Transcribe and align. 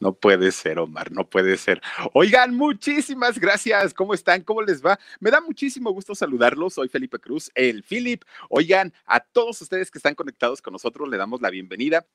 No 0.00 0.14
puede 0.14 0.50
ser, 0.50 0.78
Omar, 0.78 1.12
no 1.12 1.28
puede 1.28 1.58
ser. 1.58 1.82
Oigan, 2.14 2.54
muchísimas 2.54 3.38
gracias. 3.38 3.92
¿Cómo 3.92 4.14
están? 4.14 4.42
¿Cómo 4.42 4.62
les 4.62 4.82
va? 4.84 4.98
Me 5.20 5.30
da 5.30 5.42
muchísimo 5.42 5.90
gusto 5.90 6.14
saludarlos. 6.14 6.72
Soy 6.72 6.88
Felipe 6.88 7.18
Cruz, 7.18 7.50
el 7.54 7.82
Philip. 7.82 8.22
Oigan, 8.48 8.94
a 9.04 9.20
todos 9.20 9.60
ustedes 9.60 9.90
que 9.90 9.98
están 9.98 10.14
conectados 10.14 10.62
con 10.62 10.72
nosotros, 10.72 11.06
le 11.06 11.18
damos 11.18 11.42
la 11.42 11.50
bienvenida 11.50 12.06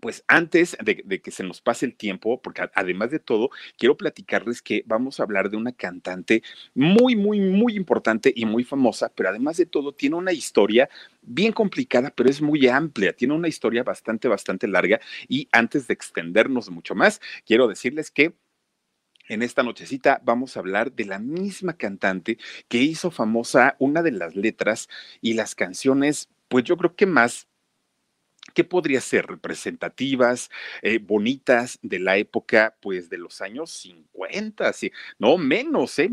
pues 0.00 0.24
antes 0.28 0.76
de, 0.82 1.20
que 1.20 1.30
se 1.30 1.42
nos 1.42 1.60
pase 1.60 1.86
el 1.86 1.96
tiempo, 1.96 2.40
porque 2.40 2.62
además 2.74 3.10
de 3.10 3.18
todo, 3.18 3.50
quiero 3.76 3.96
platicarles 3.96 4.62
que 4.62 4.84
vamos 4.86 5.18
a 5.18 5.24
hablar 5.24 5.50
de 5.50 5.56
una 5.56 5.72
cantante 5.72 6.42
muy, 6.74 7.16
muy, 7.16 7.40
muy 7.40 7.74
importante 7.74 8.32
y 8.34 8.46
muy 8.46 8.62
famosa, 8.64 9.10
pero 9.14 9.30
además 9.30 9.56
de 9.56 9.66
todo 9.66 9.92
tiene 9.92 10.16
una 10.16 10.32
historia 10.32 10.88
bien 11.22 11.52
complicada, 11.52 12.12
pero 12.14 12.30
es 12.30 12.40
muy 12.40 12.68
amplia, 12.68 13.12
tiene 13.12 13.34
una 13.34 13.48
historia 13.48 13.82
bastante, 13.82 14.28
bastante 14.28 14.68
larga. 14.68 15.00
Y 15.28 15.48
antes 15.52 15.88
de 15.88 15.94
extendernos 15.94 16.70
mucho 16.70 16.94
más, 16.94 17.20
quiero 17.44 17.66
decirles 17.66 18.10
que 18.10 18.34
en 19.28 19.42
esta 19.42 19.62
nochecita 19.62 20.20
vamos 20.24 20.56
a 20.56 20.60
hablar 20.60 20.92
de 20.92 21.04
la 21.04 21.18
misma 21.18 21.74
cantante 21.74 22.38
que 22.68 22.78
hizo 22.78 23.10
famosa 23.10 23.76
una 23.78 24.02
de 24.02 24.12
las 24.12 24.34
letras 24.34 24.88
y 25.20 25.34
las 25.34 25.54
canciones, 25.54 26.28
pues 26.48 26.64
yo 26.64 26.76
creo 26.76 26.96
que 26.96 27.06
más 27.06 27.46
¿Qué 28.60 28.64
podría 28.64 29.00
ser? 29.00 29.24
Representativas, 29.26 30.50
eh, 30.82 30.98
bonitas 30.98 31.78
de 31.80 31.98
la 31.98 32.18
época, 32.18 32.76
pues 32.82 33.08
de 33.08 33.16
los 33.16 33.40
años 33.40 33.70
50, 33.70 34.70
sí, 34.74 34.92
no 35.18 35.38
menos, 35.38 35.98
¿eh? 35.98 36.10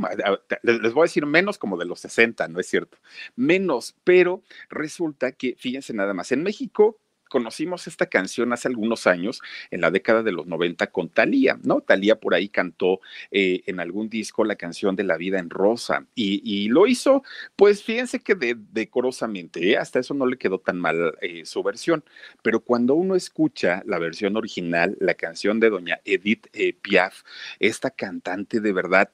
les 0.64 0.94
voy 0.94 1.02
a 1.02 1.09
decir 1.09 1.25
menos 1.25 1.58
como 1.58 1.75
de 1.78 1.84
los 1.84 2.00
60, 2.00 2.48
¿no 2.48 2.62
es 2.62 2.68
cierto? 2.68 3.00
Menos, 3.36 3.98
pero 4.06 4.44
resulta 4.70 5.34
que, 5.34 5.56
fíjense 5.58 5.94
nada 5.94 6.14
más, 6.14 6.31
en 6.31 6.42
México 6.42 6.98
conocimos 7.30 7.88
esta 7.88 8.06
canción 8.06 8.53
hace 8.53 8.67
algunos 8.67 9.08
años, 9.08 9.42
en 9.72 9.81
la 9.81 9.92
década 9.92 10.23
de 10.23 10.31
los 10.31 10.47
90, 10.47 10.88
con 10.88 11.09
Talía, 11.09 11.59
¿no? 11.64 11.81
Talía 11.81 12.19
por 12.19 12.34
ahí 12.34 12.50
cantó 12.50 13.00
eh, 13.31 13.61
en 13.66 13.80
algún 13.80 14.09
disco 14.09 14.44
la 14.44 14.56
canción 14.56 14.95
de 14.95 15.03
La 15.03 15.17
vida 15.17 15.39
en 15.39 15.50
rosa 15.50 16.06
y, 16.16 16.67
lo 16.69 16.88
hizo, 16.88 17.23
pues 17.56 17.84
fíjense 17.84 18.19
que 18.19 18.36
decorosamente, 18.36 19.72
¿eh? 19.72 19.78
hasta 19.78 20.00
eso 20.00 20.14
no 20.14 20.25
le 20.25 20.38
quedó 20.38 20.59
tan 20.59 20.80
mal 20.80 21.17
eh, 21.22 21.45
su 21.45 21.64
versión, 21.64 22.03
pero 22.42 22.59
cuando 22.59 22.95
uno 22.95 23.16
escucha 23.16 23.84
la 23.86 24.00
versión 24.00 24.36
original, 24.36 24.97
la 25.00 25.14
canción 25.14 25.59
de 25.59 25.69
doña 25.69 26.00
Edith 26.03 26.47
Piaf, 26.81 27.23
esta 27.59 27.91
cantante 27.91 28.59
de 28.59 28.73
verdad 28.73 29.12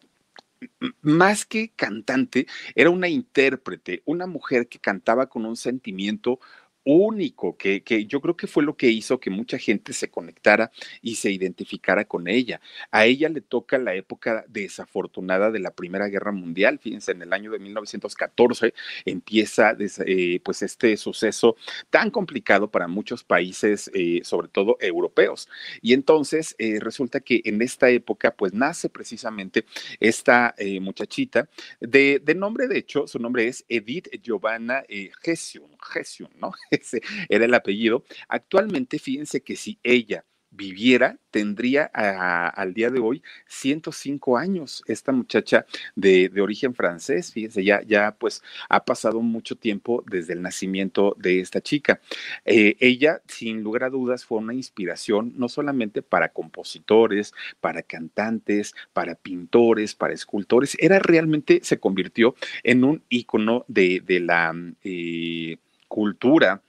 más 1.02 1.46
que 1.46 1.72
cantante, 1.76 2.48
era 2.76 2.90
una 2.90 3.08
intérprete, 3.08 4.02
una 4.06 4.28
mujer 4.28 4.68
que 4.68 4.80
cantaba 4.80 5.28
con 5.28 5.46
un 5.46 5.56
sentimiento 5.56 6.40
único, 6.86 7.58
que, 7.58 7.84
que, 7.84 8.06
yo 8.06 8.22
creo 8.22 8.36
que 8.36 8.48
fue 8.48 8.64
lo 8.64 8.76
que 8.76 8.90
hizo 8.90 9.20
que 9.20 9.30
mucha 9.30 9.58
gente 9.58 9.94
se 9.94 10.10
conectara 10.10 10.72
y 11.02 11.16
se 11.16 11.32
identificara 11.32 12.06
con 12.06 12.28
ella. 12.28 12.62
A 12.92 13.06
ella 13.06 13.30
le 13.30 13.42
toca 13.42 13.78
la 13.78 13.96
época 13.96 14.46
desafortunada 14.48 15.52
de 15.52 15.60
la 15.60 15.72
Primera 15.72 16.08
Guerra 16.08 16.32
Mundial. 16.32 16.80
Fíjense, 16.80 17.12
en 17.12 17.22
el 17.22 17.34
año 17.34 17.52
de 17.52 17.60
1914 17.60 18.74
empieza 19.06 19.76
eh, 20.06 20.40
pues 20.44 20.62
este 20.62 20.98
suceso 20.98 21.56
tan 21.90 22.12
complicado 22.12 22.70
para 22.70 22.88
muchos 22.88 23.24
países, 23.24 23.90
eh, 23.94 24.22
sobre 24.24 24.48
todo 24.48 24.78
europeos. 24.80 25.50
Y 25.82 25.94
entonces 25.94 26.56
eh, 26.58 26.80
resulta 26.80 27.20
que 27.20 27.42
en 27.46 27.62
esta 27.62 27.90
época 27.90 28.32
pues 28.36 28.54
nace 28.54 28.90
precisamente 28.90 29.66
esta 30.00 30.56
muchachita 30.82 31.50
de, 31.80 32.20
de, 32.24 32.36
nombre, 32.36 32.68
de 32.68 32.78
hecho, 32.78 33.08
su 33.08 33.20
nombre 33.20 33.48
es 33.48 33.66
Edith 33.68 34.08
Giovanna 34.22 34.84
Hession, 35.24 35.70
Hession, 35.94 36.30
¿no? 36.40 36.54
Ese 36.76 37.02
era 37.30 37.46
el 37.46 37.54
apellido. 37.54 38.04
Actualmente, 38.28 39.00
fíjense 39.00 39.42
que 39.42 39.56
si 39.56 39.80
ella 39.84 40.26
viviera, 40.56 41.18
tendría 41.32 41.86
al 41.86 42.74
día 42.74 42.90
de 42.92 43.00
hoy 43.00 43.24
105 43.48 44.38
años. 44.38 44.84
Esta 44.88 45.12
muchacha 45.12 45.66
de, 45.96 46.32
origen 46.40 46.76
francés, 46.76 47.32
fíjense, 47.34 47.64
ya, 47.64 47.82
ya 47.82 48.16
pues 48.18 48.44
ha 48.70 48.86
pasado 48.86 49.22
mucho 49.22 49.56
tiempo 49.56 50.04
desde 50.08 50.34
el 50.34 50.42
nacimiento 50.42 51.16
de 51.18 51.40
esta 51.40 51.62
chica. 51.62 52.00
Eh, 52.46 52.76
ella, 52.80 53.22
sin 53.28 53.64
lugar 53.64 53.86
a 53.86 53.90
dudas, 53.90 54.26
fue 54.26 54.38
una 54.40 54.54
inspiración 54.54 55.34
no 55.36 55.50
solamente 55.50 56.02
para 56.02 56.30
compositores, 56.30 57.34
para 57.60 57.82
cantantes, 57.82 58.76
para 58.94 59.16
pintores, 59.16 59.96
para 59.96 60.14
escultores, 60.14 60.78
era 60.80 61.00
realmente, 61.00 61.62
se 61.64 61.80
convirtió 61.80 62.36
en 62.64 62.84
un 62.84 63.04
ícono 63.10 63.66
de, 63.68 64.04
la... 64.22 64.54
Eh, 64.84 65.58
cultura, 65.94 66.64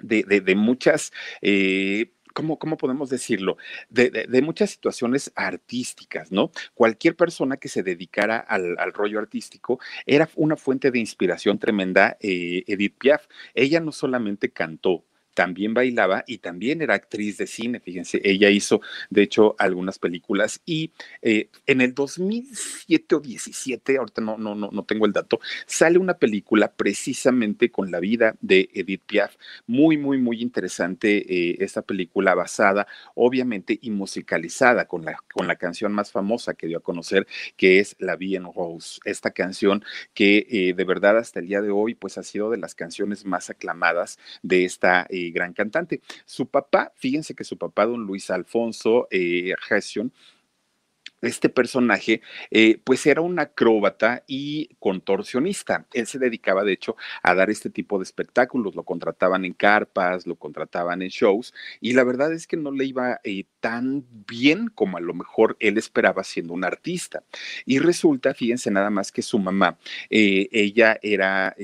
de, 0.00 0.54
muchas... 0.54 1.12
Eh, 1.40 2.10
¿Cómo, 2.34 2.58
¿cómo, 2.58 2.76
podemos 2.76 3.08
decirlo? 3.08 3.56
De, 3.88 4.42
muchas 4.42 4.72
situaciones 4.72 5.32
artísticas, 5.36 6.32
¿no? 6.32 6.50
Cualquier 6.74 7.14
persona 7.14 7.56
que 7.56 7.68
se 7.68 7.84
dedicara 7.84 8.38
al, 8.38 8.92
rollo 8.92 9.20
artístico 9.20 9.78
era 10.04 10.28
una 10.34 10.56
fuente 10.56 10.90
de 10.90 10.98
inspiración 10.98 11.58
tremenda, 11.58 12.18
eh, 12.20 12.64
Edith 12.66 12.98
Piaf. 12.98 13.28
Ella 13.54 13.78
no 13.78 13.92
solamente 13.92 14.50
cantó, 14.50 15.04
también 15.34 15.74
bailaba 15.74 16.24
y 16.26 16.38
también 16.38 16.80
era 16.80 16.94
actriz 16.94 17.36
de 17.38 17.46
cine, 17.46 17.80
fíjense, 17.80 18.20
ella 18.24 18.50
hizo 18.50 18.80
de 19.10 19.22
hecho 19.22 19.54
algunas 19.58 19.98
películas 19.98 20.60
y 20.64 20.92
eh, 21.22 21.48
en 21.66 21.80
el 21.80 21.94
2007 21.94 23.14
o 23.16 23.20
17, 23.20 23.98
ahorita 23.98 24.22
no, 24.22 24.38
no, 24.38 24.54
no, 24.54 24.70
no 24.70 24.84
tengo 24.84 25.06
el 25.06 25.12
dato, 25.12 25.40
sale 25.66 25.98
una 25.98 26.14
película 26.14 26.72
precisamente 26.72 27.70
con 27.70 27.90
la 27.90 28.00
vida 28.00 28.36
de 28.40 28.70
Edith 28.72 29.02
Piaf, 29.06 29.36
muy, 29.66 29.96
muy, 29.96 30.18
muy 30.18 30.40
interesante 30.40 31.18
eh, 31.28 31.56
esta 31.60 31.82
película 31.82 32.34
basada 32.34 32.86
obviamente 33.14 33.78
y 33.80 33.90
musicalizada 33.90 34.86
con 34.86 35.04
la, 35.04 35.18
con 35.32 35.46
la 35.46 35.56
canción 35.56 35.92
más 35.92 36.12
famosa 36.12 36.54
que 36.54 36.66
dio 36.66 36.78
a 36.78 36.82
conocer, 36.82 37.26
que 37.56 37.80
es 37.80 37.96
La 37.98 38.16
Vie 38.16 38.36
en 38.36 38.44
Rose, 38.52 39.00
esta 39.04 39.30
canción 39.32 39.84
que 40.14 40.46
eh, 40.50 40.74
de 40.74 40.84
verdad 40.84 41.18
hasta 41.18 41.40
el 41.40 41.48
día 41.48 41.60
de 41.60 41.70
hoy 41.70 41.94
pues 41.94 42.18
ha 42.18 42.22
sido 42.22 42.50
de 42.50 42.58
las 42.58 42.74
canciones 42.74 43.24
más 43.24 43.50
aclamadas 43.50 44.18
de 44.42 44.64
esta 44.64 45.06
gran 45.30 45.52
cantante. 45.52 46.00
Su 46.24 46.46
papá, 46.46 46.92
fíjense 46.96 47.34
que 47.34 47.44
su 47.44 47.58
papá, 47.58 47.86
don 47.86 48.02
Luis 48.04 48.30
Alfonso 48.30 49.08
eh, 49.10 49.54
este 51.24 51.48
personaje, 51.48 52.20
eh, 52.50 52.80
pues 52.84 53.06
era 53.06 53.20
un 53.20 53.38
acróbata 53.38 54.24
y 54.26 54.68
contorsionista. 54.78 55.86
Él 55.92 56.06
se 56.06 56.18
dedicaba, 56.18 56.64
de 56.64 56.72
hecho, 56.72 56.96
a 57.22 57.34
dar 57.34 57.50
este 57.50 57.70
tipo 57.70 57.98
de 57.98 58.04
espectáculos. 58.04 58.74
Lo 58.74 58.84
contrataban 58.84 59.44
en 59.44 59.54
carpas, 59.54 60.26
lo 60.26 60.36
contrataban 60.36 61.02
en 61.02 61.08
shows, 61.08 61.54
y 61.80 61.94
la 61.94 62.04
verdad 62.04 62.32
es 62.32 62.46
que 62.46 62.56
no 62.56 62.70
le 62.70 62.84
iba 62.84 63.20
eh, 63.24 63.44
tan 63.60 64.04
bien 64.26 64.68
como 64.68 64.98
a 64.98 65.00
lo 65.00 65.14
mejor 65.14 65.56
él 65.60 65.78
esperaba 65.78 66.24
siendo 66.24 66.52
un 66.52 66.64
artista. 66.64 67.22
Y 67.64 67.78
resulta, 67.78 68.34
fíjense 68.34 68.70
nada 68.70 68.90
más 68.90 69.10
que 69.10 69.22
su 69.22 69.38
mamá, 69.38 69.78
ella 70.10 70.98
era 71.02 71.54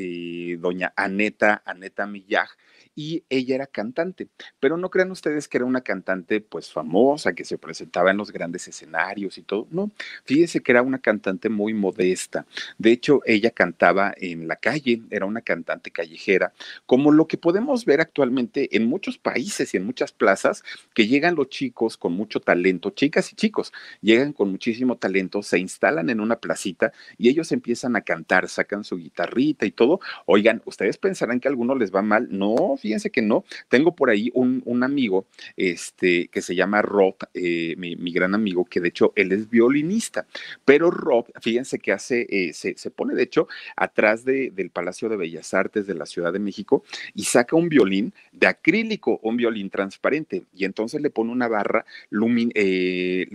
doña 0.59 0.93
Aneta, 0.97 1.62
Aneta 1.65 2.06
Millaj, 2.06 2.49
y 2.94 3.24
ella 3.28 3.54
era 3.54 3.66
cantante. 3.66 4.28
Pero 4.58 4.76
no 4.76 4.90
crean 4.90 5.10
ustedes 5.10 5.48
que 5.48 5.58
era 5.58 5.64
una 5.64 5.80
cantante 5.80 6.40
pues 6.40 6.70
famosa, 6.72 7.32
que 7.32 7.44
se 7.44 7.58
presentaba 7.58 8.10
en 8.10 8.16
los 8.16 8.32
grandes 8.32 8.69
escenarios 8.69 9.38
y 9.38 9.42
todo. 9.42 9.66
No, 9.70 9.90
fíjense 10.25 10.60
que 10.60 10.72
era 10.72 10.82
una 10.82 10.98
cantante 10.98 11.48
muy 11.48 11.75
modesta. 11.75 12.46
De 12.78 12.92
hecho, 12.92 13.20
ella 13.25 13.50
cantaba 13.50 14.12
en 14.16 14.48
la 14.48 14.56
calle, 14.56 15.02
era 15.10 15.26
una 15.26 15.40
cantante 15.40 15.90
callejera, 15.90 16.52
como 16.87 17.12
lo 17.12 17.26
que 17.26 17.38
podemos 17.38 17.84
ver 17.84 18.00
actualmente 18.00 18.76
en 18.76 18.87
muchos 18.87 19.19
países 19.19 19.72
y 19.75 19.76
en 19.76 19.86
muchas 19.86 20.12
plazas, 20.12 20.62
que 20.94 21.06
llegan 21.06 21.34
los 21.34 21.48
chicos 21.48 21.96
con 21.96 22.12
mucho 22.12 22.40
talento, 22.40 22.90
chicas 22.90 23.32
y 23.32 23.36
chicos, 23.36 23.72
llegan 24.00 24.32
con 24.32 24.50
muchísimo 24.50 24.96
talento, 24.96 25.43
se 25.43 25.58
instalan 25.58 26.10
en 26.10 26.20
una 26.20 26.36
placita 26.36 26.93
y 27.19 27.28
ellos 27.28 27.52
empiezan 27.52 27.96
a 27.96 28.02
cantar, 28.02 28.48
sacan 28.48 28.84
su 28.84 28.96
guitarrita 28.96 29.66
y 29.66 29.70
todo. 29.70 30.00
Oigan, 30.26 30.62
ustedes 30.64 30.98
pensarán 30.98 31.40
que 31.40 31.48
a 31.48 31.50
algunos 31.50 31.78
les 31.78 31.94
va 31.94 32.02
mal. 32.02 32.28
No, 32.31 32.76
fíjense 32.81 33.11
que 33.11 33.23
no. 33.23 33.44
Tengo 33.69 33.94
por 33.94 34.11
ahí 34.11 34.31
un, 34.35 34.62
un 34.65 34.82
amigo 34.82 35.27
este, 35.56 36.29
que 36.29 36.43
se 36.43 36.55
llama 36.55 36.82
Rob, 36.82 37.17
eh, 37.35 37.75
mi, 37.77 38.12
gran 38.12 38.35
amigo, 38.35 38.65
que 38.65 38.81
de 38.81 38.88
hecho 38.88 39.12
él 39.17 39.32
es 39.32 39.49
violinista. 39.49 40.27
Pero 40.65 40.91
Rob, 40.91 41.27
fíjense 41.41 41.79
que 41.79 41.93
hace, 41.93 42.27
eh, 42.29 42.53
se, 42.53 42.77
se, 42.77 42.91
pone 42.91 43.15
de 43.15 43.23
hecho 43.23 43.49
atrás 43.77 44.25
de, 44.25 44.50
del 44.50 44.71
Palacio 44.71 45.09
de 45.09 45.17
Bellas 45.17 45.55
Artes 45.55 45.87
de 45.87 45.94
la 45.94 46.06
Ciudad 46.06 46.32
de 46.32 46.38
México 46.38 46.85
y 47.15 47.25
saca 47.25 47.56
un 47.56 47.69
violín 47.69 48.12
de 48.32 48.47
acrílico, 48.47 49.21
un 49.23 49.37
violín 49.37 49.71
transparente. 49.71 50.44
Y 50.55 50.65
entonces 50.65 51.00
le 51.00 51.11
pone 51.11 51.32
una 51.32 51.49
barra 51.49 51.85
lumin, 52.11 52.50
eh, 52.55 53.29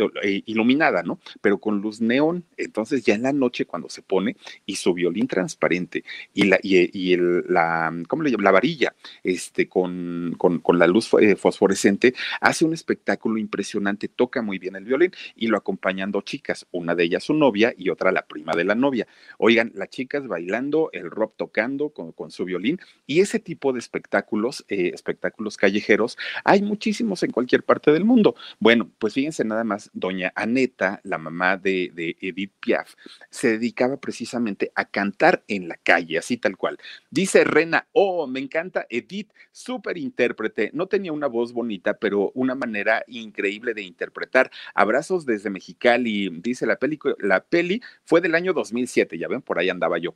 iluminada, 0.46 1.04
¿no? 1.04 1.20
Pero 1.42 1.60
con 1.60 1.82
luz 1.82 2.02
neón. 2.02 2.44
Entonces 2.58 3.04
ya 3.04 3.16
en 3.16 3.24
la 3.24 3.34
noche 3.34 3.66
cuando 3.66 3.90
se 3.90 4.02
pone 4.02 4.36
y 4.66 4.76
su 4.76 4.94
violín 4.94 5.28
transparente 5.28 6.04
y 6.34 6.44
la, 6.44 6.60
y, 6.62 6.90
y 6.98 7.14
el, 7.14 7.46
la, 7.48 7.94
¿cómo 8.08 8.24
le 8.24 8.32
llamo? 8.32 8.44
La 8.44 8.52
varilla, 8.52 8.96
este, 9.36 9.68
con, 9.70 10.38
la 10.74 10.88
luz 10.88 11.12
eh, 11.20 11.36
fosforescente, 11.36 12.14
hace 12.42 12.66
un 12.66 12.74
espectáculo 12.74 13.38
impresionante, 13.38 14.08
toca 14.08 14.42
muy 14.42 14.60
bien 14.60 14.76
el 14.76 14.86
violín 14.86 15.12
y 15.36 15.48
lo 15.48 15.58
acompañan 15.58 16.12
dos 16.12 16.26
chicas, 16.26 16.66
una 16.72 16.96
de 16.96 17.04
ellas 17.04 17.24
su 17.24 17.34
novia 17.34 17.74
y 17.78 17.90
otra 17.90 18.12
la 18.12 18.26
prima 18.26 18.54
de 18.54 18.64
la 18.64 18.76
novia. 18.76 19.08
Oigan, 19.38 19.72
las 19.76 19.90
chicas 19.90 20.28
bailando, 20.28 20.90
el 20.94 21.10
rock 21.10 21.34
tocando 21.38 21.90
con, 21.90 22.12
con 22.12 22.32
su 22.32 22.46
violín 22.46 22.80
y 23.06 23.22
ese 23.22 23.40
tipo 23.40 23.74
de 23.74 23.80
espectáculos, 23.80 24.66
eh, 24.70 24.92
espectáculos 24.94 25.58
callejeros, 25.58 26.18
hay 26.44 26.62
muchísimos 26.62 27.24
en 27.24 27.32
cualquier 27.32 27.64
parte 27.64 27.92
del 27.92 28.06
mundo. 28.06 28.36
Bueno, 28.60 28.90
pues 29.00 29.14
fíjense 29.14 29.46
nada 29.46 29.64
más, 29.64 29.90
doña 29.94 30.32
Aneta, 30.36 31.02
la 31.04 31.18
mamá 31.18 31.58
de, 31.58 31.92
de 31.94 32.18
Edith 32.22 32.54
Piaf, 32.60 32.96
se 33.30 33.50
dedicaba 33.50 33.98
precisamente 33.98 34.72
a 34.76 34.86
cantar 34.86 35.44
en 35.48 35.68
la 35.68 35.78
calle, 35.78 36.18
así 36.18 36.38
tal 36.38 36.58
cual. 36.58 36.78
Dice 37.10 37.44
Rena, 37.44 37.88
oh, 37.92 38.28
me 38.28 38.40
encanta 38.40 38.86
Edith, 38.90 39.25
súper 39.52 39.98
intérprete, 39.98 40.72
no 40.74 40.88
tenía 40.88 41.12
una 41.12 41.28
voz 41.28 41.54
bonita, 41.54 41.96
pero 41.98 42.32
una 42.36 42.56
manera 42.56 43.04
increíble 43.08 43.74
de 43.74 43.84
interpretar. 43.84 44.52
Abrazos 44.74 45.26
desde 45.26 45.50
Mexicali, 45.50 46.30
dice 46.42 46.66
la 46.66 46.78
peli, 46.78 47.00
la 47.20 47.44
peli 47.44 47.82
fue 48.04 48.22
del 48.22 48.36
año 48.36 48.54
2007, 48.54 49.18
ya 49.18 49.28
ven, 49.28 49.42
por 49.42 49.60
ahí 49.60 49.70
andaba 49.70 49.98
yo. 49.98 50.14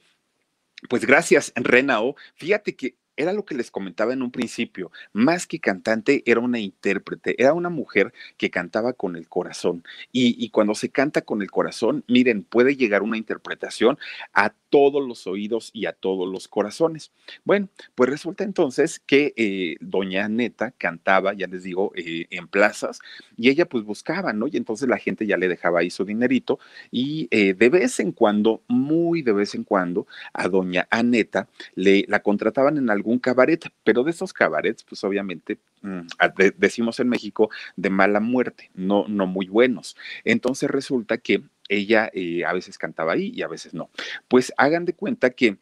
Pues 0.87 1.05
gracias, 1.05 1.51
Renao. 1.55 2.15
Fíjate 2.35 2.75
que 2.75 2.95
era 3.19 3.33
lo 3.33 3.43
que 3.43 3.53
les 3.53 3.69
comentaba 3.69 4.13
en 4.13 4.21
un 4.21 4.31
principio, 4.31 4.91
más 5.11 5.45
que 5.45 5.59
cantante, 5.59 6.23
era 6.25 6.39
una 6.39 6.57
intérprete, 6.57 7.35
era 7.41 7.53
una 7.53 7.69
mujer 7.69 8.13
que 8.37 8.49
cantaba 8.49 8.93
con 8.93 9.17
el 9.17 9.27
corazón. 9.27 9.83
Y, 10.13 10.43
y, 10.43 10.49
cuando 10.51 10.73
se 10.73 10.89
canta 10.89 11.21
con 11.21 11.41
el 11.41 11.51
corazón, 11.51 12.05
miren, 12.07 12.43
puede 12.43 12.77
llegar 12.77 13.03
una 13.03 13.17
interpretación 13.17 13.97
a 14.33 14.53
todos 14.69 15.05
los 15.05 15.27
oídos 15.27 15.71
y 15.73 15.85
a 15.85 15.93
todos 15.93 16.31
los 16.31 16.47
corazones. 16.47 17.11
Bueno, 17.43 17.69
pues 17.95 18.09
resulta 18.09 18.43
entonces 18.43 18.99
que 18.99 19.33
eh, 19.35 19.75
doña 19.81 20.29
Neta 20.29 20.71
cantaba, 20.77 21.33
ya 21.33 21.47
les 21.47 21.63
digo, 21.63 21.91
eh, 21.95 22.27
en 22.29 22.47
plazas, 22.47 22.99
y 23.35 23.49
ella 23.49 23.65
pues 23.67 23.83
buscaba, 23.83 24.31
¿no? 24.31 24.47
Y 24.47 24.57
entonces 24.57 24.87
la 24.87 24.97
gente 24.97 25.25
ya 25.25 25.37
le 25.37 25.47
dejaba 25.47 25.79
ahí 25.79 25.89
su 25.89 26.05
dinerito, 26.05 26.59
y 26.91 27.27
eh, 27.31 27.53
de 27.53 27.69
vez 27.69 27.99
en 27.99 28.11
cuando, 28.11 28.61
muy 28.67 29.21
de 29.21 29.33
vez 29.33 29.55
en 29.55 29.63
cuando, 29.63 30.07
a 30.33 30.47
doña 30.47 30.87
Aneta 30.89 31.47
le 31.75 32.05
la 32.07 32.21
contrataban 32.21 32.77
en 32.77 32.89
algún 32.89 33.08
un 33.09 33.19
cabaret, 33.19 33.65
pero 33.83 34.03
de 34.03 34.11
esos 34.11 34.33
cabarets, 34.33 34.83
pues 34.83 35.03
obviamente 35.03 35.57
mm, 35.81 36.01
de, 36.37 36.53
decimos 36.57 36.99
en 36.99 37.09
México 37.09 37.49
de 37.75 37.89
mala 37.89 38.19
muerte, 38.19 38.69
no, 38.73 39.07
no 39.07 39.25
muy 39.25 39.47
buenos. 39.47 39.95
Entonces 40.23 40.69
resulta 40.69 41.17
que 41.17 41.43
ella 41.67 42.09
eh, 42.13 42.45
a 42.45 42.53
veces 42.53 42.77
cantaba 42.77 43.13
ahí 43.13 43.31
y 43.33 43.41
a 43.41 43.47
veces 43.47 43.73
no. 43.73 43.89
Pues 44.27 44.53
hagan 44.57 44.85
de 44.85 44.93
cuenta 44.93 45.29
que 45.31 45.57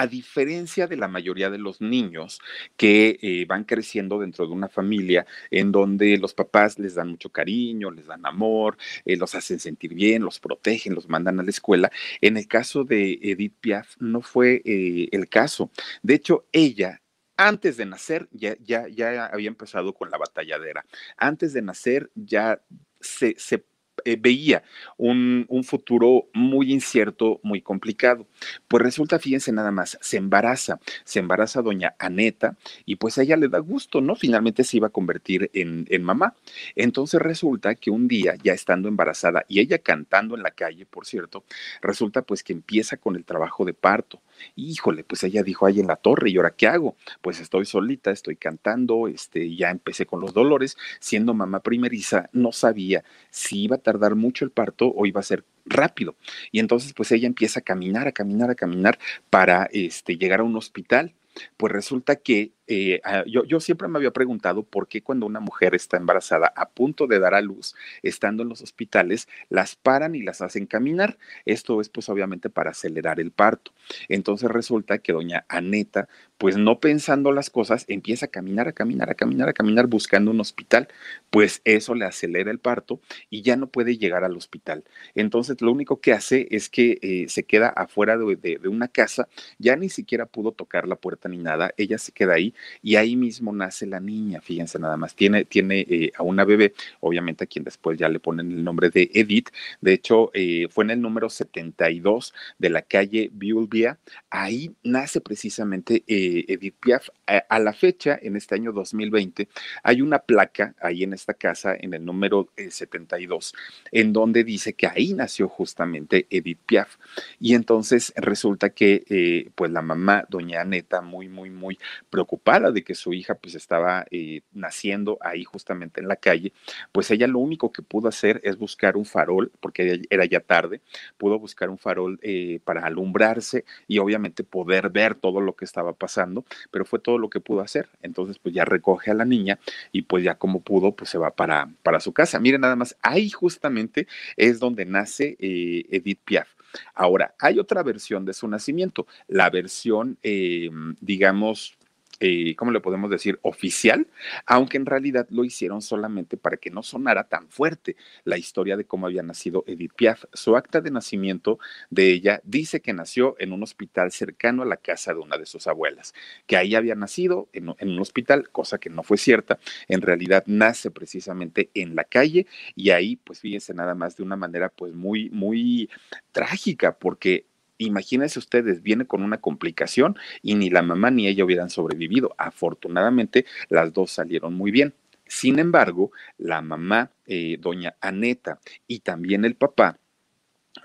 a 0.00 0.06
diferencia 0.06 0.86
de 0.86 0.96
la 0.96 1.08
mayoría 1.08 1.50
de 1.50 1.58
los 1.58 1.82
niños 1.82 2.40
que 2.78 3.18
eh, 3.20 3.44
van 3.46 3.64
creciendo 3.64 4.18
dentro 4.18 4.46
de 4.46 4.54
una 4.54 4.70
familia 4.70 5.26
en 5.50 5.72
donde 5.72 6.16
los 6.16 6.32
papás 6.32 6.78
les 6.78 6.94
dan 6.94 7.08
mucho 7.10 7.28
cariño, 7.28 7.90
les 7.90 8.06
dan 8.06 8.24
amor, 8.24 8.78
eh, 9.04 9.18
los 9.18 9.34
hacen 9.34 9.60
sentir 9.60 9.92
bien, 9.92 10.22
los 10.22 10.40
protegen, 10.40 10.94
los 10.94 11.10
mandan 11.10 11.38
a 11.38 11.42
la 11.42 11.50
escuela, 11.50 11.92
en 12.22 12.38
el 12.38 12.48
caso 12.48 12.82
de 12.82 13.18
Edith 13.20 13.56
Piaf 13.60 13.96
no 13.98 14.22
fue 14.22 14.62
eh, 14.64 15.08
el 15.12 15.28
caso. 15.28 15.70
De 16.02 16.14
hecho, 16.14 16.46
ella 16.50 17.02
antes 17.36 17.76
de 17.76 17.84
nacer 17.84 18.26
ya, 18.32 18.56
ya, 18.60 18.88
ya 18.88 19.26
había 19.26 19.48
empezado 19.48 19.92
con 19.92 20.10
la 20.10 20.16
batalladera. 20.18 20.86
Antes 21.18 21.52
de 21.52 21.60
nacer 21.62 22.10
ya 22.14 22.62
se, 23.00 23.34
se 23.38 23.64
eh, 24.04 24.16
veía 24.18 24.62
un, 24.96 25.46
un, 25.48 25.64
futuro 25.64 26.28
muy 26.32 26.72
incierto, 26.72 27.40
muy 27.42 27.60
complicado. 27.60 28.26
Pues 28.68 28.82
resulta, 28.82 29.18
fíjense 29.18 29.52
nada 29.52 29.70
más, 29.70 29.98
se 30.00 30.16
embaraza, 30.16 30.80
se 31.04 31.18
embaraza 31.18 31.62
doña 31.62 31.94
Aneta 31.98 32.56
y 32.84 32.96
pues 32.96 33.18
a 33.18 33.22
ella 33.22 33.36
le 33.36 33.48
da 33.48 33.58
gusto, 33.58 34.00
¿no? 34.00 34.14
Finalmente 34.14 34.64
se 34.64 34.78
iba 34.78 34.88
a 34.88 34.90
convertir 34.90 35.50
en, 35.54 35.86
en 35.90 36.02
mamá. 36.02 36.34
Entonces 36.76 37.20
resulta 37.20 37.74
que 37.74 37.90
un 37.90 38.08
día, 38.08 38.34
ya 38.42 38.52
estando 38.52 38.88
embarazada 38.88 39.44
y 39.48 39.60
ella 39.60 39.78
cantando 39.78 40.34
en 40.34 40.42
la 40.42 40.50
calle, 40.50 40.86
por 40.86 41.06
cierto, 41.06 41.44
resulta 41.82 42.22
pues 42.22 42.42
que 42.42 42.52
empieza 42.52 42.96
con 42.96 43.16
el 43.16 43.24
trabajo 43.24 43.64
de 43.64 43.74
parto. 43.74 44.20
Híjole, 44.56 45.04
pues 45.04 45.22
ella 45.22 45.42
dijo 45.42 45.66
ahí 45.66 45.80
en 45.80 45.86
la 45.86 45.96
torre, 45.96 46.30
¿y 46.30 46.36
ahora 46.36 46.54
qué 46.56 46.66
hago? 46.66 46.96
Pues 47.20 47.40
estoy 47.40 47.66
solita, 47.66 48.10
estoy 48.10 48.36
cantando, 48.36 49.08
este, 49.08 49.54
ya 49.54 49.70
empecé 49.70 50.06
con 50.06 50.20
los 50.20 50.32
dolores, 50.32 50.76
siendo 50.98 51.34
mamá 51.34 51.60
primeriza, 51.60 52.30
no 52.32 52.52
sabía 52.52 53.04
si 53.30 53.64
iba 53.64 53.76
a 53.76 53.80
tardar 53.90 54.14
mucho 54.14 54.44
el 54.44 54.50
parto 54.50 54.92
o 54.94 55.06
iba 55.06 55.20
a 55.20 55.24
ser 55.24 55.44
rápido. 55.66 56.14
Y 56.52 56.60
entonces 56.60 56.92
pues 56.92 57.10
ella 57.12 57.26
empieza 57.26 57.60
a 57.60 57.62
caminar, 57.62 58.06
a 58.06 58.12
caminar, 58.12 58.50
a 58.50 58.54
caminar 58.54 58.98
para 59.30 59.68
este, 59.72 60.16
llegar 60.16 60.40
a 60.40 60.44
un 60.44 60.56
hospital. 60.56 61.14
Pues 61.56 61.72
resulta 61.72 62.16
que 62.16 62.52
eh, 62.72 63.00
ah, 63.02 63.24
yo, 63.26 63.58
siempre 63.58 63.88
me 63.88 63.98
había 63.98 64.12
preguntado 64.12 64.62
por 64.62 64.86
qué 64.86 65.02
cuando 65.02 65.26
una 65.26 65.40
mujer 65.40 65.74
está 65.74 65.96
embarazada 65.96 66.52
a 66.54 66.68
punto 66.68 67.08
de 67.08 67.18
dar 67.18 67.34
a 67.34 67.40
luz, 67.40 67.74
estando 68.04 68.44
en 68.44 68.48
los 68.48 68.62
hospitales, 68.62 69.26
las 69.48 69.74
paran 69.74 70.14
y 70.14 70.22
las 70.22 70.40
hacen 70.40 70.66
caminar. 70.66 71.18
Esto 71.46 71.80
es 71.80 71.88
pues 71.88 72.08
obviamente 72.08 72.48
para 72.48 72.70
acelerar 72.70 73.18
el 73.18 73.32
parto. 73.32 73.72
Entonces 74.08 74.48
resulta 74.48 74.98
que 74.98 75.12
doña 75.12 75.44
Aneta, 75.48 76.08
pues 76.38 76.56
no 76.56 76.78
pensando 76.78 77.32
las 77.32 77.50
cosas, 77.50 77.84
empieza 77.88 78.26
a 78.26 78.28
caminar, 78.28 78.68
a 78.68 78.72
caminar, 78.72 79.10
a 79.10 79.14
caminar, 79.14 79.48
a 79.48 79.52
caminar 79.52 79.88
buscando 79.88 80.30
un 80.30 80.40
hospital. 80.40 80.86
Pues 81.30 81.62
eso 81.64 81.96
le 81.96 82.04
acelera 82.04 82.52
el 82.52 82.60
parto 82.60 83.00
y 83.30 83.42
ya 83.42 83.56
no 83.56 83.66
puede 83.66 83.98
llegar 83.98 84.22
al 84.22 84.36
hospital. 84.36 84.84
Entonces 85.16 85.60
lo 85.60 85.72
único 85.72 86.00
que 86.00 86.12
hace 86.12 86.46
es 86.52 86.70
que 86.70 86.98
eh, 87.02 87.28
se 87.28 87.42
queda 87.42 87.68
afuera 87.70 88.16
de 88.16 88.68
una 88.68 88.86
casa, 88.86 89.28
ya 89.58 89.74
ni 89.74 89.88
siquiera 89.88 90.26
pudo 90.26 90.52
tocar 90.52 90.86
la 90.86 90.94
puerta 90.94 91.28
ni 91.28 91.38
nada, 91.38 91.72
ella 91.76 91.98
se 91.98 92.12
queda 92.12 92.34
ahí 92.34 92.54
y 92.82 92.96
ahí 92.96 93.16
mismo 93.16 93.52
nace 93.52 93.86
la 93.86 94.00
niña, 94.00 94.40
fíjense 94.40 94.78
nada 94.78 94.96
más, 94.96 95.14
tiene, 95.14 95.44
tiene 95.44 95.86
eh, 95.88 96.12
a 96.16 96.22
una 96.22 96.44
bebé, 96.44 96.74
obviamente 97.00 97.44
a 97.44 97.46
quien 97.46 97.64
después 97.64 97.98
ya 97.98 98.08
le 98.08 98.20
ponen 98.20 98.50
el 98.50 98.64
nombre 98.64 98.90
de 98.90 99.10
Edith, 99.14 99.50
de 99.80 99.92
hecho 99.92 100.30
eh, 100.34 100.68
fue 100.70 100.84
en 100.84 100.90
el 100.90 101.00
número 101.00 101.28
72 101.28 102.34
de 102.58 102.70
la 102.70 102.82
calle 102.82 103.30
Biulbia, 103.32 103.98
ahí 104.30 104.74
nace 104.82 105.20
precisamente 105.20 106.04
eh, 106.06 106.44
Edith 106.48 106.76
Piaf, 106.80 107.08
a, 107.26 107.38
a, 107.48 107.58
la 107.58 107.72
fecha, 107.72 108.18
en 108.20 108.36
este 108.36 108.54
año 108.54 108.72
2020, 108.72 109.48
hay 109.82 110.02
una 110.02 110.18
placa 110.18 110.74
ahí 110.80 111.02
en 111.02 111.12
esta 111.12 111.34
casa, 111.34 111.74
en 111.78 111.94
el 111.94 112.04
número 112.04 112.48
72, 112.56 113.54
en 113.92 114.12
donde 114.12 114.44
dice 114.44 114.74
que 114.74 114.86
ahí 114.86 115.14
nació 115.14 115.48
justamente 115.48 116.26
Edith 116.30 116.60
Piaf, 116.66 116.96
y 117.38 117.54
entonces 117.54 118.12
resulta 118.16 118.70
que 118.70 119.50
pues 119.54 119.70
la 119.70 119.82
mamá, 119.82 120.24
doña 120.28 120.60
Aneta, 120.60 121.00
muy, 121.00 121.28
muy, 121.28 121.50
muy 121.50 121.78
preocupada, 122.08 122.49
de 122.58 122.82
que 122.82 122.96
su 122.96 123.12
hija 123.12 123.36
pues 123.36 123.54
estaba 123.54 124.04
eh, 124.10 124.40
naciendo 124.52 125.18
ahí 125.20 125.44
justamente 125.44 126.00
en 126.00 126.08
la 126.08 126.16
calle, 126.16 126.52
pues 126.90 127.08
ella 127.12 127.28
lo 127.28 127.38
único 127.38 127.72
que 127.72 127.82
pudo 127.82 128.08
hacer 128.08 128.40
es 128.42 128.58
buscar 128.58 128.96
un 128.96 129.04
farol, 129.04 129.52
porque 129.60 130.02
era 130.10 130.24
ya 130.24 130.40
tarde, 130.40 130.80
pudo 131.16 131.38
buscar 131.38 131.70
un 131.70 131.78
farol 131.78 132.18
eh, 132.22 132.58
para 132.64 132.84
alumbrarse 132.84 133.64
y 133.86 133.98
obviamente 133.98 134.42
poder 134.42 134.90
ver 134.90 135.14
todo 135.14 135.40
lo 135.40 135.54
que 135.54 135.64
estaba 135.64 135.92
pasando, 135.92 136.44
pero 136.72 136.84
fue 136.84 136.98
todo 136.98 137.18
lo 137.18 137.30
que 137.30 137.38
pudo 137.38 137.60
hacer. 137.60 137.88
Entonces 138.02 138.40
pues 138.40 138.52
ya 138.52 138.64
recoge 138.64 139.12
a 139.12 139.14
la 139.14 139.24
niña 139.24 139.60
y 139.92 140.02
pues 140.02 140.24
ya 140.24 140.34
como 140.34 140.60
pudo 140.60 140.92
pues 140.96 141.08
se 141.10 141.18
va 141.18 141.30
para, 141.30 141.70
para 141.84 142.00
su 142.00 142.12
casa. 142.12 142.40
Miren 142.40 142.62
nada 142.62 142.74
más, 142.74 142.96
ahí 143.00 143.30
justamente 143.30 144.08
es 144.36 144.58
donde 144.58 144.84
nace 144.86 145.36
eh, 145.38 145.86
Edith 145.90 146.20
Piaf. 146.24 146.48
Ahora, 146.94 147.34
hay 147.38 147.58
otra 147.58 147.82
versión 147.82 148.24
de 148.24 148.32
su 148.32 148.46
nacimiento, 148.48 149.06
la 149.26 149.50
versión, 149.50 150.18
eh, 150.22 150.70
digamos, 151.00 151.76
eh, 152.20 152.54
¿cómo 152.56 152.70
le 152.70 152.80
podemos 152.80 153.10
decir? 153.10 153.38
Oficial, 153.42 154.06
aunque 154.46 154.76
en 154.76 154.86
realidad 154.86 155.26
lo 155.30 155.44
hicieron 155.44 155.82
solamente 155.82 156.36
para 156.36 156.58
que 156.58 156.70
no 156.70 156.82
sonara 156.82 157.24
tan 157.24 157.48
fuerte 157.48 157.96
la 158.24 158.36
historia 158.38 158.76
de 158.76 158.84
cómo 158.84 159.06
había 159.06 159.22
nacido 159.22 159.64
Edith 159.66 159.94
Piaf. 159.94 160.24
Su 160.32 160.56
acta 160.56 160.80
de 160.80 160.90
nacimiento 160.90 161.58
de 161.88 162.12
ella 162.12 162.40
dice 162.44 162.80
que 162.80 162.92
nació 162.92 163.36
en 163.38 163.52
un 163.52 163.62
hospital 163.62 164.12
cercano 164.12 164.62
a 164.62 164.66
la 164.66 164.76
casa 164.76 165.14
de 165.14 165.20
una 165.20 165.38
de 165.38 165.46
sus 165.46 165.66
abuelas, 165.66 166.14
que 166.46 166.56
ahí 166.56 166.74
había 166.74 166.94
nacido 166.94 167.48
en, 167.52 167.74
en 167.78 167.88
un 167.88 168.00
hospital, 168.00 168.50
cosa 168.50 168.78
que 168.78 168.90
no 168.90 169.02
fue 169.02 169.16
cierta. 169.16 169.58
En 169.88 170.02
realidad 170.02 170.44
nace 170.46 170.90
precisamente 170.90 171.70
en 171.74 171.96
la 171.96 172.04
calle 172.04 172.46
y 172.74 172.90
ahí, 172.90 173.16
pues 173.16 173.40
fíjense 173.40 173.74
nada 173.74 173.94
más 173.94 174.16
de 174.16 174.22
una 174.22 174.36
manera 174.36 174.68
pues 174.68 174.92
muy, 174.94 175.30
muy 175.30 175.88
trágica, 176.32 176.98
porque 176.98 177.46
imagínense 177.84 178.38
ustedes, 178.38 178.82
viene 178.82 179.06
con 179.06 179.22
una 179.22 179.38
complicación 179.38 180.16
y 180.42 180.54
ni 180.54 180.70
la 180.70 180.82
mamá 180.82 181.10
ni 181.10 181.26
ella 181.26 181.44
hubieran 181.44 181.70
sobrevivido. 181.70 182.34
Afortunadamente, 182.38 183.46
las 183.68 183.92
dos 183.92 184.10
salieron 184.10 184.54
muy 184.54 184.70
bien. 184.70 184.94
Sin 185.26 185.58
embargo, 185.58 186.10
la 186.38 186.60
mamá, 186.60 187.12
eh, 187.26 187.56
doña 187.60 187.94
Aneta, 188.00 188.60
y 188.88 189.00
también 189.00 189.44
el 189.44 189.54
papá, 189.54 189.98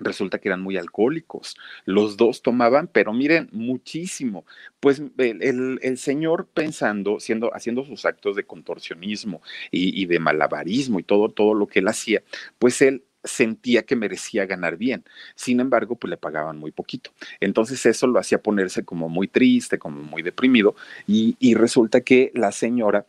resulta 0.00 0.38
que 0.38 0.48
eran 0.48 0.62
muy 0.62 0.76
alcohólicos. 0.76 1.56
Los 1.84 2.16
dos 2.16 2.42
tomaban, 2.42 2.88
pero 2.88 3.12
miren, 3.12 3.48
muchísimo. 3.52 4.44
Pues 4.80 5.02
el, 5.18 5.98
señor 5.98 6.48
pensando, 6.52 7.20
siendo, 7.20 7.54
haciendo 7.54 7.84
sus 7.84 8.04
actos 8.04 8.36
de 8.36 8.44
contorsionismo 8.44 9.42
y, 9.70 10.00
y, 10.00 10.06
de 10.06 10.18
malabarismo 10.18 11.00
y 11.00 11.02
todo, 11.02 11.28
todo 11.28 11.54
lo 11.54 11.66
que 11.66 11.80
él 11.80 11.88
hacía, 11.88 12.22
pues 12.58 12.80
él 12.82 13.04
sentía 13.26 13.84
que 13.84 13.96
merecía 13.96 14.46
ganar 14.46 14.76
bien. 14.76 15.04
Sin 15.34 15.60
embargo, 15.60 15.96
pues 15.96 16.10
le 16.10 16.16
pagaban 16.16 16.58
muy 16.58 16.72
poquito. 16.72 17.10
Entonces 17.40 17.84
eso 17.86 18.06
lo 18.06 18.18
hacía 18.18 18.42
ponerse 18.42 18.84
como 18.84 19.08
muy 19.08 19.28
triste, 19.28 19.78
como 19.78 20.02
muy 20.02 20.22
deprimido. 20.22 20.74
Y, 21.06 21.36
y 21.38 21.54
resulta 21.54 22.00
que 22.00 22.32
la 22.34 22.52
señora 22.52 23.06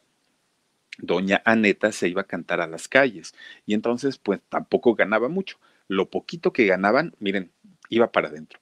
doña 0.99 1.41
Aneta 1.45 1.91
se 1.91 2.09
iba 2.09 2.21
a 2.21 2.27
cantar 2.27 2.61
a 2.61 2.67
las 2.67 2.87
calles 2.87 3.35
y 3.65 3.73
entonces 3.73 4.17
pues 4.17 4.39
tampoco 4.49 4.95
ganaba 4.95 5.29
mucho. 5.29 5.57
Lo 5.87 6.09
poquito 6.09 6.51
que 6.51 6.65
ganaban, 6.65 7.13
miren, 7.19 7.51
iba 7.89 8.11
para 8.11 8.27
adentro. 8.27 8.59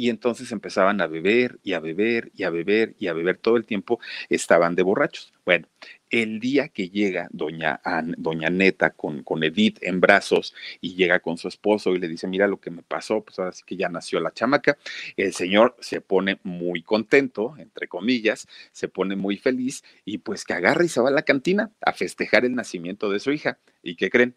Y 0.00 0.10
entonces 0.10 0.52
empezaban 0.52 1.00
a 1.00 1.08
beber 1.08 1.58
y 1.64 1.72
a 1.72 1.80
beber 1.80 2.30
y 2.32 2.44
a 2.44 2.50
beber 2.50 2.94
y 3.00 3.08
a 3.08 3.12
beber 3.14 3.36
todo 3.36 3.56
el 3.56 3.66
tiempo, 3.66 3.98
estaban 4.28 4.76
de 4.76 4.84
borrachos. 4.84 5.32
Bueno, 5.44 5.66
el 6.08 6.38
día 6.38 6.68
que 6.68 6.88
llega 6.88 7.26
doña, 7.32 7.80
doña 8.16 8.48
Neta 8.48 8.90
con, 8.90 9.24
con 9.24 9.42
Edith 9.42 9.78
en 9.82 10.00
brazos 10.00 10.54
y 10.80 10.94
llega 10.94 11.18
con 11.18 11.36
su 11.36 11.48
esposo 11.48 11.96
y 11.96 11.98
le 11.98 12.06
dice, 12.06 12.28
mira 12.28 12.46
lo 12.46 12.60
que 12.60 12.70
me 12.70 12.82
pasó, 12.82 13.24
pues 13.24 13.40
ahora 13.40 13.50
sí 13.50 13.64
que 13.66 13.76
ya 13.76 13.88
nació 13.88 14.20
la 14.20 14.32
chamaca, 14.32 14.78
el 15.16 15.34
señor 15.34 15.74
se 15.80 16.00
pone 16.00 16.38
muy 16.44 16.82
contento, 16.84 17.56
entre 17.58 17.88
comillas, 17.88 18.46
se 18.70 18.86
pone 18.86 19.16
muy 19.16 19.36
feliz 19.36 19.82
y 20.04 20.18
pues 20.18 20.44
que 20.44 20.52
agarra 20.52 20.84
y 20.84 20.88
se 20.88 21.00
va 21.00 21.08
a 21.08 21.12
la 21.12 21.22
cantina 21.22 21.72
a 21.80 21.92
festejar 21.92 22.44
el 22.44 22.54
nacimiento 22.54 23.10
de 23.10 23.18
su 23.18 23.32
hija. 23.32 23.58
¿Y 23.82 23.96
qué 23.96 24.10
creen? 24.10 24.36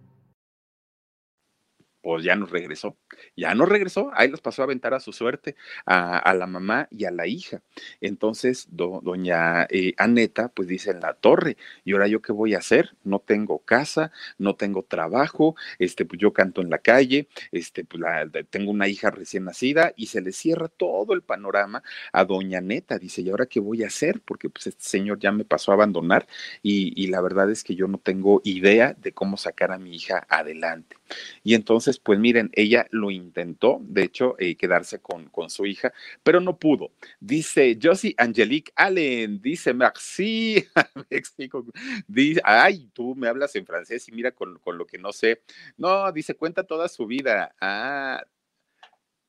pues 2.01 2.23
ya 2.23 2.35
nos 2.35 2.49
regresó, 2.49 2.97
ya 3.35 3.53
nos 3.55 3.69
regresó, 3.69 4.11
ahí 4.13 4.29
los 4.29 4.41
pasó 4.41 4.61
a 4.61 4.65
aventar 4.65 4.93
a 4.93 4.99
su 4.99 5.13
suerte, 5.13 5.55
a, 5.85 6.33
la 6.33 6.47
mamá 6.47 6.87
y 6.91 7.05
a 7.05 7.11
la 7.11 7.27
hija. 7.27 7.61
Entonces, 7.99 8.67
doña 8.71 9.67
eh, 9.69 9.93
Aneta, 9.97 10.49
pues 10.49 10.67
dice 10.67 10.91
en 10.91 11.01
la 11.01 11.13
torre, 11.13 11.57
¿y 11.83 11.93
ahora 11.93 12.07
yo 12.07 12.21
qué 12.21 12.31
voy 12.31 12.55
a 12.55 12.59
hacer? 12.59 12.95
No 13.03 13.19
tengo 13.19 13.59
casa, 13.59 14.11
no 14.37 14.55
tengo 14.55 14.83
trabajo, 14.83 15.55
este, 15.79 16.05
pues 16.05 16.19
yo 16.19 16.33
canto 16.33 16.61
en 16.61 16.69
la 16.69 16.79
calle, 16.79 17.27
este, 17.51 17.85
pues 17.85 18.01
tengo 18.49 18.71
una 18.71 18.87
hija 18.87 19.11
recién 19.11 19.45
nacida 19.45 19.93
y 19.95 20.07
se 20.07 20.21
le 20.21 20.31
cierra 20.31 20.67
todo 20.69 21.13
el 21.13 21.21
panorama 21.21 21.83
a 22.13 22.25
doña 22.25 22.59
Aneta, 22.59 22.97
dice, 22.97 23.21
¿y 23.21 23.29
ahora 23.29 23.45
qué 23.45 23.59
voy 23.59 23.83
a 23.83 23.87
hacer? 23.87 24.21
Porque 24.21 24.49
pues 24.49 24.67
este 24.67 24.83
señor 24.83 25.19
ya 25.19 25.31
me 25.31 25.45
pasó 25.45 25.71
a 25.71 25.75
abandonar 25.75 26.27
y 26.63 27.07
la 27.07 27.21
verdad 27.21 27.49
es 27.51 27.63
que 27.63 27.75
yo 27.75 27.87
no 27.87 27.97
tengo 27.97 28.41
idea 28.43 28.93
de 28.93 29.11
cómo 29.13 29.37
sacar 29.37 29.71
a 29.71 29.77
mi 29.77 29.95
hija 29.95 30.25
adelante. 30.29 30.97
Y 31.43 31.55
entonces, 31.55 31.90
pues 31.99 32.19
miren, 32.19 32.49
ella 32.53 32.87
lo 32.91 33.11
intentó, 33.11 33.79
de 33.81 34.03
hecho, 34.03 34.35
eh, 34.39 34.55
quedarse 34.55 34.99
con, 34.99 35.29
con, 35.29 35.49
su 35.49 35.65
hija, 35.65 35.93
pero 36.23 36.39
no 36.39 36.57
pudo. 36.57 36.91
Dice 37.19 37.77
Josie 37.81 38.15
Angelique 38.17 38.71
Allen, 38.75 39.41
dice 39.41 39.73
merci, 39.73 40.65
dice, 42.07 42.41
ay, 42.43 42.89
tú 42.93 43.15
me 43.15 43.27
hablas 43.27 43.55
en 43.55 43.65
francés 43.65 44.07
y 44.07 44.11
mira 44.11 44.31
con, 44.31 44.59
con 44.59 44.77
lo 44.77 44.85
que 44.85 44.97
no 44.97 45.11
sé. 45.11 45.41
No, 45.77 46.11
dice, 46.11 46.35
cuenta 46.35 46.63
toda 46.63 46.87
su 46.87 47.05
vida. 47.07 47.55
Ah, 47.59 48.23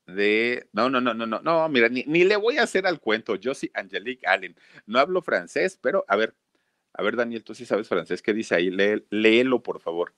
de. 0.07 0.69
No, 0.73 0.91
no, 0.91 1.01
no, 1.01 1.15
no, 1.15 1.27
no, 1.27 1.41
no, 1.41 1.69
mira, 1.69 1.89
ni, 1.89 2.05
ni, 2.07 2.25
le 2.25 2.37
voy 2.37 2.59
a 2.59 2.65
hacer 2.65 2.87
al 2.87 3.01
cuento, 3.01 3.37
Josie 3.43 3.71
Angelique 3.75 4.27
Allen. 4.27 4.57
No 4.87 4.99
hablo 4.99 5.23
francés, 5.23 5.79
pero 5.81 6.05
a 6.09 6.17
ver, 6.17 6.35
a 6.95 7.03
ver, 7.03 7.17
Daniel, 7.17 7.45
tú 7.45 7.55
sí 7.55 7.65
sabes 7.65 7.89
francés, 7.89 8.23
¿qué 8.23 8.33
dice 8.33 8.55
ahí? 8.55 8.71
léelo, 9.11 9.63
por 9.63 9.81
favor. 9.81 10.13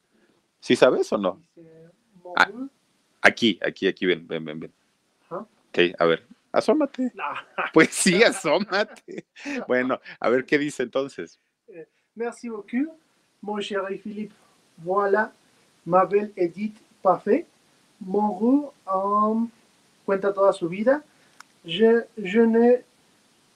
¿Sí 0.60 0.76
sabes 0.76 1.12
o 1.12 1.18
no? 1.18 1.42
Ah, 2.36 2.50
aquí, 3.22 3.58
aquí, 3.62 3.86
aquí, 3.86 4.06
ven, 4.06 4.26
ven, 4.26 4.44
ven, 4.44 4.60
ven. 4.60 4.72
Ok, 5.30 5.78
a 5.98 6.04
ver, 6.04 6.26
asómate. 6.52 7.12
Pues 7.72 7.90
sí, 7.90 8.22
asómate. 8.22 9.26
bueno, 9.68 10.00
a 10.20 10.28
ver 10.28 10.44
qué 10.44 10.58
dice 10.58 10.82
entonces. 10.82 11.38
Eh, 11.68 11.86
merci 12.14 12.48
beaucoup, 12.48 12.96
mon 13.42 13.60
chéri 13.60 13.98
Philippe. 13.98 14.34
Voilà, 14.78 15.32
ma 15.84 16.04
belle 16.04 16.32
Edith 16.36 16.76
Parfait. 17.02 17.46
Mon 18.00 18.72
um, 18.86 19.50
cuenta 20.04 20.32
toda 20.32 20.52
su 20.52 20.68
vida. 20.68 21.02
Je, 21.64 22.06
je 22.16 22.40
ne 22.40 22.82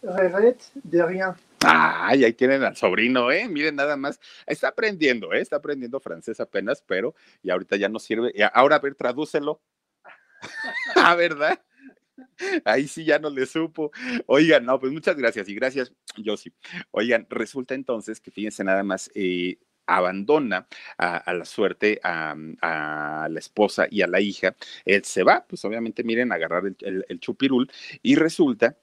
regrette 0.03 0.71
de 0.85 1.03
rien. 1.03 1.37
Ay, 1.65 2.25
ahí 2.25 2.33
tienen 2.35 2.63
al 2.63 2.77
sobrino, 2.77 3.33
¿eh? 3.33 3.49
Miren 3.49 3.77
nada 3.77 3.97
más. 3.97 4.21
Está 4.47 4.69
aprendiendo, 4.69 5.33
¿eh? 5.33 5.41
Está 5.41 5.57
aprendiendo 5.57 5.99
francés 6.01 6.41
apenas, 6.41 6.83
pero 6.87 7.15
y 7.43 7.51
ahorita 7.51 7.77
ya 7.77 7.89
no 7.89 7.99
sirve. 7.99 8.33
Ahora, 8.55 8.77
a 8.77 8.81
ver, 8.81 8.95
tradúcelo. 8.95 9.61
ah, 10.97 11.15
¿verdad? 11.17 11.61
Ahí 12.65 12.87
sí 12.89 13.05
ya 13.05 13.19
no 13.19 13.31
le 13.31 13.47
supo. 13.47 13.91
Oigan, 14.27 14.65
no, 14.65 14.79
pues 14.79 14.93
muchas 14.93 15.17
gracias 15.17 15.49
y 15.49 15.55
gracias, 15.55 15.93
Josie. 16.25 16.53
Oigan, 16.91 17.27
resulta 17.31 17.75
entonces 17.75 18.21
que 18.21 18.31
fíjense 18.31 18.63
nada 18.65 18.83
más, 18.83 19.11
eh, 19.15 19.59
abandona 19.87 20.69
a, 20.99 21.33
la 21.33 21.45
suerte 21.45 21.99
a, 22.03 22.37
la 23.31 23.39
esposa 23.39 23.87
y 23.91 24.03
a 24.03 24.07
la 24.07 24.21
hija. 24.21 24.55
Él 24.85 25.05
se 25.05 25.23
va, 25.25 25.45
pues 25.49 25.65
obviamente 25.65 26.05
miren, 26.05 26.31
a 26.33 26.37
agarrar 26.37 26.65
el 26.67 27.21
chupirul 27.21 27.71
y 28.03 28.15
resulta 28.17 28.77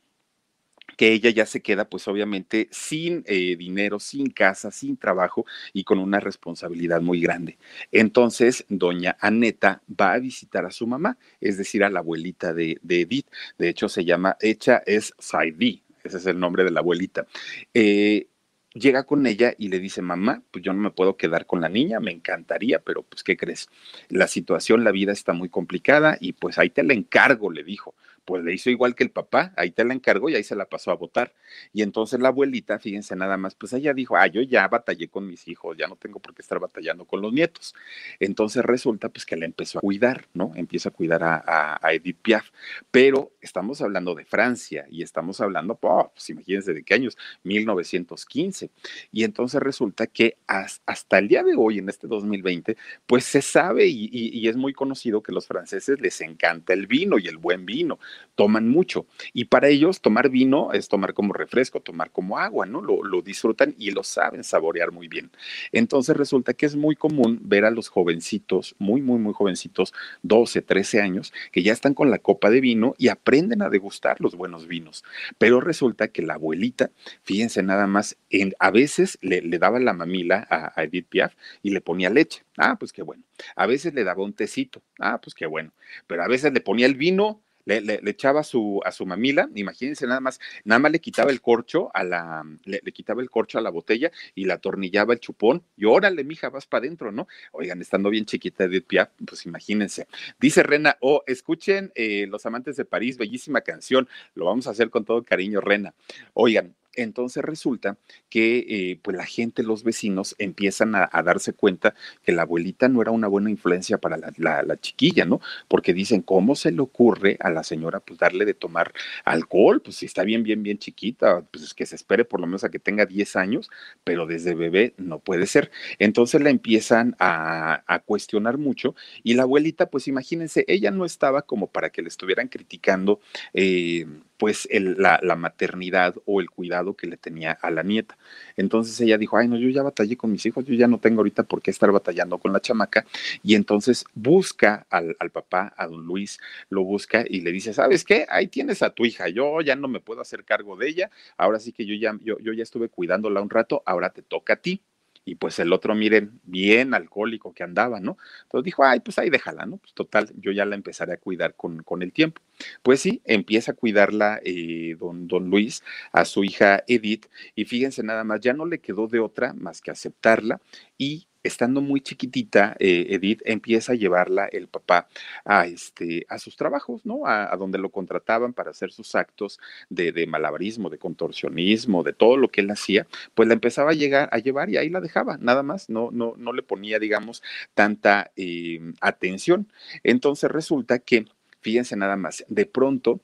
que 0.96 1.12
ella 1.12 1.30
ya 1.30 1.46
se 1.46 1.62
queda 1.62 1.86
pues 1.86 2.08
obviamente 2.08 2.68
sin 2.72 3.24
eh, 3.28 3.56
dinero, 3.56 4.00
sin 4.00 4.30
casa, 4.30 4.72
sin 4.72 4.98
trabajo 4.98 5.46
y 5.74 5.84
con 5.84 6.00
una 6.00 6.20
responsabilidad 6.20 7.02
muy 7.02 7.22
grande. 7.22 7.58
Entonces, 7.92 8.66
doña 8.70 9.18
Aneta 9.20 9.82
va 9.90 10.14
a 10.14 10.20
visitar 10.20 10.66
a 10.66 10.72
su 10.72 10.88
mamá, 10.88 11.18
es 11.40 11.58
decir, 11.58 11.84
a 11.84 11.90
la 11.90 12.00
abuelita 12.00 12.54
de, 12.54 12.80
Edith. 12.88 13.28
De 13.58 13.70
hecho, 13.70 13.90
se 13.90 14.06
llama, 14.06 14.38
hecha 14.40 14.82
es 14.86 15.14
Saidi, 15.20 15.84
ese 16.04 16.18
es 16.18 16.26
el 16.26 16.40
nombre 16.40 16.64
de 16.64 16.72
la 16.72 16.80
abuelita. 16.80 17.28
Eh, 17.74 18.28
llega 18.74 19.04
con 19.04 19.26
ella 19.26 19.54
y 19.58 19.70
le 19.70 19.80
dice, 19.80 20.02
mamá, 20.02 20.44
pues 20.52 20.64
yo 20.64 20.74
no 20.74 20.82
me 20.82 20.92
puedo 20.92 21.18
quedar 21.18 21.46
con 21.46 21.62
la 21.62 21.70
niña, 21.70 22.00
me 22.00 22.12
encantaría, 22.12 22.80
pero 22.80 23.04
pues, 23.04 23.24
¿qué 23.24 23.36
crees? 23.36 23.70
La 24.10 24.28
situación, 24.28 24.84
la 24.84 24.92
vida 24.92 25.12
está 25.12 25.34
muy 25.34 25.50
complicada 25.50 26.18
y 26.20 26.34
pues 26.34 26.58
ahí 26.60 26.70
te 26.70 26.84
la 26.84 26.94
encargo, 26.94 27.52
le 27.52 27.64
dijo 27.64 27.96
pues 28.26 28.44
le 28.44 28.54
hizo 28.54 28.70
igual 28.70 28.96
que 28.96 29.04
el 29.04 29.12
papá, 29.12 29.54
ahí 29.56 29.72
te 29.72 29.86
la 29.86 29.94
encargó 29.94 30.30
y 30.30 30.36
ahí 30.36 30.44
se 30.44 30.56
la 30.56 30.66
pasó 30.66 30.92
a 30.92 30.96
votar. 30.96 31.34
Y 31.72 31.84
entonces 31.84 32.20
la 32.20 32.30
abuelita, 32.30 32.80
fíjense 32.80 33.16
nada 33.16 33.38
más, 33.38 33.56
pues 33.56 33.72
ella 33.74 33.94
dijo, 33.94 34.18
ah, 34.18 34.28
yo 34.28 34.42
ya 34.42 34.68
batallé 34.68 35.08
con 35.08 35.28
mis 35.28 35.48
hijos, 35.48 35.78
ya 35.78 35.88
no 35.88 35.96
tengo 35.96 36.20
por 36.20 36.34
qué 36.34 36.42
estar 36.42 36.60
batallando 36.60 37.06
con 37.06 37.22
los 37.22 37.32
nietos. 37.32 37.76
Entonces 38.20 38.66
resulta 38.66 39.10
pues 39.10 39.26
que 39.26 39.38
la 39.38 39.46
empezó 39.46 39.78
a 39.78 39.82
cuidar, 39.82 40.28
¿no? 40.34 40.52
Empieza 40.56 40.90
a 40.90 40.92
cuidar 40.92 41.24
a, 41.24 41.80
Edith 41.92 42.18
Piaf. 42.22 42.50
Pero 42.92 43.32
estamos 43.42 43.82
hablando 43.82 44.16
de 44.16 44.26
Francia 44.26 44.88
y 44.90 45.04
estamos 45.04 45.40
hablando, 45.40 45.76
pues 45.76 46.30
imagínense 46.30 46.74
de 46.74 46.84
qué 46.84 46.96
años, 46.96 47.18
1915. 47.44 48.72
Y 49.12 49.24
entonces 49.24 49.62
resulta 49.62 50.08
que 50.08 50.38
hasta 50.48 51.20
el 51.20 51.28
día 51.28 51.44
de 51.44 51.56
hoy, 51.56 51.78
en 51.78 51.90
este 51.90 52.08
2020, 52.08 52.76
pues 53.06 53.24
se 53.24 53.42
sabe 53.42 53.86
y, 53.88 54.10
y 54.12 54.48
es 54.48 54.56
muy 54.56 54.74
conocido 54.74 55.22
que 55.22 55.32
los 55.32 55.46
franceses 55.46 56.02
les 56.02 56.20
encanta 56.22 56.74
el 56.74 56.88
vino 56.88 57.20
y 57.20 57.28
el 57.28 57.38
buen 57.38 57.66
vino 57.66 58.00
toman 58.36 58.68
mucho. 58.68 59.06
Y 59.34 59.46
para 59.46 59.70
ellos 59.70 60.02
tomar 60.02 60.30
vino 60.30 60.72
es 60.74 60.88
tomar 60.88 61.14
como 61.14 61.34
refresco, 61.34 61.80
tomar 61.80 62.12
como 62.12 62.38
agua, 62.38 62.66
¿no? 62.66 62.82
Lo, 62.82 63.04
lo, 63.04 63.22
disfrutan 63.22 63.74
y 63.78 63.92
lo 63.92 64.04
saben 64.04 64.44
saborear 64.44 64.92
muy 64.92 65.08
bien. 65.08 65.32
Entonces 65.72 66.16
resulta 66.16 66.54
que 66.54 66.66
es 66.66 66.76
muy 66.76 66.96
común 66.96 67.40
ver 67.44 67.66
a 67.66 67.72
los 67.72 67.88
jovencitos, 67.88 68.76
muy, 68.78 69.02
muy, 69.02 69.20
muy 69.20 69.34
jovencitos, 69.34 69.94
12, 70.24 70.62
13 70.62 71.02
años, 71.02 71.34
que 71.52 71.64
ya 71.64 71.74
están 71.74 71.94
con 71.94 72.12
la 72.12 72.20
copa 72.20 72.50
de 72.50 72.62
vino 72.62 72.94
y 72.98 73.08
aprenden 73.08 73.62
a 73.62 73.70
degustar 73.70 74.20
los 74.20 74.36
buenos 74.36 74.68
vinos. 74.68 75.04
Pero 75.38 75.62
resulta 75.62 76.10
que 76.10 76.22
la 76.22 76.36
abuelita, 76.36 76.92
fíjense 77.24 77.64
nada 77.64 77.88
más, 77.88 78.18
en, 78.30 78.54
a 78.60 78.70
veces 78.70 79.18
le, 79.22 79.42
daba 79.58 79.80
la 79.80 79.94
mamila 79.94 80.46
a, 80.50 80.74
a 80.76 80.84
Edith 80.84 81.08
Piaf 81.08 81.34
y 81.64 81.72
le 81.72 81.82
ponía 81.82 82.10
leche. 82.10 82.44
Ah, 82.58 82.78
pues 82.78 82.94
qué 82.94 83.02
bueno. 83.02 83.24
A 83.56 83.66
veces 83.66 83.94
le 83.94 84.04
daba 84.04 84.24
un 84.24 84.34
tecito. 84.34 84.82
Ah, 85.00 85.20
pues 85.22 85.34
qué 85.36 85.46
bueno. 85.46 85.72
Pero 86.08 86.24
a 86.24 86.28
veces 86.28 86.54
le 86.54 86.62
ponía 86.62 86.86
el 86.86 86.96
vino 86.96 87.42
le, 87.66 87.82
le, 87.82 88.00
echaba 88.06 88.44
su, 88.44 88.80
a 88.86 88.92
su 88.92 89.06
mamila, 89.06 89.50
imagínense 89.56 90.08
nada 90.08 90.20
más, 90.20 90.40
nada 90.64 90.80
más 90.80 90.92
le 90.92 91.00
quitaba 91.00 91.32
el 91.32 91.42
corcho 91.42 91.92
a 91.94 92.04
la, 92.04 92.44
le, 92.64 92.80
quitaba 92.92 93.22
el 93.22 93.30
corcho 93.30 93.58
a 93.58 93.62
la 93.62 93.70
botella 93.70 94.12
y 94.34 94.46
la 94.46 94.56
atornillaba 94.56 95.14
el 95.14 95.20
chupón, 95.20 95.64
y 95.76 95.86
órale, 95.86 96.24
mija, 96.24 96.50
vas 96.50 96.66
para 96.66 96.86
adentro, 96.86 97.12
¿no? 97.12 97.28
Oigan, 97.52 97.82
estando 97.82 98.10
bien 98.10 98.26
chiquita 98.26 98.66
Edith 98.66 98.86
Piaf, 98.86 99.10
pues 99.26 99.46
imagínense. 99.46 100.08
Dice 100.40 100.64
Rena, 100.64 100.98
oh, 101.02 101.24
escuchen 101.28 101.92
eh, 101.96 102.28
Los 102.30 102.46
Amantes 102.46 102.76
de 102.76 102.86
París, 102.86 103.18
bellísima 103.18 103.62
canción, 103.62 104.08
lo 104.36 104.46
vamos 104.46 104.68
a 104.68 104.72
hacer 104.72 104.90
con 104.90 105.06
todo 105.06 105.24
cariño, 105.24 105.62
Rena. 105.62 105.94
Oigan, 106.34 106.76
entonces 106.96 107.44
resulta 107.44 107.98
que 108.30 108.66
eh, 108.68 109.00
pues 109.02 109.16
la 109.18 109.26
gente, 109.26 109.64
los 109.64 109.84
vecinos 109.84 110.36
empiezan 110.38 110.96
a, 110.96 111.10
darse 111.24 111.54
cuenta 111.54 111.96
que 112.24 112.32
la 112.32 112.44
abuelita 112.44 112.88
no 112.88 113.02
era 113.02 113.12
una 113.12 113.28
buena 113.28 113.50
influencia 113.50 113.98
para 113.98 114.18
la, 114.18 114.78
chiquilla, 114.78 115.26
¿no? 115.26 115.42
Porque 115.68 115.94
dicen, 115.94 116.22
¿cómo 116.22 116.56
se 116.56 116.72
le 116.72 116.82
ocurre 116.82 117.38
a 117.40 117.50
la 117.50 117.64
señora 117.64 118.00
pues 118.00 118.20
darle 118.20 118.46
de 118.46 118.54
tomar 118.54 118.94
alcohol? 119.24 119.82
Pues 119.82 119.98
si 119.98 120.06
está 120.06 120.24
bien, 120.24 120.44
bien, 120.44 120.64
bien 120.64 120.78
chiquita, 120.78 121.42
pues 121.52 121.64
es 121.64 121.74
que 121.74 121.86
se 121.86 121.96
espere 121.96 122.26
por 122.26 122.40
lo 122.40 122.48
menos 122.48 122.64
a 122.64 122.70
que 122.70 122.80
tenga 122.80 123.06
10 123.06 123.36
años, 123.36 123.70
pero 124.04 124.26
desde 124.26 124.54
bebé 124.54 124.94
no 124.98 125.20
puede 125.20 125.48
ser. 125.48 125.72
Entonces 126.00 126.42
la 126.42 126.50
empiezan 126.50 127.16
a, 127.20 127.84
a 127.88 128.00
cuestionar 128.00 128.58
mucho 128.58 128.96
y 129.24 129.34
la 129.34 129.44
abuelita, 129.44 129.90
pues 129.90 130.08
imagínense, 130.08 130.66
ella 130.68 130.92
no 130.92 131.06
estaba 131.06 131.42
como 131.42 131.68
para 131.68 131.90
que 131.90 132.02
le 132.02 132.10
estuvieran 132.10 132.48
criticando. 132.48 133.20
Eh, 133.54 134.06
pues 134.38 134.68
la, 134.72 135.20
maternidad 135.36 136.16
o 136.26 136.42
el 136.42 136.50
cuidado 136.50 136.96
que 136.96 137.08
le 137.08 137.18
tenía 137.18 137.52
a 137.52 137.72
la 137.72 137.84
nieta. 137.84 138.18
Entonces 138.56 139.00
ella 139.02 139.18
dijo, 139.18 139.38
ay, 139.38 139.48
no, 139.48 139.58
yo 139.58 139.70
ya 139.70 139.84
batallé 139.84 140.18
con 140.18 140.32
mis 140.32 140.46
hijos, 140.46 140.66
yo 140.66 140.74
ya 140.74 140.88
no 140.88 141.00
tengo 141.00 141.20
ahorita 141.20 141.44
por 141.44 141.62
qué 141.62 141.72
estar 141.72 141.92
batallando 141.92 142.38
con 142.38 142.54
la 142.54 142.60
chamaca. 142.60 143.06
Y 143.44 143.56
entonces 143.56 144.06
busca 144.14 144.86
al, 144.90 145.16
papá, 145.32 145.74
a 145.78 145.88
don 145.88 146.06
Luis, 146.06 146.40
lo 146.70 146.84
busca 146.84 147.24
y 147.28 147.42
le 147.42 147.52
dice, 147.52 147.74
¿sabes 147.74 148.04
qué? 148.04 148.26
Ahí 148.30 148.48
tienes 148.48 148.82
a 148.82 148.90
tu 148.92 149.06
hija, 149.06 149.30
yo 149.30 149.62
ya 149.62 149.76
no 149.76 149.88
me 149.88 150.00
puedo 150.00 150.22
hacer 150.22 150.46
cargo 150.46 150.76
de 150.78 150.90
ella, 150.90 151.12
ahora 151.38 151.60
sí 151.60 151.72
que 151.72 151.86
yo 151.86 151.96
ya, 151.96 152.18
yo, 152.24 152.38
yo 152.40 152.54
ya 152.54 152.64
estuve 152.64 152.90
cuidándola 152.90 153.42
un 153.42 153.50
rato, 153.50 153.84
ahora 153.86 154.10
te 154.12 154.22
toca 154.22 154.54
a 154.54 154.58
ti 154.58 154.82
y 155.26 155.36
pues 155.36 155.58
el 155.60 155.74
otro, 155.74 155.96
miren, 155.96 156.40
bien 156.44 156.94
alcohólico 156.94 157.54
que 157.54 157.64
andaba, 157.64 158.00
¿no? 158.00 158.18
Entonces 158.44 158.64
dijo, 158.64 158.86
ay, 158.86 159.00
pues 159.00 159.18
ahí 159.18 159.32
déjala, 159.32 159.66
¿no? 159.66 159.78
Pues 159.78 159.94
total, 159.94 160.32
yo 160.38 160.52
ya 160.52 160.66
la 160.66 160.76
empezaré 160.76 161.14
a 161.14 161.18
cuidar 161.18 161.56
con, 161.56 161.82
con 161.82 162.04
el 162.04 162.14
tiempo. 162.14 162.42
Pues 162.84 163.02
sí, 163.02 163.22
empieza 163.26 163.72
a 163.72 163.76
cuidarla 163.76 164.40
eh, 164.46 164.96
don, 165.00 165.28
don 165.28 165.50
Luis 165.50 165.84
a 166.12 166.26
su 166.26 166.44
hija 166.44 166.84
Edith 166.88 167.26
y 167.56 167.66
fíjense 167.66 168.04
nada 168.04 168.24
más, 168.24 168.40
ya 168.42 168.54
no 168.54 168.66
le 168.66 168.80
quedó 168.80 169.08
de 169.08 169.20
otra 169.20 169.54
más 169.54 169.82
que 169.82 169.92
aceptarla 169.92 170.62
y 170.98 171.28
estando 171.46 171.82
muy 171.82 172.02
chiquitita, 172.02 172.76
eh, 172.80 173.08
Edith 173.10 173.42
empieza 173.46 173.94
a 173.94 173.96
llevarla 173.96 174.46
el 174.46 174.68
papá 174.68 175.08
a, 175.44 175.68
este, 175.68 176.26
a 176.30 176.40
sus 176.40 176.56
trabajos, 176.56 177.06
¿no? 177.06 177.26
A, 177.26 177.56
donde 177.58 177.78
lo 177.78 177.90
contrataban 177.90 178.54
para 178.54 178.72
hacer 178.72 178.92
sus 178.92 179.16
actos 179.16 179.60
de, 179.90 180.12
de, 180.12 180.28
malabarismo, 180.28 180.90
de 180.90 180.98
contorsionismo, 180.98 182.04
de 182.04 182.14
todo 182.14 182.38
lo 182.38 182.50
que 182.50 182.62
él 182.62 182.72
hacía, 182.72 183.08
pues 183.34 183.48
la 183.48 183.54
empezaba 183.54 183.92
a, 183.92 183.94
llegar, 183.94 184.30
a 184.32 184.40
llevar 184.40 184.70
y 184.70 184.78
ahí 184.78 184.90
la 184.90 185.02
dejaba, 185.02 185.38
nada 185.38 185.64
más, 185.64 185.90
no, 185.90 186.10
no, 186.12 186.34
no 186.38 186.54
le 186.54 186.64
ponía, 186.64 187.00
digamos, 187.00 187.44
tanta 187.74 188.32
eh, 188.36 188.80
atención. 189.02 189.68
Entonces 190.04 190.52
resulta 190.52 191.00
que, 191.00 191.26
fíjense 191.62 191.96
nada 191.96 192.16
más, 192.16 192.46
de 192.48 192.66
pronto 192.66 193.22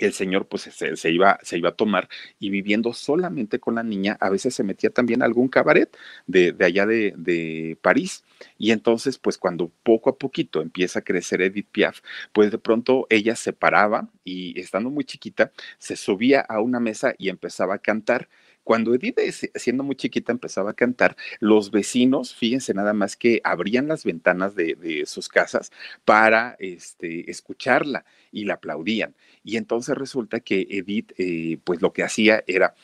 el 0.00 0.12
señor 0.12 0.48
pues 0.48 0.62
se, 0.62 1.10
iba, 1.10 1.38
se 1.42 1.58
iba 1.58 1.68
a 1.70 1.76
tomar 1.76 2.08
y 2.38 2.50
viviendo 2.50 2.92
solamente 2.92 3.60
con 3.60 3.76
la 3.76 3.82
niña, 3.82 4.16
a 4.20 4.30
veces 4.30 4.54
se 4.54 4.64
metía 4.64 4.90
también 4.90 5.22
a 5.22 5.26
algún 5.26 5.48
cabaret 5.48 5.94
de, 6.26 6.56
allá 6.60 6.86
de, 6.86 7.14
de, 7.16 7.78
París. 7.82 8.24
Y 8.58 8.72
entonces, 8.72 9.18
pues 9.18 9.36
cuando 9.36 9.70
poco 9.82 10.10
a 10.10 10.18
poquito 10.18 10.62
empieza 10.62 11.00
a 11.00 11.02
crecer 11.02 11.42
Edith 11.42 11.68
Piaf, 11.70 12.00
pues 12.32 12.50
de 12.50 12.58
pronto 12.58 13.06
ella 13.10 13.36
se 13.36 13.52
paraba 13.52 14.08
y 14.24 14.58
estando 14.58 14.90
muy 14.90 15.04
chiquita, 15.04 15.52
se 15.78 15.96
subía 15.96 16.40
a 16.40 16.60
una 16.60 16.80
mesa 16.80 17.14
y 17.18 17.28
empezaba 17.28 17.74
a 17.74 17.78
cantar. 17.78 18.28
Cuando 18.64 18.94
Edith, 18.94 19.16
siendo 19.54 19.82
muy 19.82 19.96
chiquita, 19.96 20.32
empezaba 20.32 20.70
a 20.70 20.74
cantar, 20.74 21.16
los 21.40 21.70
vecinos, 21.70 22.34
fíjense 22.34 22.74
nada 22.74 22.92
más 22.92 23.16
que 23.16 23.40
abrían 23.44 23.88
las 23.88 24.04
ventanas 24.04 24.54
de, 24.54 25.04
sus 25.06 25.28
casas 25.28 25.72
para 26.04 26.56
este, 26.58 27.30
escucharla 27.30 28.04
y 28.30 28.44
la 28.44 28.54
aplaudían. 28.54 29.14
Y 29.42 29.56
entonces 29.56 29.96
resulta 29.96 30.40
que 30.40 30.66
Edith, 30.70 31.12
eh, 31.18 31.58
pues 31.64 31.80
lo 31.82 31.92
que 31.92 32.02
hacía 32.02 32.44
era 32.46 32.74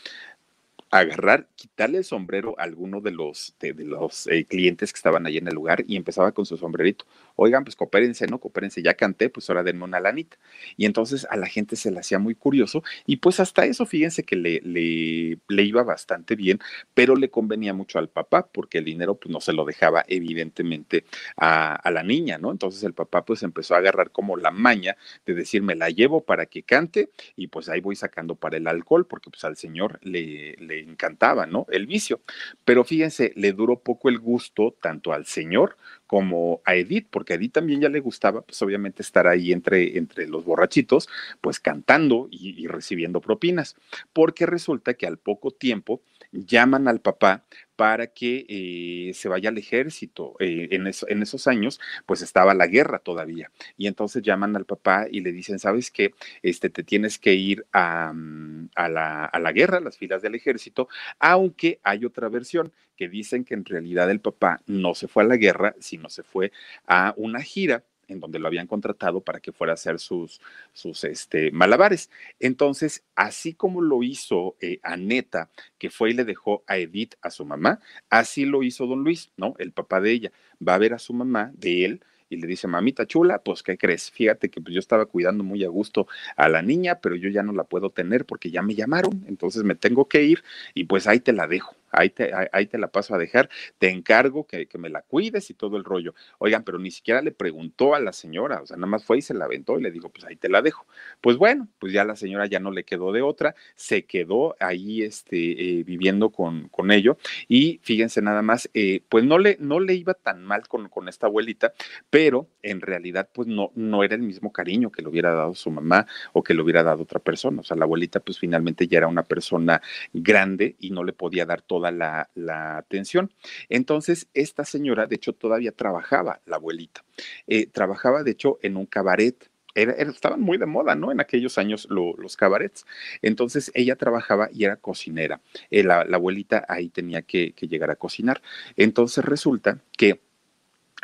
agarrar, 0.91 1.49
quitarle 1.57 1.99
el 1.99 2.05
sombrero 2.05 2.55
a 2.59 2.63
alguno 2.63 3.01
de 3.01 3.11
los, 3.11 3.55
de, 3.61 3.75
los 3.75 4.27
eh, 4.29 4.45
clientes 4.45 4.93
que 4.93 4.99
estaban 4.99 5.27
ahí 5.27 5.37
en 5.39 5.49
el 5.49 5.55
lugar 5.55 5.85
y 5.87 5.97
empezaba 5.97 6.33
con 6.33 6.47
su 6.47 6.57
sombrerito. 6.57 7.07
Oigan, 7.37 7.65
pues 7.65 7.77
coopérense, 7.77 8.27
¿no? 8.27 8.39
Coopérense, 8.41 8.83
ya 8.83 8.95
canté, 8.95 9.29
pues 9.29 9.49
ahora 9.51 9.63
denme 9.63 9.85
una 9.85 10.01
lanita. 10.01 10.39
Y 10.77 10.87
entonces 10.87 11.27
a 11.31 11.37
la 11.37 11.47
gente 11.47 11.77
se 11.77 11.91
le 11.91 12.01
hacía 12.01 12.19
muy 12.19 12.35
curioso 12.35 12.83
y 13.07 13.17
pues 13.19 13.41
hasta 13.41 13.65
eso, 13.67 13.87
fíjense 13.87 14.25
que 14.25 14.37
le, 14.37 14.61
le, 14.63 15.39
le 15.49 15.63
iba 15.63 15.83
bastante 15.83 16.35
bien, 16.37 16.59
pero 16.95 17.15
le 17.17 17.31
convenía 17.31 17.75
mucho 17.75 17.99
al 17.99 18.09
papá 18.09 18.47
porque 18.51 18.79
el 18.79 18.85
dinero 18.85 19.17
pues 19.17 19.31
no 19.33 19.41
se 19.41 19.53
lo 19.53 19.65
dejaba 19.65 20.05
evidentemente 20.09 21.05
a, 21.37 21.75
a 21.75 21.91
la 21.91 22.03
niña, 22.03 22.39
¿no? 22.39 22.51
Entonces 22.51 22.83
el 22.85 22.95
papá 22.95 23.25
pues 23.25 23.43
empezó 23.43 23.75
a 23.75 23.79
agarrar 23.79 24.11
como 24.11 24.37
la 24.37 24.51
maña 24.51 24.97
de 25.27 25.35
decirme 25.35 25.75
la 25.75 25.91
llevo 25.91 26.25
para 26.25 26.47
que 26.47 26.63
cante 26.63 27.11
y 27.37 27.49
pues 27.49 27.69
ahí 27.69 27.81
voy 27.81 27.97
sacando 27.97 28.35
para 28.35 28.57
el 28.57 28.67
alcohol 28.67 29.07
porque 29.07 29.31
pues 29.31 29.45
al 29.45 29.57
señor 29.57 29.99
le, 30.03 30.55
le 30.59 30.81
encantaba, 30.81 31.47
¿no? 31.47 31.67
El 31.71 31.87
vicio. 31.87 32.21
Pero 32.65 32.85
fíjense, 32.85 33.33
le 33.37 33.53
duró 33.53 33.81
poco 33.81 34.09
el 34.09 34.19
gusto 34.19 34.77
tanto 34.81 35.13
al 35.13 35.27
señor 35.27 35.77
como 36.07 36.61
a 36.65 36.75
Edith, 36.75 37.09
porque 37.11 37.33
a 37.33 37.37
Edith 37.37 37.53
también 37.53 37.81
ya 37.81 37.89
le 37.89 38.01
gustaba, 38.01 38.43
pues 38.43 38.61
obviamente 38.63 39.03
estar 39.03 39.27
ahí 39.27 39.53
entre, 39.53 39.99
entre 39.99 40.29
los 40.29 40.45
borrachitos, 40.45 41.09
pues 41.41 41.61
cantando 41.61 42.29
y, 42.31 42.63
y 42.63 42.67
recibiendo 42.67 43.21
propinas, 43.21 43.77
porque 44.13 44.47
resulta 44.47 44.95
que 44.95 45.07
al 45.07 45.19
poco 45.19 45.51
tiempo 45.51 46.03
llaman 46.33 46.89
al 46.89 47.01
papá 47.01 47.45
para 47.77 48.09
que 48.09 48.47
eh, 48.49 49.15
se 49.15 49.29
vaya 49.29 49.51
al 49.51 49.59
ejército. 49.59 50.35
Eh, 50.41 50.69
en, 50.71 50.87
esos 51.23 51.47
años, 51.47 51.81
pues 52.07 52.23
estaba 52.23 52.55
la 52.55 52.67
guerra 52.67 52.99
todavía. 52.99 53.51
Y 53.77 53.87
entonces 53.87 54.23
llaman 54.23 54.57
al 54.57 54.65
papá 54.65 55.07
y 55.11 55.21
le 55.21 55.33
dicen, 55.33 55.59
¿sabes 55.59 55.91
qué? 55.91 56.15
Este, 56.43 56.71
te 56.71 56.83
tienes 56.83 57.19
que 57.19 57.35
ir 57.35 57.67
a, 57.73 58.13
mm, 58.15 58.71
a, 58.75 58.89
la, 58.89 59.25
a 59.27 59.39
la 59.39 59.53
guerra, 59.53 59.79
a 59.79 59.81
las 59.81 59.99
filas 59.99 60.23
del 60.23 60.35
ejército, 60.35 60.89
aunque 61.19 61.81
hay 61.83 62.05
otra 62.05 62.29
versión 62.29 62.73
que 62.97 63.09
dicen 63.09 63.45
que 63.45 63.55
en 63.55 63.65
realidad 63.65 64.11
el 64.11 64.21
papá 64.21 64.63
no 64.67 64.95
se 64.95 65.07
fue 65.07 65.23
a 65.23 65.27
la 65.27 65.37
guerra, 65.37 65.75
sino 65.79 66.09
se 66.09 66.23
fue 66.23 66.53
a 66.87 67.15
una 67.17 67.43
gira 67.43 67.85
en 68.09 68.21
donde 68.21 68.39
lo 68.39 68.47
habían 68.47 68.67
contratado 68.67 69.21
para 69.21 69.41
que 69.41 69.53
fuera 69.53 69.73
a 69.73 69.75
hacer 69.75 69.99
sus, 69.99 70.41
sus 70.73 71.05
este, 71.05 71.51
malabares. 71.51 72.11
Entonces, 72.41 73.05
así 73.15 73.55
como 73.55 73.81
lo 73.81 74.03
hizo 74.03 74.57
eh, 74.61 74.81
Aneta, 74.83 75.51
que 75.79 75.91
fue 75.91 76.11
y 76.11 76.15
le 76.15 76.25
dejó 76.25 76.63
a 76.67 76.79
Edith 76.79 77.15
a 77.23 77.31
su 77.31 77.45
mamá, 77.45 77.81
así 78.11 78.45
lo 78.45 78.63
hizo 78.63 78.87
don 78.87 79.05
Luis, 79.05 79.31
¿no? 79.37 79.55
El 79.59 79.73
papá 79.73 80.01
de 80.01 80.13
ella. 80.13 80.33
Va 80.67 80.75
a 80.75 80.79
ver 80.79 80.95
a 80.95 80.99
su 80.99 81.13
mamá, 81.13 81.53
de 81.55 81.85
él, 81.85 82.01
y 82.29 82.37
le 82.37 82.47
dice, 82.47 82.67
mamita 82.67 83.07
chula, 83.07 83.39
pues, 83.39 83.63
¿qué 83.63 83.79
crees? 83.79 84.11
Fíjate 84.11 84.51
que 84.51 84.61
pues, 84.61 84.75
yo 84.75 84.81
estaba 84.81 85.07
cuidando 85.07 85.45
muy 85.45 85.65
a 85.65 85.69
gusto 85.69 86.09
a 86.37 86.49
la 86.49 86.63
niña, 86.63 87.01
pero 87.01 87.15
yo 87.15 87.29
ya 87.29 87.43
no 87.43 87.53
la 87.53 87.65
puedo 87.65 87.91
tener 87.91 88.25
porque 88.25 88.51
ya 88.51 88.63
me 88.63 88.75
llamaron, 88.75 89.25
entonces 89.29 89.63
me 89.63 89.75
tengo 89.75 90.09
que 90.09 90.25
ir 90.25 90.43
y 90.75 90.85
pues 90.85 91.07
ahí 91.07 91.21
te 91.21 91.33
la 91.33 91.47
dejo 91.47 91.77
ahí 91.91 92.11
te, 92.11 92.33
ahí 92.53 92.67
te 92.67 92.79
la 92.79 92.89
paso 92.89 93.15
a 93.15 93.19
dejar, 93.19 93.49
te 93.79 93.91
encargo 93.91 94.47
que, 94.47 94.67
que, 94.67 94.79
me 94.79 94.89
la 94.89 95.03
cuides 95.03 95.51
y 95.51 95.55
todo 95.55 95.77
el 95.77 95.85
rollo. 95.85 96.15
Oigan, 96.39 96.65
pero 96.65 96.79
ni 96.79 96.91
siquiera 96.91 97.23
le 97.23 97.33
preguntó 97.33 97.95
a 97.95 98.01
la 98.01 98.13
señora, 98.13 98.63
o 98.63 98.67
sea, 98.67 98.77
nada 98.77 98.87
más 98.87 99.05
fue 99.05 99.19
y 99.19 99.23
se 99.23 99.35
la 99.35 99.47
aventó 99.47 99.79
y 99.79 99.83
le 99.83 99.91
dijo, 99.91 100.09
pues 100.11 100.25
ahí 100.25 100.37
te 100.37 100.49
la 100.49 100.63
dejo. 100.63 100.87
Pues 101.21 101.37
bueno, 101.37 101.69
pues 101.79 101.93
ya 101.93 102.05
la 102.05 102.17
señora 102.17 102.47
ya 102.47 102.61
no 102.61 102.71
le 102.71 102.85
quedó 102.85 103.13
de 103.13 103.23
otra, 103.23 103.55
se 103.75 104.05
quedó 104.05 104.57
ahí 104.61 105.03
este, 105.03 105.81
eh, 105.81 105.85
viviendo 105.85 106.31
con, 106.31 106.69
con 106.69 106.91
ello 106.91 107.19
y 107.49 107.81
fíjense 107.83 108.23
nada 108.23 108.43
más, 108.43 108.69
eh, 108.75 109.03
pues 109.09 109.25
no 109.25 109.39
le, 109.39 109.57
no 109.61 109.81
le 109.81 109.95
iba 109.95 110.15
tan 110.15 110.45
mal 110.45 110.69
con, 110.69 110.89
con 110.89 111.09
esta 111.09 111.27
abuelita, 111.27 111.73
pero 112.11 112.49
en 112.63 112.81
realidad 112.81 113.29
pues 113.33 113.49
no, 113.49 113.71
no 113.75 114.05
era 114.05 114.15
el 114.15 114.23
mismo 114.23 114.53
cariño 114.53 114.91
que 114.91 115.03
le 115.03 115.09
hubiera 115.09 115.33
dado 115.33 115.55
su 115.55 115.71
mamá 115.71 116.07
o 116.33 116.43
que 116.43 116.55
le 116.55 116.63
hubiera 116.63 116.83
dado 116.83 117.03
otra 117.03 117.21
persona. 117.21 117.61
O 117.61 117.65
sea, 117.65 117.77
la 117.77 117.85
abuelita 117.85 118.21
pues 118.21 118.39
finalmente 118.39 118.87
ya 118.87 118.99
era 118.99 119.09
una 119.09 119.23
persona 119.23 119.81
grande 120.13 120.77
y 120.79 120.91
no 120.91 121.05
le 121.05 121.13
podía 121.13 121.47
dar 121.47 121.63
toda 121.77 121.91
la, 121.91 122.77
atención. 122.79 123.31
Entonces, 123.69 124.29
esta 124.33 124.65
señora, 124.65 125.07
de 125.07 125.17
hecho, 125.17 125.35
todavía 125.35 125.73
trabajaba, 125.73 126.41
la 126.47 126.57
abuelita. 126.57 127.05
Eh, 127.47 127.67
trabajaba, 127.67 128.23
de 128.23 128.31
hecho, 128.31 128.59
en 128.63 128.77
un 128.77 128.87
cabaret. 128.87 129.51
estaban 129.75 130.41
muy 130.41 130.57
de 130.57 130.65
moda, 130.65 130.95
¿no? 130.95 131.13
En 131.13 131.21
aquellos 131.21 131.59
años 131.59 131.87
los 131.91 132.37
cabarets. 132.37 132.87
Entonces 133.21 133.71
ella 133.75 133.97
trabajaba 133.97 134.49
y 134.51 134.65
era 134.65 134.77
cocinera. 134.77 135.43
Eh, 135.71 135.83
la, 135.83 136.01
abuelita 136.01 136.65
ahí 136.67 136.89
tenía 136.89 137.21
que, 137.21 137.53
que, 137.53 137.69
llegar 137.69 137.91
a 137.91 137.97
cocinar. 137.97 138.41
Entonces 138.77 139.23
resulta 139.23 139.83
que 139.99 140.23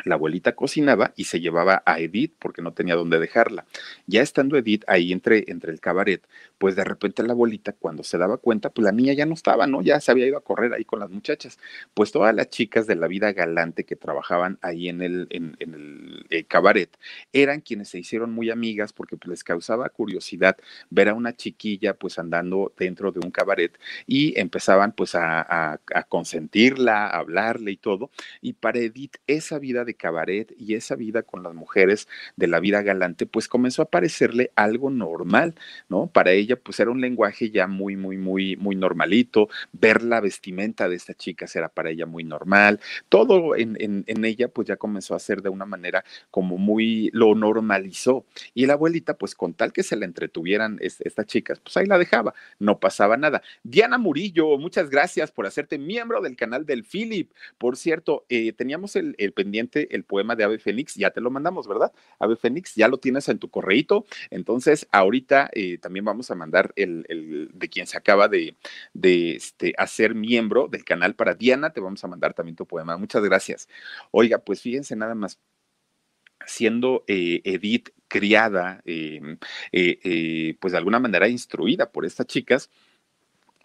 la 0.05 0.15
abuelita 0.15 0.53
cocinaba 0.53 1.13
y 1.15 1.25
se 1.25 1.39
llevaba 1.39 1.83
a 1.85 1.99
Edith 1.99 2.33
porque 2.39 2.61
no 2.61 2.73
tenía 2.73 2.95
dónde 2.95 3.19
dejarla. 3.19 3.65
Ya 4.07 4.21
estando 4.21 4.57
Edith 4.57 4.83
ahí 4.87 5.13
entre, 5.13 5.45
entre 5.47 5.71
el 5.71 5.79
cabaret, 5.79 6.27
pues 6.57 6.75
de 6.75 6.83
repente 6.83 7.23
la 7.23 7.33
abuelita 7.33 7.73
cuando 7.73 8.03
se 8.03 8.17
daba 8.17 8.37
cuenta, 8.37 8.69
pues 8.69 8.83
la 8.83 8.91
niña 8.91 9.13
ya 9.13 9.25
no 9.25 9.33
estaba, 9.33 9.67
¿no? 9.67 9.81
Ya 9.81 9.99
se 9.99 10.11
había 10.11 10.27
ido 10.27 10.37
a 10.37 10.43
correr 10.43 10.73
ahí 10.73 10.83
con 10.83 10.99
las 10.99 11.09
muchachas. 11.09 11.57
Pues 11.93 12.11
todas 12.11 12.35
las 12.35 12.49
chicas 12.49 12.87
de 12.87 12.95
la 12.95 13.07
vida 13.07 13.31
galante 13.33 13.85
que 13.85 13.95
trabajaban 13.95 14.57
ahí 14.61 14.89
en 14.89 15.01
el, 15.01 15.27
en, 15.29 15.55
el 15.59 16.25
eh, 16.29 16.43
cabaret 16.43 16.89
eran 17.31 17.61
quienes 17.61 17.89
se 17.89 17.99
hicieron 17.99 18.31
muy 18.31 18.49
amigas 18.49 18.93
porque 18.93 19.15
pues, 19.15 19.29
les 19.29 19.43
causaba 19.43 19.87
curiosidad 19.89 20.57
ver 20.89 21.09
a 21.09 21.13
una 21.13 21.33
chiquilla 21.33 21.93
pues 21.93 22.19
andando 22.19 22.73
dentro 22.77 23.11
de 23.11 23.19
un 23.19 23.31
cabaret 23.31 23.77
y 24.07 24.37
empezaban 24.39 24.91
pues 24.91 25.15
a, 25.15 25.73
a 25.93 26.03
consentirla, 26.03 27.07
a 27.07 27.19
hablarle 27.19 27.71
y 27.71 27.77
todo. 27.77 28.09
Y 28.41 28.53
para 28.53 28.79
Edith 28.79 29.17
esa 29.27 29.59
vida 29.59 29.82
de 29.85 29.95
cabaret 29.95 30.53
y 30.57 30.75
esa 30.75 30.95
vida 30.95 31.23
con 31.23 31.43
las 31.43 31.53
mujeres 31.53 32.07
de 32.35 32.47
la 32.47 32.59
vida 32.59 32.81
galante, 32.81 33.25
pues 33.25 33.47
comenzó 33.47 33.81
a 33.81 33.89
parecerle 33.89 34.51
algo 34.55 34.89
normal, 34.89 35.55
¿no? 35.89 36.07
Para 36.07 36.31
ella, 36.31 36.55
pues 36.55 36.79
era 36.79 36.91
un 36.91 37.01
lenguaje 37.01 37.49
ya 37.51 37.67
muy, 37.67 37.95
muy, 37.95 38.17
muy, 38.17 38.55
muy 38.57 38.75
normalito. 38.75 39.49
Ver 39.71 40.03
la 40.03 40.21
vestimenta 40.21 40.89
de 40.89 40.95
esta 40.95 41.13
chica 41.13 41.47
era 41.53 41.69
para 41.69 41.89
ella 41.89 42.05
muy 42.05 42.23
normal. 42.23 42.79
Todo 43.09 43.55
en, 43.55 43.77
en, 43.79 44.25
ella, 44.25 44.47
pues 44.47 44.67
ya 44.67 44.77
comenzó 44.77 45.15
a 45.15 45.19
ser 45.19 45.41
de 45.41 45.49
una 45.49 45.65
manera 45.65 46.03
como 46.31 46.57
muy, 46.57 47.09
lo 47.13 47.35
normalizó. 47.35 48.25
Y 48.53 48.65
la 48.65 48.73
abuelita, 48.73 49.17
pues 49.17 49.35
con 49.35 49.53
tal 49.53 49.73
que 49.73 49.83
se 49.83 49.95
la 49.95 50.05
entretuvieran 50.05 50.79
estas 50.81 51.25
chicas, 51.25 51.59
pues 51.59 51.75
ahí 51.77 51.85
la 51.85 51.97
dejaba, 51.97 52.33
no 52.59 52.79
pasaba 52.79 53.17
nada. 53.17 53.41
Diana 53.63 53.97
Murillo, 53.97 54.57
muchas 54.57 54.89
gracias 54.89 55.31
por 55.31 55.45
hacerte 55.45 55.77
miembro 55.77 56.21
del 56.21 56.35
canal 56.35 56.65
del 56.65 56.83
Philip. 56.83 57.31
Por 57.57 57.77
cierto, 57.77 58.25
eh, 58.29 58.53
teníamos 58.53 58.95
el 58.95 59.33
pendiente 59.33 59.72
el 59.75 60.03
poema 60.03 60.35
de 60.35 60.43
Ave 60.43 60.59
Fénix, 60.59 60.95
ya 60.95 61.11
te 61.11 61.21
lo 61.21 61.29
mandamos, 61.31 61.67
¿verdad? 61.67 61.91
Ave 62.19 62.35
Fénix, 62.35 62.75
ya 62.75 62.87
lo 62.87 62.97
tienes 62.97 63.29
en 63.29 63.39
tu 63.39 63.49
correíto. 63.49 64.05
Entonces, 64.29 64.87
ahorita 64.91 65.49
eh, 65.53 65.77
también 65.77 66.05
vamos 66.05 66.31
a 66.31 66.35
mandar 66.35 66.73
el, 66.75 67.49
de 67.53 67.69
quien 67.69 67.87
se 67.87 67.97
acaba 67.97 68.27
de, 68.27 68.55
de 68.93 69.35
este, 69.35 69.73
hacer 69.77 70.15
miembro 70.15 70.67
del 70.67 70.83
canal 70.85 71.15
para 71.15 71.33
Diana, 71.33 71.71
te 71.71 71.81
vamos 71.81 72.03
a 72.03 72.07
mandar 72.07 72.33
también 72.33 72.55
tu 72.55 72.65
poema. 72.65 72.97
Muchas 72.97 73.23
gracias. 73.23 73.67
Oiga, 74.11 74.39
pues 74.39 74.61
fíjense 74.61 74.95
nada 74.95 75.15
más 75.15 75.39
siendo 76.45 77.03
eh, 77.07 77.41
Edith 77.45 77.89
criada, 78.07 78.81
em, 78.85 79.37
eh, 79.71 80.55
pues 80.59 80.73
de 80.73 80.77
alguna 80.77 80.99
manera 80.99 81.27
instruida 81.27 81.91
por 81.91 82.05
estas 82.05 82.27
chicas, 82.27 82.69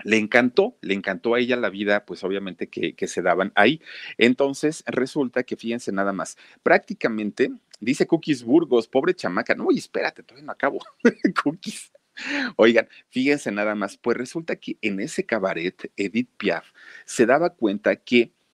le 0.05 0.17
encantó, 0.17 0.77
le 0.81 0.95
encantó 0.95 1.35
a 1.35 1.41
ella 1.41 1.57
la 1.57 1.71
vida, 1.71 2.05
pues 2.05 2.23
obviamente 2.25 2.69
que, 2.69 2.95
se 3.07 3.23
daban 3.23 3.53
ahí. 3.55 3.81
Entonces 4.17 4.85
resulta 4.87 5.43
que, 5.43 5.57
fíjense 5.57 5.93
nada 5.93 6.13
más, 6.13 6.37
prácticamente, 6.63 7.51
dice 7.81 8.07
Cookies 8.07 8.45
Burgos, 8.45 8.89
pobre 8.89 9.15
chamaca, 9.15 9.55
no, 9.55 9.71
y 9.71 9.79
espérate, 9.79 10.23
todavía 10.23 10.47
no 10.47 10.53
acabo, 10.53 10.79
Cookies. 11.43 11.93
Oigan, 12.57 12.89
fíjense 13.11 13.53
nada 13.53 13.75
más, 13.77 13.97
pues 13.97 14.17
resulta 14.17 14.57
que 14.57 14.77
en 14.83 15.01
ese 15.01 15.25
cabaret, 15.25 15.93
Edith 15.97 16.31
Piaf 16.37 16.73
se 17.05 17.27
daba 17.27 17.51
cuenta 17.51 17.95
que 17.97 18.33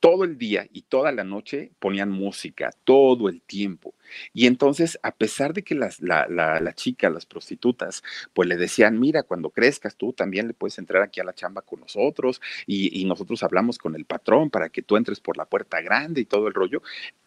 todo 0.00 0.24
el 0.24 0.38
día 0.38 0.66
y 0.72 0.82
toda 0.82 1.12
la 1.12 1.24
noche 1.24 1.72
ponían 1.78 2.10
música, 2.10 2.70
todo 2.84 3.28
el 3.28 3.42
tiempo. 3.42 3.94
Y 4.32 4.46
entonces, 4.46 4.98
a 5.02 5.12
pesar 5.12 5.52
de 5.52 5.62
que 5.62 5.74
las, 5.74 6.00
la, 6.00 6.26
la, 6.28 6.72
chica, 6.74 7.10
las 7.10 7.26
prostitutas, 7.26 8.02
pues 8.34 8.48
le 8.48 8.56
decían, 8.56 8.98
mira, 9.00 9.22
cuando 9.22 9.50
crezcas 9.50 9.96
tú 9.96 10.12
también 10.12 10.46
le 10.48 10.54
puedes 10.54 10.78
entrar 10.78 11.02
aquí 11.02 11.20
a 11.20 11.24
la 11.24 11.34
chamba 11.34 11.62
con 11.62 11.80
nosotros 11.80 12.40
y, 12.66 13.00
y 13.00 13.04
nosotros 13.04 13.42
hablamos 13.42 13.78
con 13.78 13.94
el 13.94 14.04
patrón 14.04 14.50
para 14.50 14.68
que 14.68 14.82
tú 14.82 14.96
entres 14.96 15.20
por 15.20 15.36
la 15.36 15.46
puerta 15.46 15.80
grande 15.80 16.20
y 16.20 16.24
todo 16.26 16.48
el 16.48 16.54
rollo, 16.54 16.82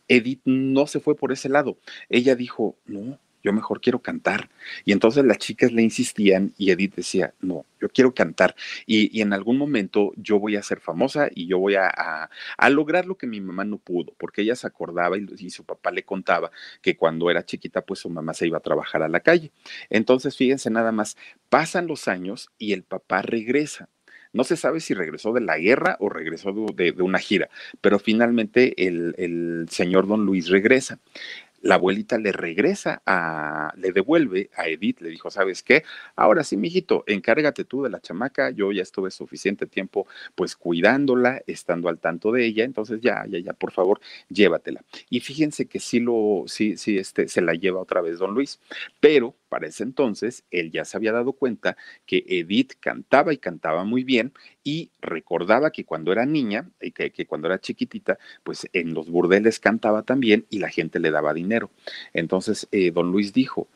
Edith 0.08 0.42
no 0.46 0.88
se 0.88 1.00
fue 1.00 1.16
por 1.16 1.32
ese 1.32 1.50
lado. 1.50 1.78
Ella 2.10 2.36
dijo, 2.36 2.78
no, 2.86 3.20
yo 3.44 3.54
mejor 3.54 3.82
quiero 3.82 4.00
cantar. 4.00 4.50
Y 4.86 4.92
entonces 4.92 5.26
las 5.26 5.38
chicas 5.38 5.72
le 5.72 5.82
insistían 5.82 6.54
y 6.58 6.72
Edith 6.72 6.96
decía, 6.96 7.34
no, 7.40 7.66
yo 7.80 7.90
quiero 7.90 8.14
cantar. 8.14 8.56
Y, 8.86 9.22
en 9.22 9.34
algún 9.34 9.58
momento 9.58 10.12
yo 10.16 10.40
voy 10.40 10.56
a 10.56 10.64
ser 10.64 10.80
famosa 10.80 11.30
y 11.34 11.48
yo 11.48 11.60
voy 11.60 11.76
a, 11.76 12.30
lograr 12.70 13.06
lo 13.06 13.18
que 13.18 13.28
mi 13.28 13.42
mamá 13.42 13.66
no 13.66 13.78
pudo, 13.78 14.14
porque 14.18 14.42
ella 14.42 14.56
se 14.56 14.68
acordaba 14.68 15.18
y, 15.18 15.26
y, 15.38 15.50
su 15.50 15.64
papá 15.64 15.92
le 15.92 16.04
contaba 16.04 16.52
que 16.82 16.96
cuando 16.96 17.30
era 17.30 17.46
chiquita, 17.46 17.82
pues 17.82 18.00
su 18.00 18.10
mamá 18.10 18.34
se 18.34 18.48
iba 18.48 18.58
a 18.58 18.62
trabajar 18.62 19.04
a 19.04 19.10
la 19.10 19.20
calle. 19.20 19.52
Entonces, 19.90 20.38
fíjense 20.38 20.70
nada 20.70 20.92
más, 20.92 21.18
pasan 21.50 21.88
los 21.88 22.08
años 22.08 22.50
y 22.58 22.74
el 22.74 22.84
papá 22.84 23.22
regresa. 23.22 23.90
No 24.32 24.44
se 24.44 24.58
sabe 24.58 24.80
si 24.80 24.94
regresó 24.94 25.34
de 25.34 25.42
la 25.42 25.58
guerra 25.58 25.98
o 26.00 26.08
regresó 26.08 26.54
de, 26.54 26.92
una 27.00 27.18
gira, 27.18 27.50
pero 27.82 27.98
finalmente 27.98 28.88
el, 28.88 29.16
el 29.18 29.68
señor 29.70 30.08
don 30.08 30.24
Luis 30.24 30.50
regresa 30.50 31.00
la 31.62 31.76
abuelita 31.76 32.18
le 32.18 32.32
regresa 32.32 33.02
a, 33.06 33.74
le 33.78 33.92
devuelve 33.92 34.50
a 34.56 34.68
Edith, 34.68 35.02
le 35.02 35.10
dijo, 35.10 35.30
¿sabes 35.32 35.64
qué? 35.64 35.84
Ahora 36.16 36.44
sí, 36.44 36.58
mijito, 36.58 37.04
encárgate 37.08 37.66
tú 37.66 37.84
de 37.84 37.90
la 37.90 38.00
chamaca, 38.00 38.52
yo 38.52 38.72
ya 38.72 38.82
estuve 38.82 39.12
suficiente 39.12 39.66
tiempo 39.66 40.08
pues 40.36 40.56
cuidándola, 40.56 41.42
estando 41.48 41.90
al 41.90 42.00
tanto 42.00 42.32
de 42.32 42.46
ella, 42.46 42.64
entonces 42.64 43.02
ya, 43.02 43.26
ya, 43.28 43.40
ya, 43.40 43.54
por 43.54 43.72
favor, 43.72 44.00
llévatela. 44.30 44.84
Y 45.10 45.20
fíjense 45.20 45.68
que 45.68 45.80
sí 45.80 46.00
lo, 46.00 46.44
sí, 46.48 46.78
sí, 46.78 46.98
este, 46.98 47.28
se 47.28 47.42
la 47.42 47.54
lleva 47.54 47.82
otra 47.82 48.02
vez 48.02 48.20
don 48.20 48.34
Luis, 48.34 48.60
pero 49.00 49.36
para 49.50 49.68
ese 49.68 49.84
entonces 49.84 50.44
él 50.52 50.72
ya 50.72 50.86
se 50.86 50.96
había 50.96 51.12
dado 51.12 51.34
cuenta 51.34 51.76
que 52.06 52.24
Edith 52.28 52.74
cantaba 52.80 53.34
y 53.34 53.38
cantaba 53.38 53.84
muy 53.84 54.04
bien 54.04 54.34
y 54.64 54.92
recordaba 55.02 55.72
que 55.72 55.86
cuando 55.86 56.12
era 56.12 56.26
niña 56.26 56.70
y 56.80 56.92
que, 56.92 57.26
cuando 57.26 57.48
era 57.48 57.60
chiquitita, 57.60 58.18
pues 58.44 58.68
en 58.74 58.94
los 58.94 59.10
burdeles 59.10 59.60
cantaba 59.60 60.04
también 60.04 60.46
y 60.50 60.60
la 60.60 60.70
gente 60.70 61.00
le 61.00 61.12
daba 61.12 61.34
dinero. 61.34 61.72
Entonces, 62.14 62.68
eh, 62.72 62.92
don 62.92 63.12
Luis 63.12 63.34
dijo, 63.34 63.68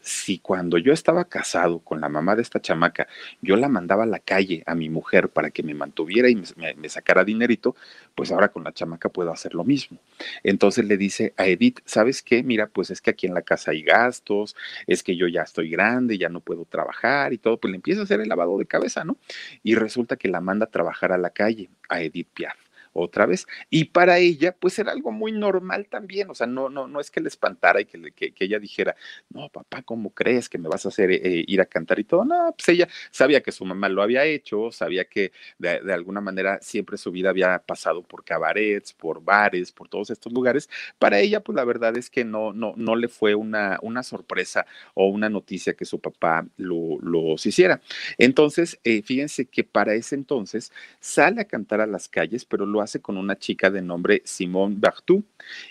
si 0.00 0.38
cuando 0.38 0.78
yo 0.78 0.92
estaba 0.92 1.24
casado 1.26 1.80
con 1.80 2.00
la 2.00 2.08
mamá 2.08 2.34
de 2.34 2.42
esta 2.42 2.60
chamaca, 2.60 3.06
yo 3.42 3.56
la 3.56 3.68
mandaba 3.68 4.04
a 4.04 4.06
la 4.06 4.18
calle 4.18 4.62
a 4.66 4.74
mi 4.74 4.88
mujer 4.88 5.28
para 5.28 5.50
que 5.50 5.62
me 5.62 5.74
mantuviera 5.74 6.28
y 6.30 6.36
me, 6.36 6.88
sacara 6.88 7.24
dinerito, 7.24 7.76
pues 8.14 8.32
ahora 8.32 8.48
con 8.48 8.64
la 8.64 8.72
chamaca 8.72 9.08
puedo 9.08 9.30
hacer 9.30 9.54
lo 9.54 9.64
mismo. 9.64 9.98
Entonces 10.42 10.84
le 10.86 10.96
dice 10.96 11.34
a 11.36 11.46
Edith, 11.46 11.80
¿sabes 11.84 12.22
qué? 12.22 12.42
Mira, 12.42 12.66
pues 12.66 12.90
es 12.90 13.00
que 13.00 13.10
aquí 13.10 13.26
en 13.26 13.34
la 13.34 13.42
casa 13.42 13.72
hay 13.72 13.82
gastos, 13.82 14.56
es 14.86 15.02
que 15.02 15.16
yo 15.16 15.28
ya 15.28 15.42
estoy 15.42 15.70
grande, 15.70 16.18
ya 16.18 16.28
no 16.28 16.40
puedo 16.40 16.64
trabajar 16.64 17.32
y 17.32 17.38
todo, 17.38 17.58
pues 17.58 17.70
le 17.70 17.76
empieza 17.76 18.00
a 18.00 18.04
hacer 18.04 18.20
el 18.20 18.28
lavado 18.28 18.58
de 18.58 18.66
cabeza, 18.66 19.04
¿no? 19.04 19.16
Y 19.62 19.74
resulta 19.74 20.16
que 20.16 20.28
la 20.28 20.40
manda 20.40 20.64
a 20.66 20.70
trabajar 20.70 21.12
a 21.12 21.18
la 21.18 21.30
calle, 21.30 21.70
a 21.88 22.00
Edith 22.00 22.28
Piaf 22.32 22.69
otra 22.92 23.26
vez. 23.26 23.46
Y 23.68 23.84
para 23.86 24.18
ella, 24.18 24.52
pues 24.58 24.78
era 24.78 24.92
algo 24.92 25.12
muy 25.12 25.32
normal 25.32 25.86
también, 25.88 26.30
o 26.30 26.34
sea, 26.34 26.46
no, 26.46 26.68
no, 26.68 26.88
no 26.88 27.00
es 27.00 27.10
que 27.10 27.20
le 27.20 27.28
espantara 27.28 27.80
y 27.80 27.84
que, 27.84 28.12
que, 28.12 28.34
ella 28.40 28.58
dijera, 28.58 28.96
no, 29.30 29.48
papá, 29.48 29.82
¿cómo 29.82 30.10
crees 30.10 30.48
que 30.48 30.58
me 30.58 30.68
vas 30.68 30.86
a 30.86 30.88
hacer 30.88 31.10
eh, 31.10 31.44
ir 31.46 31.60
a 31.60 31.66
cantar 31.66 31.98
y 31.98 32.04
todo? 32.04 32.24
No, 32.24 32.54
pues 32.56 32.68
ella 32.70 32.88
sabía 33.10 33.42
que 33.42 33.52
su 33.52 33.64
mamá 33.64 33.88
lo 33.88 34.02
había 34.02 34.24
hecho, 34.24 34.70
sabía 34.72 35.04
que 35.04 35.32
de, 35.58 35.80
de, 35.80 35.92
alguna 35.92 36.20
manera 36.20 36.58
siempre 36.62 36.96
su 36.96 37.10
vida 37.10 37.30
había 37.30 37.58
pasado 37.60 38.02
por 38.02 38.24
cabarets, 38.24 38.92
por 38.92 39.22
bares, 39.22 39.72
por 39.72 39.88
todos 39.88 40.10
estos 40.10 40.32
lugares. 40.32 40.68
Para 40.98 41.20
ella, 41.20 41.40
pues 41.40 41.56
la 41.56 41.64
verdad 41.64 41.96
es 41.96 42.10
que 42.10 42.24
no, 42.24 42.52
no, 42.52 42.74
no 42.76 42.96
le 42.96 43.08
fue 43.08 43.34
una, 43.34 43.78
una 43.82 44.02
sorpresa 44.02 44.66
o 44.94 45.08
una 45.08 45.28
noticia 45.28 45.74
que 45.74 45.84
su 45.84 46.00
papá 46.00 46.46
lo, 46.56 46.98
los 47.00 47.44
hiciera. 47.46 47.80
Entonces, 48.18 48.78
eh, 48.84 49.02
fíjense 49.02 49.46
que 49.46 49.64
para 49.64 49.94
ese 49.94 50.14
entonces 50.14 50.72
sale 51.00 51.40
a 51.42 51.44
cantar 51.44 51.80
a 51.80 51.86
las 51.86 52.08
calles, 52.08 52.44
pero 52.44 52.66
lo 52.66 52.79
hace 52.82 53.00
con 53.00 53.16
una 53.16 53.38
chica 53.38 53.70
de 53.70 53.82
nombre 53.82 54.22
Simone 54.24 54.76
Berthoud. 54.78 55.22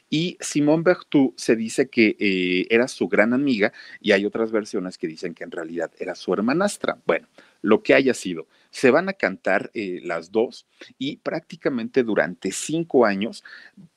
Y 0.10 0.38
Simone 0.39 0.84
Berthoud 0.84 1.34
se 1.36 1.56
dice 1.56 1.89
que 1.89 2.15
eh, 2.19 2.67
era 2.69 2.88
su 2.88 3.08
gran 3.08 3.34
amiga 3.34 3.72
y 4.00 4.12
hay 4.12 4.26
otras 4.26 4.52
versiones 4.52 4.98
que 4.98 5.08
dicen 5.08 5.34
que 5.34 5.43
en 5.43 5.52
realidad 5.52 5.91
era 6.00 6.15
su 6.15 6.34
hermanastra. 6.34 6.98
Bueno, 7.06 7.28
lo 7.62 7.84
que 7.84 7.93
haya 7.93 8.13
sido. 8.13 8.48
Se 8.71 8.91
van 8.91 9.10
a 9.10 9.13
cantar 9.13 9.71
eh, 9.73 9.99
las 10.03 10.32
dos 10.32 10.67
y 10.97 11.17
prácticamente 11.17 12.03
durante 12.03 12.51
cinco 12.51 13.05
años 13.05 13.43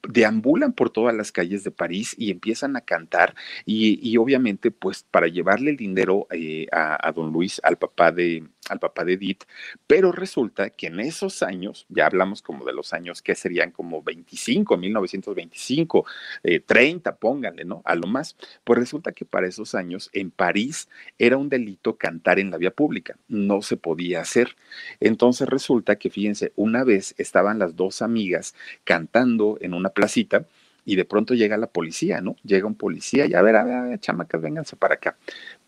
deambulan 0.08 0.72
por 0.72 0.90
todas 0.90 1.14
las 1.14 1.30
calles 1.32 1.64
de 1.64 1.70
París 1.70 2.14
y 2.18 2.30
empiezan 2.30 2.76
a 2.76 2.80
cantar 2.80 3.35
y, 3.64 4.16
obviamente 4.16 4.70
pues 4.70 5.04
para 5.11 5.26
llevarle 5.26 5.70
el 5.70 5.76
dinero 5.76 6.26
eh, 6.30 6.66
a, 6.72 7.12
don 7.12 7.32
Luis, 7.32 7.61
al 7.64 7.78
papá 7.78 8.12
de 8.12 8.44
al 8.68 8.78
papá 8.78 9.04
de 9.04 9.14
Edith, 9.14 9.42
pero 9.88 10.12
resulta 10.12 10.70
que 10.70 10.87
en 10.87 11.00
esos 11.00 11.42
años, 11.42 11.85
ya 11.88 12.06
hablamos 12.06 12.42
como 12.42 12.64
de 12.64 12.72
los 12.72 12.92
años 12.92 13.20
que 13.20 13.35
serían 13.35 13.72
como 13.72 14.02
25, 14.02 14.76
1925, 14.76 16.06
30, 16.64 17.16
pónganle, 17.16 17.64
¿no? 17.64 17.82
A 17.85 17.96
lo 17.96 18.06
más, 18.06 18.37
pues 18.62 18.78
resulta 18.78 19.11
que 19.11 19.24
para 19.24 19.48
esos 19.48 19.74
años 19.74 20.11
en 20.12 20.30
París 20.30 20.88
era 21.18 21.37
un 21.37 21.48
delito 21.48 21.96
cantar 21.96 22.38
en 22.38 22.50
la 22.50 22.56
vía 22.56 22.70
pública, 22.70 23.16
no 23.28 23.62
se 23.62 23.76
podía 23.76 24.20
hacer. 24.20 24.56
Entonces 25.01 25.48
resulta 25.48 25.96
que, 25.96 26.11
fíjense, 26.11 26.53
una 26.57 26.85
vez 26.85 27.14
estaban 27.18 27.59
las 27.59 27.77
dos 27.77 28.03
amigas 28.03 28.55
cantando 28.85 29.59
en 29.61 29.75
una 29.75 29.90
placita 29.90 30.46
y 30.85 30.96
de 30.96 31.05
pronto 31.05 31.35
llega 31.35 31.57
la 31.57 31.66
policía, 31.68 32.20
¿no? 32.20 32.37
Llega 32.44 32.66
un 32.66 32.75
policía 32.75 33.27
y 33.27 33.35
a 33.35 33.42
ver, 33.42 33.57
a 33.57 33.64
ver, 33.64 33.75
a 33.75 33.83
ver, 33.85 34.01
chamacas, 34.01 34.40
vénganse 34.40 34.77
para 34.77 34.94
acá. 34.94 35.16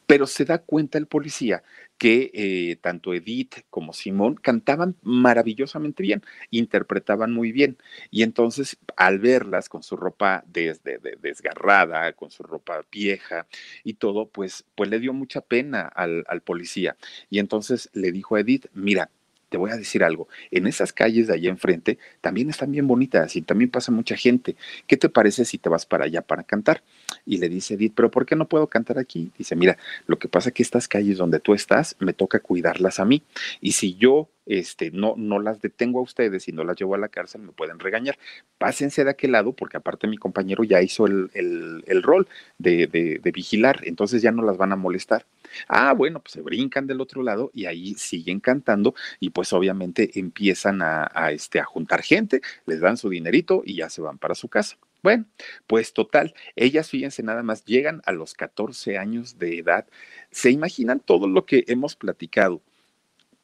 Pero 0.06 0.26
se 0.26 0.44
da 0.44 0.58
cuenta 0.58 0.98
el 0.98 1.06
policía 1.06 1.62
que 1.98 2.30
eh, 2.34 2.76
tanto 2.76 3.14
Edith 3.14 3.64
como 3.70 3.92
Simón 3.92 4.34
cantaban 4.34 4.96
maravillosamente 5.02 6.02
bien, 6.02 6.22
interpretaban 6.50 7.32
muy 7.32 7.52
bien. 7.52 7.78
Y 8.10 8.22
entonces, 8.22 8.78
al 8.96 9.18
verlas 9.18 9.68
con 9.68 9.82
su 9.82 9.96
ropa 9.96 10.44
desgarrada, 10.46 12.12
con 12.12 12.30
su 12.30 12.42
ropa 12.42 12.84
vieja 12.90 13.46
y 13.84 13.94
todo, 13.94 14.28
pues, 14.28 14.64
pues 14.74 14.90
le 14.90 15.00
dio 15.00 15.12
mucha 15.12 15.40
pena 15.40 15.82
al 15.82 16.42
policía. 16.42 16.96
Y 17.30 17.38
entonces 17.38 17.90
le 17.92 18.12
dijo 18.12 18.36
a 18.36 18.40
Edith, 18.40 18.66
mira, 18.74 19.10
te 19.54 19.58
voy 19.58 19.70
a 19.70 19.76
decir 19.76 20.02
algo, 20.02 20.26
en 20.50 20.66
esas 20.66 20.92
calles 20.92 21.28
de 21.28 21.34
allá 21.34 21.48
enfrente 21.48 21.96
también 22.20 22.50
están 22.50 22.72
bien 22.72 22.88
bonitas 22.88 23.36
y 23.36 23.42
también 23.42 23.70
pasa 23.70 23.92
mucha 23.92 24.16
gente. 24.16 24.56
¿Qué 24.88 24.96
te 24.96 25.08
parece 25.08 25.44
si 25.44 25.58
te 25.58 25.68
vas 25.68 25.86
para 25.86 26.06
allá 26.06 26.22
para 26.22 26.42
cantar? 26.42 26.82
Y 27.24 27.38
le 27.38 27.48
dice 27.48 27.74
Edith, 27.74 27.92
pero 27.94 28.10
¿por 28.10 28.26
qué 28.26 28.34
no 28.34 28.48
puedo 28.48 28.66
cantar 28.66 28.98
aquí? 28.98 29.30
Dice, 29.38 29.54
mira, 29.54 29.78
lo 30.08 30.18
que 30.18 30.26
pasa 30.26 30.48
es 30.48 30.54
que 30.56 30.64
estas 30.64 30.88
calles 30.88 31.18
donde 31.18 31.38
tú 31.38 31.54
estás, 31.54 31.94
me 32.00 32.12
toca 32.12 32.40
cuidarlas 32.40 32.98
a 32.98 33.04
mí. 33.04 33.22
Y 33.60 33.70
si 33.72 33.94
yo 33.94 34.28
este, 34.46 34.90
no, 34.90 35.14
no 35.16 35.38
las 35.40 35.60
detengo 35.60 36.00
a 36.00 36.02
ustedes 36.02 36.48
y 36.48 36.52
no 36.52 36.64
las 36.64 36.76
llevo 36.76 36.94
a 36.94 36.98
la 36.98 37.08
cárcel, 37.08 37.42
me 37.42 37.52
pueden 37.52 37.78
regañar. 37.78 38.18
Pásense 38.58 39.04
de 39.04 39.10
aquel 39.10 39.32
lado, 39.32 39.52
porque 39.52 39.76
aparte 39.76 40.06
mi 40.06 40.16
compañero 40.16 40.64
ya 40.64 40.82
hizo 40.82 41.06
el, 41.06 41.30
el, 41.34 42.02
rol 42.02 42.28
de, 42.58 42.86
de, 42.86 43.32
vigilar, 43.32 43.80
entonces 43.84 44.22
ya 44.22 44.32
no 44.32 44.42
las 44.42 44.56
van 44.56 44.72
a 44.72 44.76
molestar. 44.76 45.26
Ah, 45.68 45.92
bueno, 45.92 46.20
pues 46.20 46.32
se 46.32 46.42
brincan 46.42 46.86
del 46.86 47.00
otro 47.00 47.22
lado 47.22 47.50
y 47.54 47.66
ahí 47.66 47.94
siguen 47.94 48.40
cantando 48.40 48.94
y 49.20 49.30
pues 49.30 49.52
obviamente 49.52 50.18
empiezan 50.18 50.82
a, 50.82 51.10
a, 51.14 51.32
este, 51.32 51.60
a 51.60 51.64
juntar 51.64 52.02
gente, 52.02 52.40
les 52.66 52.80
dan 52.80 52.96
su 52.96 53.08
dinerito 53.08 53.62
y 53.64 53.76
ya 53.76 53.88
se 53.88 54.02
van 54.02 54.18
para 54.18 54.34
su 54.34 54.48
casa. 54.48 54.76
Bueno, 55.02 55.26
pues 55.66 55.92
total, 55.92 56.34
ellas, 56.56 56.88
fíjense, 56.88 57.22
nada 57.22 57.42
más 57.42 57.66
llegan 57.66 58.00
a 58.06 58.12
los 58.12 58.32
14 58.32 58.96
años 58.96 59.38
de 59.38 59.58
edad. 59.58 59.86
¿Se 60.30 60.50
imaginan 60.50 60.98
todo 60.98 61.28
lo 61.28 61.44
que 61.44 61.64
hemos 61.68 61.94
platicado? 61.94 62.62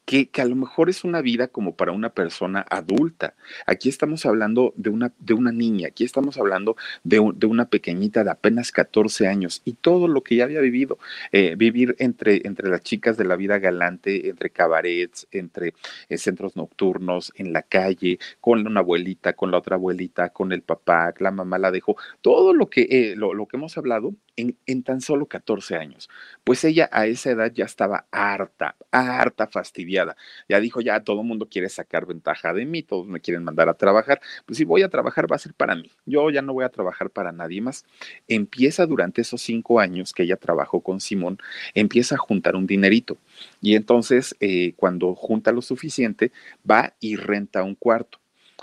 Que, 0.05 0.29
a 0.41 0.45
lo 0.45 0.55
mejor 0.55 0.89
es 0.89 1.03
una 1.03 1.21
vida 1.21 1.47
como 1.47 1.75
para 1.75 1.91
una 1.91 2.09
persona 2.09 2.65
adulta. 2.69 3.35
Aquí 3.65 3.89
estamos 3.89 4.25
hablando 4.25 4.73
de 4.75 4.89
una, 4.89 5.13
de 5.19 5.33
una 5.33 5.51
niña, 5.51 5.89
aquí 5.89 6.03
estamos 6.03 6.37
hablando 6.37 6.75
de, 7.03 7.21
de 7.35 7.47
una 7.47 7.65
pequeñita 7.65 8.23
de 8.23 8.31
apenas 8.31 8.71
14 8.71 9.27
años 9.27 9.61
y 9.65 9.73
todo 9.73 10.07
lo 10.07 10.21
que 10.21 10.35
ya 10.35 10.45
había 10.45 10.59
vivido, 10.61 10.97
eh, 11.31 11.55
vivir 11.57 11.95
entre, 11.99 12.41
entre 12.45 12.69
las 12.69 12.81
chicas 12.81 13.17
de 13.17 13.25
la 13.25 13.35
vida 13.35 13.59
galante, 13.59 14.29
entre 14.29 14.49
cabarets, 14.49 15.27
entre 15.31 15.73
eh, 16.09 16.17
centros 16.17 16.55
nocturnos, 16.55 17.31
en 17.35 17.53
la 17.53 17.61
calle, 17.61 18.19
con 18.39 18.65
una 18.65 18.81
abuelita, 18.81 19.33
con 19.33 19.51
la 19.51 19.57
otra 19.57 19.75
abuelita, 19.75 20.29
con 20.29 20.51
el 20.51 20.61
papá, 20.61 21.13
la 21.19 21.31
mamá 21.31 21.57
la 21.57 21.71
dejó, 21.71 21.95
todo 22.21 22.53
lo 22.53 22.69
que, 22.69 22.87
eh, 22.89 23.15
lo, 23.15 23.33
lo 23.33 23.47
que 23.47 23.57
hemos 23.57 23.77
hablado 23.77 24.13
en, 24.35 24.57
en, 24.65 24.83
tan 24.83 25.01
solo 25.01 25.27
14 25.27 25.75
años. 25.75 26.09
Pues 26.43 26.63
ella 26.63 26.89
a 26.91 27.05
esa 27.05 27.31
edad 27.31 27.51
ya 27.53 27.65
estaba 27.65 28.07
harta, 28.11 28.75
harta, 28.91 29.47
fastidiada. 29.47 29.90
Ya 29.91 30.59
dijo, 30.59 30.81
ya 30.81 30.99
todo 31.01 31.21
el 31.21 31.27
mundo 31.27 31.47
quiere 31.49 31.69
sacar 31.69 32.05
ventaja 32.05 32.53
de 32.53 32.65
mí, 32.65 32.83
todos 32.83 33.07
me 33.07 33.19
quieren 33.19 33.43
mandar 33.43 33.69
a 33.69 33.73
trabajar. 33.73 34.21
Pues 34.45 34.57
si 34.57 34.65
voy 34.65 34.83
a 34.83 34.89
trabajar 34.89 35.31
va 35.31 35.35
a 35.35 35.39
ser 35.39 35.53
para 35.53 35.75
mí. 35.75 35.91
Yo 36.05 36.29
ya 36.29 36.41
no 36.41 36.53
voy 36.53 36.65
a 36.65 36.69
trabajar 36.69 37.09
para 37.09 37.31
nadie 37.31 37.61
más. 37.61 37.85
Empieza 38.27 38.85
durante 38.85 39.21
esos 39.21 39.41
cinco 39.41 39.79
años 39.79 40.13
que 40.13 40.23
ella 40.23 40.37
trabajó 40.37 40.81
con 40.81 40.99
Simón, 40.99 41.37
empieza 41.73 42.15
a 42.15 42.17
juntar 42.17 42.55
un 42.55 42.67
dinerito. 42.67 43.17
Y 43.61 43.75
entonces, 43.75 44.35
eh, 44.39 44.73
cuando 44.75 45.15
junta 45.15 45.51
lo 45.51 45.61
suficiente, 45.61 46.31
va 46.69 46.93
y 46.99 47.15
renta 47.15 47.63
un 47.63 47.75
cuarto. 47.75 48.19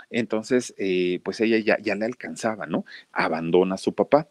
Entonces, 0.09 0.73
eh, 0.77 1.19
pues 1.23 1.39
ella 1.41 1.59
ya, 1.59 1.77
ya 1.79 1.95
le 1.95 2.05
alcanzaba, 2.05 2.65
¿no? 2.65 2.85
Abandona 3.11 3.75
a 3.75 3.77
su 3.77 3.93
papá 3.93 4.27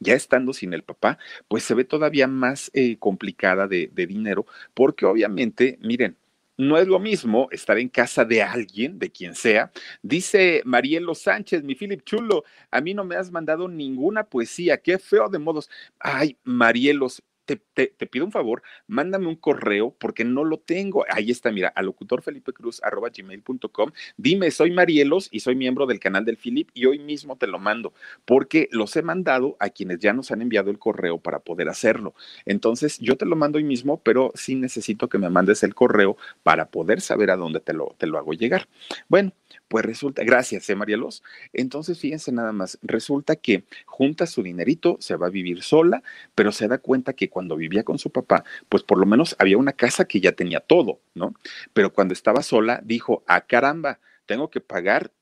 ya 0.00 0.14
estando 0.14 0.52
sin 0.52 0.72
el 0.72 0.82
papá, 0.82 1.18
pues 1.48 1.64
se 1.64 1.74
ve 1.74 1.84
todavía 1.84 2.26
más 2.26 2.70
eh, 2.74 2.96
complicada 2.98 3.66
de, 3.68 3.90
dinero, 4.06 4.46
porque 4.74 5.06
obviamente, 5.06 5.78
miren, 5.82 6.16
no 6.58 6.78
es 6.78 6.86
lo 6.88 6.98
mismo 6.98 7.48
estar 7.50 7.78
en 7.78 7.88
casa 7.88 8.24
de 8.24 8.42
alguien, 8.42 8.98
de 8.98 9.10
quien 9.10 9.34
sea. 9.34 9.72
Dice 10.02 10.62
Marielo 10.64 11.14
Sánchez, 11.14 11.62
mi 11.62 11.74
Philip 11.74 12.02
Chulo, 12.02 12.44
a 12.70 12.80
mí 12.80 12.94
no 12.94 13.04
me 13.04 13.16
has 13.16 13.30
mandado 13.30 13.68
ninguna 13.68 14.24
poesía, 14.24 14.78
qué 14.78 14.98
feo 14.98 15.28
de 15.28 15.38
modos. 15.38 15.68
Ay, 15.98 16.38
Marielos, 16.44 17.22
te, 17.46 18.06
pido 18.06 18.24
un 18.24 18.32
favor, 18.32 18.62
mándame 18.86 19.28
un 19.28 19.36
correo 19.36 19.94
porque 19.98 20.24
no 20.24 20.44
lo 20.44 20.58
tengo. 20.58 21.04
Ahí 21.08 21.30
está, 21.30 21.52
mira, 21.52 21.72
a 21.74 21.82
gmail.com 21.82 23.90
Dime, 24.16 24.50
soy 24.50 24.70
Marielos 24.72 25.28
y 25.30 25.40
soy 25.40 25.54
miembro 25.54 25.86
del 25.86 26.00
canal 26.00 26.24
del 26.24 26.36
Philip 26.36 26.68
y 26.74 26.86
hoy 26.86 26.98
mismo 26.98 27.36
te 27.36 27.46
lo 27.46 27.58
mando 27.58 27.92
porque 28.24 28.68
los 28.72 28.96
he 28.96 29.02
mandado 29.02 29.56
a 29.60 29.70
quienes 29.70 30.00
ya 30.00 30.12
nos 30.12 30.30
han 30.30 30.42
enviado 30.42 30.70
el 30.70 30.78
correo 30.78 31.18
para 31.18 31.38
poder 31.38 31.68
hacerlo. 31.68 32.14
Entonces, 32.44 32.98
yo 32.98 33.16
te 33.16 33.26
lo 33.26 33.36
mando 33.36 33.58
hoy 33.58 33.64
mismo, 33.64 34.00
pero 34.02 34.32
sí 34.34 34.54
necesito 34.54 35.08
que 35.08 35.18
me 35.18 35.30
mandes 35.30 35.62
el 35.62 35.74
correo 35.74 36.16
para 36.42 36.66
poder 36.66 37.00
saber 37.00 37.30
a 37.30 37.36
dónde 37.36 37.60
te 37.60 37.72
lo, 37.72 37.94
te 37.98 38.06
lo 38.06 38.18
hago 38.18 38.32
llegar. 38.32 38.68
Bueno, 39.08 39.32
pues 39.68 39.84
resulta, 39.84 40.24
gracias, 40.24 40.68
¿eh, 40.70 40.76
Marielos? 40.76 41.22
Entonces, 41.52 41.98
fíjense 41.98 42.32
nada 42.32 42.52
más, 42.52 42.78
resulta 42.82 43.36
que 43.36 43.64
junta 43.84 44.26
su 44.26 44.42
dinerito, 44.42 44.96
se 45.00 45.16
va 45.16 45.26
a 45.26 45.30
vivir 45.30 45.62
sola, 45.62 46.02
pero 46.34 46.52
se 46.52 46.68
da 46.68 46.78
cuenta 46.78 47.14
que 47.14 47.28
cuando 47.36 47.54
vivía 47.54 47.84
con 47.84 47.98
su 47.98 48.10
papá, 48.10 48.44
pues 48.70 48.82
por 48.82 48.96
lo 48.96 49.04
menos 49.04 49.36
había 49.38 49.58
una 49.58 49.74
casa 49.74 50.06
que 50.06 50.22
ya 50.22 50.32
tenía 50.32 50.60
todo, 50.60 51.02
¿no? 51.12 51.34
Pero 51.74 51.92
cuando 51.92 52.14
estaba 52.14 52.42
sola, 52.42 52.80
dijo, 52.82 53.24
ah, 53.26 53.42
caramba, 53.42 54.00
tengo 54.24 54.48
que 54.48 54.62
pagar 54.62 55.12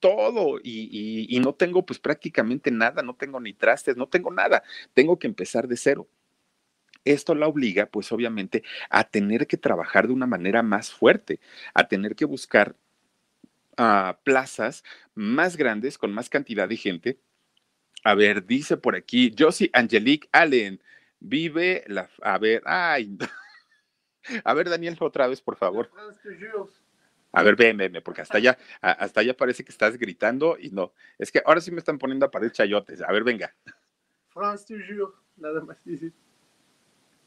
todo 0.00 0.58
y, 0.64 1.38
no 1.40 1.54
tengo 1.54 1.86
pues 1.86 2.00
prácticamente 2.00 2.72
nada, 2.72 3.02
no 3.02 3.14
tengo 3.14 3.38
ni 3.38 3.52
trastes, 3.52 3.96
no 3.96 4.08
tengo 4.08 4.32
nada, 4.32 4.64
tengo 4.94 5.16
que 5.16 5.28
empezar 5.28 5.68
de 5.68 5.76
cero. 5.76 6.08
Esto 7.04 7.36
la 7.36 7.46
obliga, 7.46 7.86
pues 7.86 8.10
obviamente, 8.10 8.64
a 8.88 9.04
tener 9.04 9.46
que 9.46 9.56
trabajar 9.56 10.08
de 10.08 10.12
una 10.12 10.26
manera 10.26 10.64
más 10.64 10.90
fuerte, 10.90 11.38
a 11.72 11.86
tener 11.86 12.16
que 12.16 12.24
buscar 12.24 12.74
plazas 14.24 14.82
más 15.14 15.56
grandes, 15.56 15.98
con 15.98 16.12
más 16.12 16.28
cantidad 16.28 16.68
de 16.68 16.76
gente. 16.76 17.20
A 18.02 18.16
ver, 18.16 18.44
dice 18.44 18.76
por 18.76 18.96
aquí, 18.96 19.32
Josie 19.38 19.70
Angelique 19.72 20.28
Allen, 20.32 20.80
vive 21.20 21.84
la... 21.86 22.08
A 22.22 22.38
ver, 22.38 22.62
ay. 22.66 23.16
A 24.44 24.54
ver, 24.54 24.68
Daniel, 24.68 24.96
otra 25.00 25.26
vez, 25.28 25.40
por 25.40 25.56
favor. 25.56 25.90
A 27.32 27.42
ver, 27.42 27.56
ven, 27.56 27.76
ven, 27.76 28.00
porque 28.04 28.22
hasta 28.22 28.38
allá, 28.38 28.58
hasta 28.80 29.20
allá 29.20 29.36
parece 29.36 29.64
que 29.64 29.70
estás 29.70 29.96
gritando 29.96 30.56
y 30.58 30.70
no. 30.70 30.92
Es 31.18 31.30
que 31.30 31.42
ahora 31.44 31.60
sí 31.60 31.70
me 31.70 31.78
están 31.78 31.98
poniendo 31.98 32.26
a 32.26 32.30
pared 32.30 32.50
chayotes. 32.50 33.00
A 33.02 33.12
ver, 33.12 33.24
venga. 33.24 33.54
France 34.28 34.66
toujours, 34.66 35.14
nada 35.36 35.60
más 35.60 35.82
dice. 35.84 36.12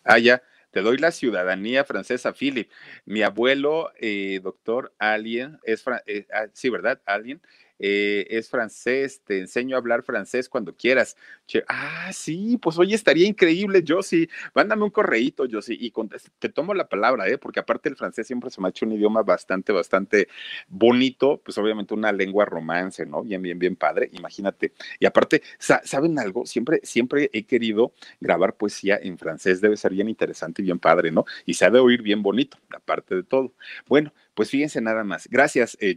Ah, 0.03 0.19
ya. 0.19 0.43
Te 0.71 0.82
doy 0.82 0.97
la 0.97 1.12
ciudadanía 1.12 1.86
francesa, 1.86 2.34
Philip. 2.34 2.69
Mi 3.06 3.21
abuelo, 3.21 3.91
eh, 3.95 4.39
doctor 4.41 4.91
Alien, 4.97 5.60
es, 5.63 5.86
eh, 6.08 6.25
ah, 6.34 6.47
sí, 6.51 6.69
¿verdad? 6.69 6.99
Alien, 7.06 7.41
eh, 7.79 8.27
es 8.29 8.49
francés, 8.49 9.21
te 9.25 9.39
enseño 9.39 9.75
a 9.75 9.79
hablar 9.79 10.03
francés 10.03 10.49
cuando 10.49 10.75
quieras. 10.75 11.15
ah, 11.67 12.12
sí, 12.13 12.57
pues 12.62 12.77
hoy 12.77 12.93
estaría 12.93 13.27
increíble, 13.27 13.83
Josie. 13.88 14.29
Mándame 14.55 14.83
un 14.83 14.89
correíto, 14.89 15.45
Josie, 15.51 15.77
y 15.79 15.91
te 16.39 16.49
tomo 16.49 16.73
la 16.73 16.88
palabra, 16.88 17.27
¿eh? 17.27 17.38
porque 17.38 17.59
aparte 17.59 17.89
el 17.89 17.95
francés 17.95 18.27
siempre 18.27 18.49
se 18.49 18.62
me 18.62 18.67
ha 18.67 18.69
hecho 18.69 18.86
un 18.86 18.93
idioma 18.93 19.23
bastante, 19.23 19.71
bastante 19.71 20.27
bonito, 20.67 21.41
pues 21.43 21.57
obviamente 21.57 21.93
una 21.93 22.12
lengua 22.12 22.45
romance, 22.45 23.05
¿no? 23.05 23.23
Bien, 23.23 23.41
bien, 23.41 23.59
bien 23.59 23.75
padre, 23.75 24.09
imagínate. 24.13 24.73
Y 24.99 25.05
aparte, 25.05 25.41
¿saben 25.59 26.19
algo? 26.19 26.45
Siempre, 26.45 26.79
siempre 26.83 27.29
he 27.33 27.45
querido 27.45 27.93
grabar 28.19 28.55
poesía 28.55 28.99
en 29.01 29.17
francés, 29.17 29.62
debe 29.62 29.77
ser 29.77 29.93
bien 29.93 30.09
interesante 30.09 30.62
y 30.62 30.65
bien 30.65 30.79
padre, 30.79 31.12
¿no? 31.12 31.25
Y 31.45 31.55
se 31.55 31.65
ha 31.65 31.69
de 31.69 31.79
oír 31.79 32.01
bien 32.01 32.23
bonito, 32.23 32.57
aparte 32.75 33.15
de 33.15 33.23
todo. 33.23 33.53
Bueno, 33.88 34.13
pues 34.33 34.49
fíjense 34.49 34.81
nada 34.81 35.03
más. 35.03 35.27
Gracias, 35.29 35.77
eh. 35.79 35.95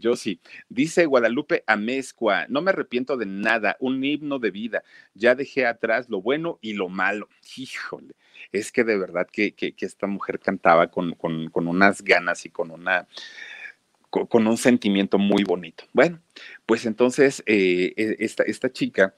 Dice 0.69 1.07
Guadalupe 1.07 1.65
Amezcua, 1.67 2.47
no 2.49 2.63
me 2.63 2.71
arrepiento 2.71 3.17
de 3.17 3.27
nada, 3.27 3.77
un 3.81 4.05
himno 4.05 4.39
de 4.39 4.51
vida. 4.51 4.83
Ya 5.15 5.35
dejé 5.35 5.67
atrás 5.67 6.09
lo 6.09 6.21
bueno 6.21 6.59
y 6.61 6.75
lo 6.75 6.89
malo. 6.89 7.29
Híjole, 7.57 8.15
es 8.53 8.73
que 8.73 8.85
de 8.85 8.99
verdad 8.99 9.27
que, 9.31 9.55
que, 9.55 9.75
esta 9.79 10.07
mujer 10.07 10.39
cantaba 10.39 10.91
con, 10.91 11.13
con, 11.15 11.49
con, 11.51 11.69
unas 11.69 12.03
ganas 12.03 12.45
y 12.45 12.51
con 12.51 12.71
una 12.71 13.07
con, 14.11 14.47
un 14.47 14.57
sentimiento 14.57 15.19
muy 15.19 15.45
bonito. 15.45 15.85
Bueno, 15.93 16.21
pues 16.65 16.87
entonces 16.87 17.43
eh, 17.47 17.93
e, 17.97 18.17
esta, 18.21 18.43
esta 18.45 18.71
chica 18.71 19.15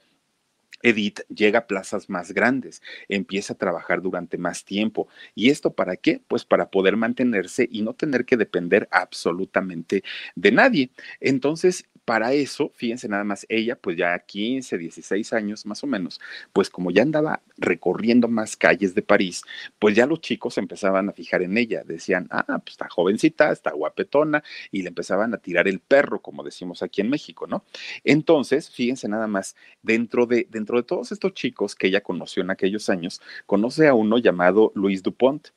Edith 0.82 1.20
llega 1.28 1.60
a 1.60 1.66
plazas 1.66 2.08
más 2.08 2.32
grandes, 2.32 2.82
empieza 3.08 3.54
a 3.54 3.58
trabajar 3.58 4.02
durante 4.02 4.38
más 4.38 4.64
tiempo. 4.64 5.08
¿Y 5.34 5.50
esto 5.50 5.72
para 5.74 5.96
qué? 5.96 6.22
Pues 6.28 6.44
para 6.44 6.70
poder 6.70 6.96
mantenerse 6.96 7.68
y 7.70 7.82
no 7.82 7.94
tener 7.94 8.24
que 8.24 8.36
depender 8.36 8.88
absolutamente 8.90 10.02
de 10.34 10.52
nadie. 10.52 10.90
Entonces, 11.20 11.84
para 12.08 12.32
eso, 12.32 12.72
fíjense 12.74 13.06
nada 13.06 13.22
más, 13.22 13.44
ella 13.50 13.76
pues 13.76 13.98
ya 13.98 14.18
15, 14.18 14.78
16 14.78 15.34
años 15.34 15.66
más 15.66 15.84
o 15.84 15.86
menos, 15.86 16.18
pues 16.54 16.70
como 16.70 16.90
ya 16.90 17.02
andaba 17.02 17.42
recorriendo 17.58 18.28
más 18.28 18.56
calles 18.56 18.94
de 18.94 19.02
París, 19.02 19.42
pues 19.78 19.94
ya 19.94 20.06
los 20.06 20.22
chicos 20.22 20.56
empezaban 20.56 21.10
a 21.10 21.12
fijar 21.12 21.42
en 21.42 21.58
ella, 21.58 21.82
decían, 21.84 22.26
ah, 22.30 22.46
pues 22.64 22.70
está 22.72 22.88
jovencita, 22.88 23.52
está 23.52 23.72
guapetona, 23.72 24.42
y 24.70 24.80
le 24.80 24.88
empezaban 24.88 25.34
a 25.34 25.36
tirar 25.36 25.68
el 25.68 25.80
perro, 25.80 26.22
como 26.22 26.42
decimos 26.42 26.82
aquí 26.82 27.02
en 27.02 27.10
México, 27.10 27.46
¿no? 27.46 27.62
Entonces, 28.04 28.70
fíjense 28.70 29.06
nada 29.06 29.26
más, 29.26 29.54
dentro 29.82 30.24
de, 30.24 30.46
dentro 30.48 30.78
de 30.78 30.84
todos 30.84 31.12
estos 31.12 31.34
chicos 31.34 31.74
que 31.74 31.88
ella 31.88 32.00
conoció 32.00 32.42
en 32.42 32.50
aquellos 32.50 32.88
años, 32.88 33.20
conoce 33.44 33.86
a 33.86 33.92
uno 33.92 34.16
llamado 34.16 34.72
Luis 34.74 35.02
Dupont. 35.02 35.48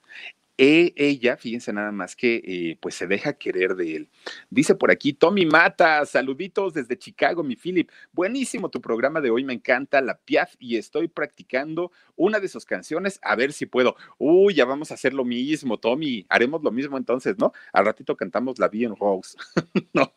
E, 0.64 0.94
ella, 0.96 1.38
fíjense 1.38 1.74
nada 1.74 1.92
más 1.92 2.16
que 2.16 2.36
eh, 2.46 2.78
pues 2.80 2.94
se 2.94 3.08
deja 3.08 3.34
querer 3.34 3.74
de 3.74 3.96
él. 3.96 4.10
Dice 4.52 4.76
por 4.76 4.92
aquí, 4.92 5.12
Tommy 5.12 5.44
Mata, 5.44 6.06
saluditos 6.06 6.76
desde 6.76 7.00
Chicago, 7.00 7.42
mi 7.42 7.56
Philip. 7.56 7.90
Buenísimo 8.12 8.70
tu 8.70 8.80
programa 8.80 9.22
de 9.22 9.32
hoy, 9.32 9.44
me 9.44 9.54
encanta 9.54 10.02
la 10.02 10.20
Piaf 10.20 10.54
y 10.60 10.78
estoy 10.78 11.08
practicando 11.08 11.92
una 12.16 12.40
de 12.40 12.48
sus 12.48 12.66
canciones, 12.66 13.20
a 13.24 13.36
ver 13.36 13.54
si 13.54 13.66
puedo. 13.66 13.96
Uy, 14.20 14.54
ya 14.54 14.66
vamos 14.66 14.92
a 14.92 14.94
hacer 14.94 15.16
lo 15.16 15.26
mismo, 15.26 15.80
Tommy. 15.80 16.28
Haremos 16.30 16.62
lo 16.62 16.70
mismo 16.70 16.96
entonces, 16.96 17.40
¿no? 17.40 17.54
Al 17.74 17.86
ratito 17.86 18.16
cantamos 18.16 18.60
la 18.60 18.68
Bien 18.68 18.96
Rose. 18.96 19.36
no. 19.94 20.14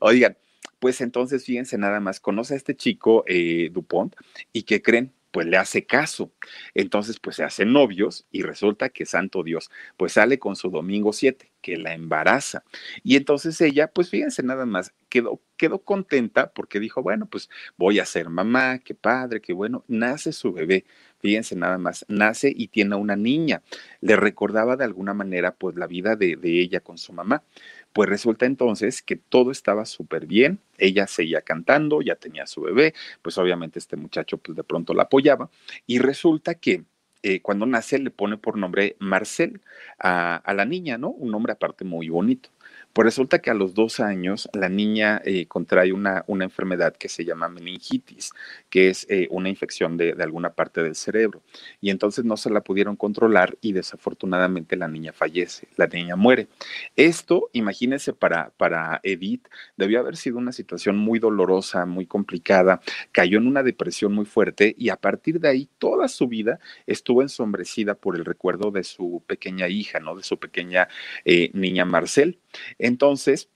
Oigan, 0.00 0.36
pues 0.80 1.00
entonces 1.00 1.46
fíjense 1.46 1.78
nada 1.78 1.98
más, 1.98 2.20
conoce 2.20 2.52
a 2.52 2.58
este 2.58 2.76
chico 2.76 3.24
eh, 3.26 3.70
Dupont 3.72 4.14
y 4.52 4.64
¿qué 4.64 4.82
creen? 4.82 5.14
Pues 5.32 5.46
le 5.48 5.56
hace 5.56 5.84
caso. 5.86 6.32
Entonces, 6.74 7.18
pues 7.18 7.36
se 7.36 7.44
hacen 7.44 7.72
novios 7.72 8.26
y 8.30 8.42
resulta 8.42 8.90
que 8.90 9.06
santo 9.06 9.42
Dios, 9.42 9.70
pues 9.96 10.12
sale 10.12 10.38
con 10.38 10.54
su 10.56 10.70
domingo 10.70 11.12
7, 11.12 11.52
que 11.60 11.76
la 11.76 11.94
embaraza. 11.94 12.64
Y 13.02 13.16
entonces 13.16 13.60
ella, 13.60 13.88
pues 13.92 14.10
fíjense 14.10 14.42
nada 14.42 14.66
más, 14.66 14.92
quedó, 15.08 15.40
quedó 15.56 15.80
contenta 15.82 16.52
porque 16.52 16.78
dijo, 16.80 17.02
bueno, 17.02 17.26
pues 17.26 17.48
voy 17.76 17.98
a 17.98 18.06
ser 18.06 18.28
mamá, 18.28 18.78
qué 18.78 18.94
padre, 18.94 19.40
qué 19.40 19.52
bueno. 19.52 19.84
Nace 19.88 20.32
su 20.32 20.52
bebé, 20.52 20.84
fíjense 21.20 21.56
nada 21.56 21.78
más, 21.78 22.04
nace 22.08 22.52
y 22.54 22.68
tiene 22.68 22.96
una 22.96 23.16
niña. 23.16 23.62
Le 24.00 24.16
recordaba 24.16 24.76
de 24.76 24.84
alguna 24.84 25.14
manera, 25.14 25.54
pues 25.54 25.76
la 25.76 25.86
vida 25.86 26.16
de, 26.16 26.36
de 26.36 26.60
ella 26.60 26.80
con 26.80 26.98
su 26.98 27.12
mamá. 27.12 27.42
Pues 27.92 28.08
resulta 28.08 28.46
entonces 28.46 29.02
que 29.02 29.16
todo 29.16 29.50
estaba 29.50 29.84
súper 29.84 30.26
bien, 30.26 30.58
ella 30.78 31.06
seguía 31.06 31.42
cantando, 31.42 32.00
ya 32.02 32.16
tenía 32.16 32.46
su 32.46 32.62
bebé, 32.62 32.94
pues 33.22 33.38
obviamente 33.38 33.78
este 33.78 33.96
muchacho 33.96 34.38
pues 34.38 34.56
de 34.56 34.64
pronto 34.64 34.94
la 34.94 35.04
apoyaba 35.04 35.50
y 35.86 35.98
resulta 35.98 36.54
que 36.54 36.84
eh, 37.22 37.40
cuando 37.40 37.66
nace 37.66 37.98
le 37.98 38.10
pone 38.10 38.36
por 38.36 38.56
nombre 38.56 38.96
Marcel 38.98 39.60
a, 39.98 40.36
a, 40.36 40.54
la 40.54 40.64
niña, 40.64 40.98
¿no? 40.98 41.10
Un 41.10 41.30
nombre 41.30 41.52
aparte 41.52 41.84
muy 41.84 42.08
bonito. 42.08 42.48
Pues 42.92 43.06
resulta 43.06 43.40
que 43.40 43.50
a 43.50 43.54
los 43.54 43.74
dos 43.74 44.00
años 44.00 44.50
la 44.52 44.68
niña 44.68 45.22
eh, 45.24 45.46
contrae 45.46 45.92
una, 45.92 46.24
una, 46.26 46.44
enfermedad 46.44 46.94
que 46.94 47.08
se 47.08 47.24
llama 47.24 47.48
meningitis, 47.48 48.32
que 48.68 48.88
es 48.88 49.06
eh, 49.08 49.28
una 49.30 49.48
infección 49.48 49.96
de, 49.96 50.14
de, 50.14 50.22
alguna 50.22 50.50
parte 50.50 50.82
del 50.82 50.94
cerebro. 50.94 51.42
Y 51.80 51.90
entonces 51.90 52.24
no 52.24 52.36
se 52.36 52.50
la 52.50 52.60
pudieron 52.62 52.96
controlar 52.96 53.56
y 53.62 53.72
desafortunadamente 53.72 54.76
la 54.76 54.88
niña 54.88 55.12
fallece, 55.12 55.68
la 55.76 55.86
niña 55.86 56.16
muere. 56.16 56.48
Esto, 56.96 57.48
imagínense, 57.52 58.12
para, 58.12 58.50
para 58.56 59.00
Edith 59.02 59.48
debió 59.76 60.00
haber 60.00 60.16
sido 60.16 60.38
una 60.38 60.52
situación 60.52 60.96
muy 60.98 61.18
dolorosa, 61.18 61.86
muy 61.86 62.06
complicada. 62.06 62.80
Cayó 63.10 63.38
en 63.38 63.46
una 63.46 63.62
depresión 63.62 64.12
muy 64.12 64.26
fuerte 64.26 64.74
y 64.76 64.90
a 64.90 64.96
partir 64.96 65.40
de 65.40 65.48
ahí 65.48 65.68
toda 65.78 66.08
su 66.08 66.28
vida 66.28 66.60
estuvo 66.86 67.22
ensombrecida 67.22 67.94
por 67.94 68.16
el 68.16 68.24
recuerdo 68.24 68.70
de 68.70 68.84
su 68.84 69.22
pequeña 69.26 69.68
hija, 69.68 70.00
¿no? 70.00 70.14
De 70.14 70.22
su 70.22 70.38
pequeña 70.38 70.88
eh, 71.24 71.50
niña 71.54 71.84
Marcel. 71.84 72.38
Entonces, 72.82 73.48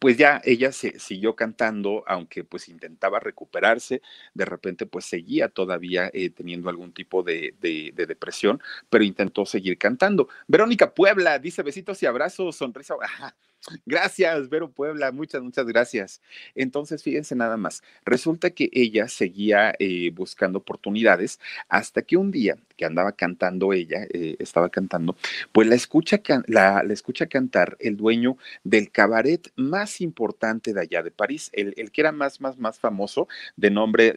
pues 0.00 0.16
ya 0.16 0.40
ella 0.44 0.70
se 0.72 0.98
siguió 1.00 1.34
cantando, 1.34 2.04
aunque 2.06 2.44
pues 2.44 2.68
intentaba 2.68 3.18
recuperarse, 3.20 4.00
de 4.34 4.44
repente 4.44 4.86
pues 4.86 5.06
seguía 5.06 5.48
todavía 5.48 6.08
eh, 6.12 6.30
teniendo 6.30 6.68
algún 6.70 6.92
tipo 6.92 7.22
de, 7.24 7.54
de, 7.60 7.92
de, 7.94 8.06
depresión, 8.06 8.60
pero 8.90 9.02
intentó 9.04 9.44
seguir 9.44 9.76
cantando. 9.76 10.28
Verónica 10.46 10.94
Puebla 10.94 11.38
dice 11.38 11.62
besitos 11.62 12.02
y 12.02 12.06
abrazos, 12.06 12.56
sonrisa. 12.56 12.94
Gracias, 13.84 14.48
Vero 14.48 14.70
Puebla, 14.70 15.12
muchas, 15.12 15.42
muchas 15.42 15.66
gracias. 15.66 16.22
Entonces, 16.54 17.02
fíjense 17.02 17.34
nada 17.34 17.56
más, 17.56 17.82
resulta 18.04 18.50
que 18.50 18.70
ella 18.72 19.08
seguía 19.08 19.74
eh, 19.78 20.10
buscando 20.14 20.58
oportunidades 20.58 21.38
hasta 21.68 22.02
que 22.02 22.16
un 22.16 22.30
día 22.30 22.56
que 22.76 22.84
andaba 22.84 23.12
cantando 23.12 23.72
ella, 23.72 24.06
eh, 24.10 24.36
estaba 24.38 24.70
cantando, 24.70 25.16
pues 25.52 25.66
la 25.66 25.74
escucha, 25.74 26.20
la, 26.46 26.84
escucha 26.90 27.26
cantar 27.26 27.76
el 27.80 27.96
dueño 27.96 28.38
del 28.64 28.90
cabaret 28.90 29.50
más 29.56 30.00
importante 30.00 30.72
de 30.72 30.80
allá 30.80 31.02
de 31.02 31.10
París, 31.10 31.50
el, 31.52 31.74
el 31.76 31.90
que 31.90 32.02
era 32.02 32.12
más, 32.12 32.40
más, 32.40 32.56
más 32.58 32.78
famoso, 32.78 33.28
de 33.56 33.70
nombre 33.70 34.16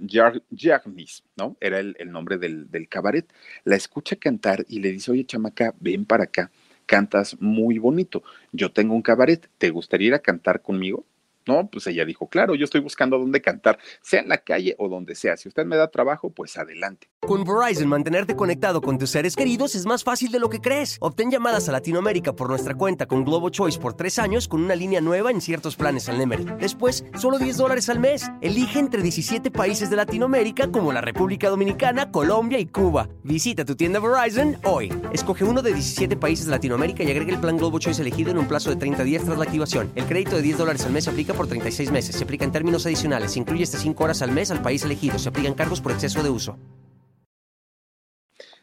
Jarnis, 0.55 1.23
¿no? 1.35 1.57
Era 1.59 1.79
el, 1.79 1.95
el 1.99 2.11
nombre 2.11 2.37
del, 2.37 2.69
del 2.69 2.87
cabaret. 2.87 3.27
La 3.63 3.75
escucha 3.75 4.15
cantar 4.15 4.65
y 4.69 4.79
le 4.79 4.91
dice, 4.91 5.11
oye, 5.11 5.25
chamaca, 5.25 5.73
ven 5.79 6.05
para 6.05 6.25
acá 6.25 6.51
cantas 6.91 7.37
muy 7.39 7.79
bonito. 7.79 8.21
Yo 8.51 8.73
tengo 8.73 8.93
un 8.93 9.01
cabaret, 9.01 9.49
¿te 9.57 9.69
gustaría 9.71 10.09
ir 10.09 10.13
a 10.15 10.19
cantar 10.19 10.61
conmigo? 10.61 11.05
No, 11.47 11.69
pues 11.69 11.87
ella 11.87 12.05
dijo, 12.05 12.27
claro, 12.27 12.55
yo 12.55 12.65
estoy 12.65 12.81
buscando 12.81 13.17
dónde 13.17 13.41
cantar, 13.41 13.79
sea 14.01 14.21
en 14.21 14.29
la 14.29 14.37
calle 14.37 14.75
o 14.77 14.89
donde 14.89 15.15
sea. 15.15 15.37
Si 15.37 15.47
usted 15.47 15.65
me 15.65 15.75
da 15.75 15.89
trabajo, 15.89 16.29
pues 16.29 16.57
adelante. 16.57 17.09
Con 17.21 17.43
Verizon, 17.43 17.87
mantenerte 17.87 18.35
conectado 18.35 18.81
con 18.81 18.97
tus 18.97 19.11
seres 19.11 19.35
queridos 19.35 19.75
es 19.75 19.85
más 19.85 20.03
fácil 20.03 20.31
de 20.31 20.39
lo 20.39 20.49
que 20.49 20.59
crees. 20.59 20.97
Obtén 21.01 21.31
llamadas 21.31 21.69
a 21.69 21.71
Latinoamérica 21.71 22.33
por 22.33 22.49
nuestra 22.49 22.75
cuenta 22.75 23.05
con 23.05 23.23
Globo 23.23 23.49
Choice 23.49 23.79
por 23.79 23.93
tres 23.93 24.19
años 24.19 24.47
con 24.47 24.63
una 24.63 24.75
línea 24.75 25.01
nueva 25.01 25.31
en 25.31 25.41
ciertos 25.41 25.75
planes 25.75 26.09
al 26.09 26.17
Nemery. 26.17 26.45
Después, 26.59 27.05
solo 27.17 27.37
10 27.37 27.57
dólares 27.57 27.89
al 27.89 27.99
mes. 27.99 28.29
Elige 28.41 28.79
entre 28.79 29.01
17 29.01 29.51
países 29.51 29.89
de 29.89 29.95
Latinoamérica 29.95 30.71
como 30.71 30.91
la 30.91 31.01
República 31.01 31.49
Dominicana, 31.49 32.11
Colombia 32.11 32.59
y 32.59 32.65
Cuba. 32.65 33.09
Visita 33.23 33.65
tu 33.65 33.75
tienda 33.75 33.99
Verizon 33.99 34.57
hoy. 34.63 34.91
Escoge 35.11 35.43
uno 35.43 35.61
de 35.61 35.73
17 35.73 36.17
países 36.17 36.45
de 36.45 36.51
Latinoamérica 36.51 37.03
y 37.03 37.11
agrega 37.11 37.33
el 37.33 37.39
plan 37.39 37.57
Globo 37.57 37.79
Choice 37.79 38.01
elegido 38.01 38.31
en 38.31 38.37
un 38.37 38.47
plazo 38.47 38.69
de 38.69 38.75
30 38.75 39.03
días 39.03 39.23
tras 39.23 39.37
la 39.37 39.43
activación. 39.43 39.91
El 39.95 40.05
crédito 40.05 40.35
de 40.35 40.41
10 40.41 40.57
dólares 40.57 40.85
al 40.85 40.91
mes 40.91 41.03
se 41.05 41.09
aplica 41.31 41.37
por 41.37 41.47
36 41.47 41.91
meses. 41.91 42.15
Se 42.15 42.23
aplica 42.23 42.45
en 42.45 42.51
términos 42.51 42.85
adicionales. 42.85 43.31
Se 43.31 43.39
incluye 43.39 43.63
hasta 43.63 43.77
5 43.77 44.03
horas 44.03 44.21
al 44.21 44.31
mes 44.31 44.51
al 44.51 44.61
país 44.61 44.83
elegido. 44.83 45.17
Se 45.17 45.29
aplican 45.29 45.53
cargos 45.53 45.81
por 45.81 45.91
exceso 45.91 46.21
de 46.23 46.29
uso. 46.29 46.57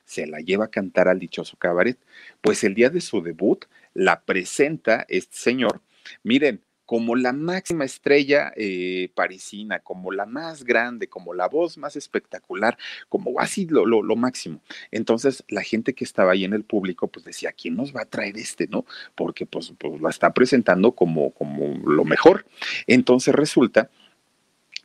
Se 0.04 0.26
la 0.26 0.40
lleva 0.40 0.66
a 0.66 0.70
cantar 0.70 1.08
al 1.08 1.18
dichoso 1.18 1.56
cabaret. 1.56 1.98
Pues 2.40 2.64
el 2.64 2.74
día 2.74 2.90
de 2.90 3.00
su 3.00 3.22
debut 3.22 3.64
la 3.94 4.22
presenta 4.22 5.04
este 5.08 5.36
señor. 5.36 5.82
Miren, 6.22 6.62
como 6.88 7.16
la 7.16 7.34
máxima 7.34 7.84
estrella 7.84 8.50
eh, 8.56 9.10
parisina, 9.14 9.80
como 9.80 10.10
la 10.10 10.24
más 10.24 10.64
grande, 10.64 11.06
como 11.06 11.34
la 11.34 11.46
voz 11.46 11.76
más 11.76 11.96
espectacular, 11.96 12.78
como 13.10 13.38
así 13.40 13.66
lo, 13.66 13.84
lo, 13.84 14.16
máximo. 14.16 14.62
Entonces 14.90 15.44
la 15.48 15.62
gente 15.62 15.92
que 15.92 16.04
estaba 16.04 16.32
ahí 16.32 16.46
en 16.46 16.54
el 16.54 16.64
público 16.64 17.06
pues 17.08 17.26
decía, 17.26 17.52
¿quién 17.52 17.76
nos 17.76 17.94
va 17.94 18.00
a 18.00 18.04
traer 18.06 18.38
este, 18.38 18.68
no? 18.68 18.86
Porque 19.14 19.44
pues, 19.44 19.70
pues 19.76 20.00
la 20.00 20.08
está 20.08 20.32
presentando 20.32 20.92
como, 20.92 21.32
como 21.32 21.76
lo 21.86 22.06
mejor. 22.06 22.46
Entonces 22.86 23.34
resulta 23.34 23.90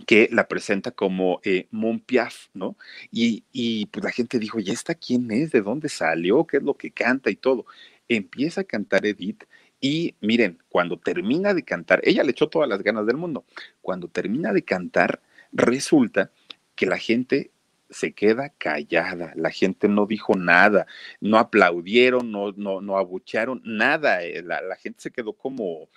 que 0.05 0.27
la 0.29 0.49
presenta 0.49 0.91
como 0.91 1.39
eh, 1.45 1.69
Piaf, 2.05 2.47
¿no? 2.53 2.75
Y, 3.11 3.45
y 3.53 3.85
pues 3.85 4.03
la 4.03 4.11
gente 4.11 4.39
dijo, 4.39 4.59
¿y 4.59 4.71
esta 4.71 4.93
quién 4.93 5.31
es? 5.31 5.51
¿De 5.51 5.61
dónde 5.61 5.87
salió? 5.87 6.45
¿Qué 6.47 6.57
es 6.57 6.63
lo 6.63 6.73
que 6.73 6.91
canta 6.91 7.31
y 7.31 7.37
todo? 7.37 7.65
Empieza 8.09 8.59
a 8.59 8.65
cantar 8.65 9.05
Edith 9.05 9.45
y 9.85 10.15
miren, 10.21 10.59
cuando 10.69 10.97
termina 10.97 11.53
de 11.53 11.63
cantar, 11.63 11.99
ella 12.05 12.23
le 12.23 12.31
echó 12.31 12.47
todas 12.47 12.69
las 12.69 12.81
ganas 12.81 13.05
del 13.05 13.17
mundo. 13.17 13.43
Cuando 13.81 14.07
termina 14.07 14.53
de 14.53 14.63
cantar, 14.63 15.21
resulta 15.51 16.31
que 16.73 16.85
la 16.85 16.97
gente 16.97 17.51
se 17.89 18.13
queda 18.13 18.47
callada, 18.57 19.33
la 19.35 19.51
gente 19.51 19.89
no 19.89 20.05
dijo 20.05 20.35
nada, 20.35 20.87
no 21.19 21.37
aplaudieron, 21.37 22.31
no, 22.31 22.53
no, 22.53 22.79
no 22.79 22.97
abuchearon, 22.97 23.61
nada, 23.65 24.23
eh, 24.23 24.41
la, 24.41 24.61
la 24.61 24.77
gente 24.77 25.01
se 25.01 25.11
quedó 25.11 25.33
como, 25.33 25.89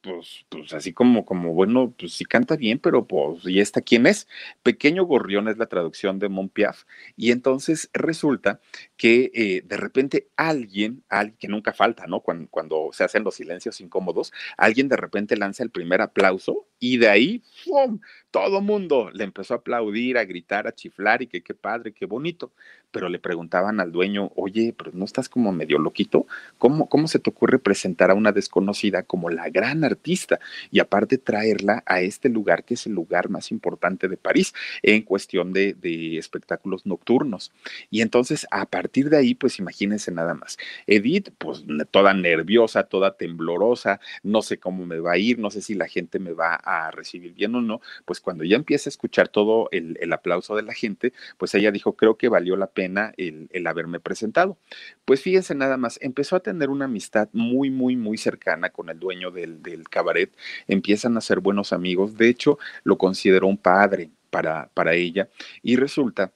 pues, 0.00 0.46
pues 0.48 0.72
así 0.72 0.92
como, 0.92 1.24
como, 1.24 1.52
bueno, 1.52 1.94
pues 1.98 2.14
sí 2.14 2.24
canta 2.24 2.56
bien, 2.56 2.78
pero 2.78 3.06
pues, 3.06 3.44
¿y 3.44 3.60
esta 3.60 3.80
quién 3.82 4.06
es? 4.06 4.28
Pequeño 4.62 5.04
Gorrión 5.04 5.48
es 5.48 5.58
la 5.58 5.66
traducción 5.66 6.18
de 6.18 6.28
Montpiaf. 6.28 6.84
Y 7.16 7.32
entonces 7.32 7.90
resulta 7.92 8.60
que 8.96 9.30
eh, 9.34 9.62
de 9.64 9.76
repente 9.76 10.28
alguien, 10.36 11.04
alguien 11.08 11.36
que 11.38 11.48
nunca 11.48 11.72
falta, 11.72 12.06
¿no? 12.06 12.20
Cuando, 12.20 12.48
cuando, 12.50 12.90
se 12.92 13.04
hacen 13.04 13.24
los 13.24 13.34
silencios 13.36 13.80
incómodos, 13.80 14.32
alguien 14.56 14.88
de 14.88 14.96
repente 14.96 15.36
lanza 15.36 15.62
el 15.62 15.70
primer 15.70 16.00
aplauso 16.00 16.66
y 16.80 16.96
de 16.96 17.08
ahí, 17.08 17.42
¡pum! 17.64 18.00
Todo 18.30 18.60
mundo 18.60 19.10
le 19.12 19.24
empezó 19.24 19.54
a 19.54 19.56
aplaudir, 19.58 20.16
a 20.16 20.24
gritar, 20.24 20.66
a 20.66 20.74
chiflar 20.74 21.20
y 21.20 21.26
que 21.26 21.42
qué 21.42 21.52
padre, 21.52 21.92
qué 21.92 22.06
bonito. 22.06 22.52
Pero 22.92 23.08
le 23.08 23.18
preguntaban 23.18 23.80
al 23.80 23.92
dueño, 23.92 24.32
oye, 24.34 24.74
pero 24.76 24.90
no 24.94 25.04
estás 25.04 25.28
como 25.28 25.52
medio 25.52 25.78
loquito, 25.78 26.26
¿cómo, 26.58 26.88
cómo 26.88 27.06
se 27.06 27.20
te 27.20 27.30
ocurre 27.30 27.58
presentar 27.58 28.10
a 28.10 28.14
una 28.14 28.32
desconocida 28.32 29.02
como 29.04 29.30
la 29.30 29.48
gran 29.50 29.84
artista 29.84 30.40
y 30.72 30.80
aparte 30.80 31.18
traerla 31.18 31.82
a 31.86 32.00
este 32.00 32.28
lugar 32.28 32.64
que 32.64 32.74
es 32.74 32.86
el 32.86 32.94
lugar 32.94 33.28
más 33.28 33.52
importante 33.52 34.08
de 34.08 34.16
París 34.16 34.54
en 34.82 35.02
cuestión 35.02 35.52
de, 35.52 35.74
de 35.74 36.18
espectáculos 36.18 36.86
nocturnos? 36.86 37.52
Y 37.90 38.00
entonces 38.00 38.46
a 38.50 38.66
partir 38.66 39.10
de 39.10 39.18
ahí, 39.18 39.34
pues 39.34 39.58
imagínense 39.58 40.10
nada 40.10 40.34
más. 40.34 40.56
Edith, 40.86 41.30
pues 41.38 41.64
toda 41.90 42.14
nerviosa, 42.14 42.84
toda 42.84 43.16
temblorosa, 43.16 44.00
no 44.22 44.42
sé 44.42 44.58
cómo 44.58 44.86
me 44.86 44.98
va 44.98 45.12
a 45.12 45.18
ir, 45.18 45.38
no 45.38 45.50
sé 45.50 45.62
si 45.62 45.74
la 45.74 45.86
gente 45.86 46.18
me 46.18 46.32
va 46.32 46.54
a 46.54 46.69
recibir 46.90 47.34
bien 47.34 47.54
o 47.54 47.60
no, 47.60 47.80
pues 48.04 48.20
cuando 48.20 48.44
ya 48.44 48.56
empieza 48.56 48.88
a 48.88 48.92
escuchar 48.92 49.28
todo 49.28 49.68
el, 49.72 49.98
el 50.00 50.12
aplauso 50.12 50.56
de 50.56 50.62
la 50.62 50.74
gente, 50.74 51.12
pues 51.38 51.54
ella 51.54 51.70
dijo, 51.70 51.94
creo 51.94 52.16
que 52.16 52.28
valió 52.28 52.56
la 52.56 52.68
pena 52.68 53.12
el, 53.16 53.48
el 53.52 53.66
haberme 53.66 54.00
presentado. 54.00 54.58
Pues 55.04 55.22
fíjense 55.22 55.54
nada 55.54 55.76
más, 55.76 55.98
empezó 56.02 56.36
a 56.36 56.40
tener 56.40 56.70
una 56.70 56.86
amistad 56.86 57.28
muy, 57.32 57.70
muy, 57.70 57.96
muy 57.96 58.18
cercana 58.18 58.70
con 58.70 58.88
el 58.90 58.98
dueño 58.98 59.30
del, 59.30 59.62
del 59.62 59.88
cabaret, 59.88 60.32
empiezan 60.68 61.16
a 61.16 61.20
ser 61.20 61.40
buenos 61.40 61.72
amigos, 61.72 62.16
de 62.16 62.28
hecho 62.28 62.58
lo 62.84 62.98
consideró 62.98 63.46
un 63.46 63.58
padre 63.58 64.10
para, 64.30 64.70
para 64.74 64.94
ella 64.94 65.28
y 65.62 65.76
resulta 65.76 66.32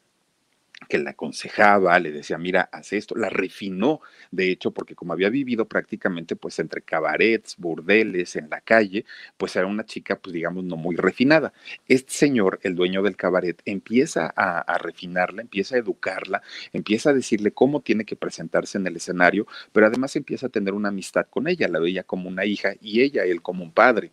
que 0.88 0.98
la 0.98 1.10
aconsejaba, 1.10 1.98
le 1.98 2.12
decía, 2.12 2.38
mira, 2.38 2.68
haz 2.72 2.92
esto, 2.92 3.14
la 3.16 3.28
refinó, 3.28 4.00
de 4.30 4.50
hecho, 4.50 4.70
porque 4.72 4.94
como 4.94 5.12
había 5.12 5.30
vivido 5.30 5.66
prácticamente 5.66 6.36
pues 6.36 6.58
entre 6.58 6.82
cabarets, 6.82 7.56
burdeles, 7.58 8.36
en 8.36 8.50
la 8.50 8.60
calle, 8.60 9.04
pues 9.36 9.56
era 9.56 9.66
una 9.66 9.84
chica, 9.84 10.16
pues 10.16 10.32
digamos, 10.34 10.64
no 10.64 10.76
muy 10.76 10.96
refinada. 10.96 11.52
Este 11.88 12.12
señor, 12.12 12.60
el 12.62 12.74
dueño 12.74 13.02
del 13.02 13.16
cabaret, 13.16 13.60
empieza 13.64 14.32
a, 14.36 14.60
a 14.60 14.78
refinarla, 14.78 15.42
empieza 15.42 15.76
a 15.76 15.78
educarla, 15.78 16.42
empieza 16.72 17.10
a 17.10 17.14
decirle 17.14 17.52
cómo 17.52 17.80
tiene 17.80 18.04
que 18.04 18.16
presentarse 18.16 18.78
en 18.78 18.86
el 18.86 18.96
escenario, 18.96 19.46
pero 19.72 19.86
además 19.86 20.16
empieza 20.16 20.46
a 20.46 20.50
tener 20.50 20.74
una 20.74 20.88
amistad 20.88 21.26
con 21.28 21.48
ella, 21.48 21.68
la 21.68 21.78
veía 21.80 22.02
como 22.04 22.28
una 22.28 22.44
hija 22.44 22.74
y 22.80 23.02
ella, 23.02 23.24
él 23.24 23.42
como 23.42 23.64
un 23.64 23.72
padre. 23.72 24.12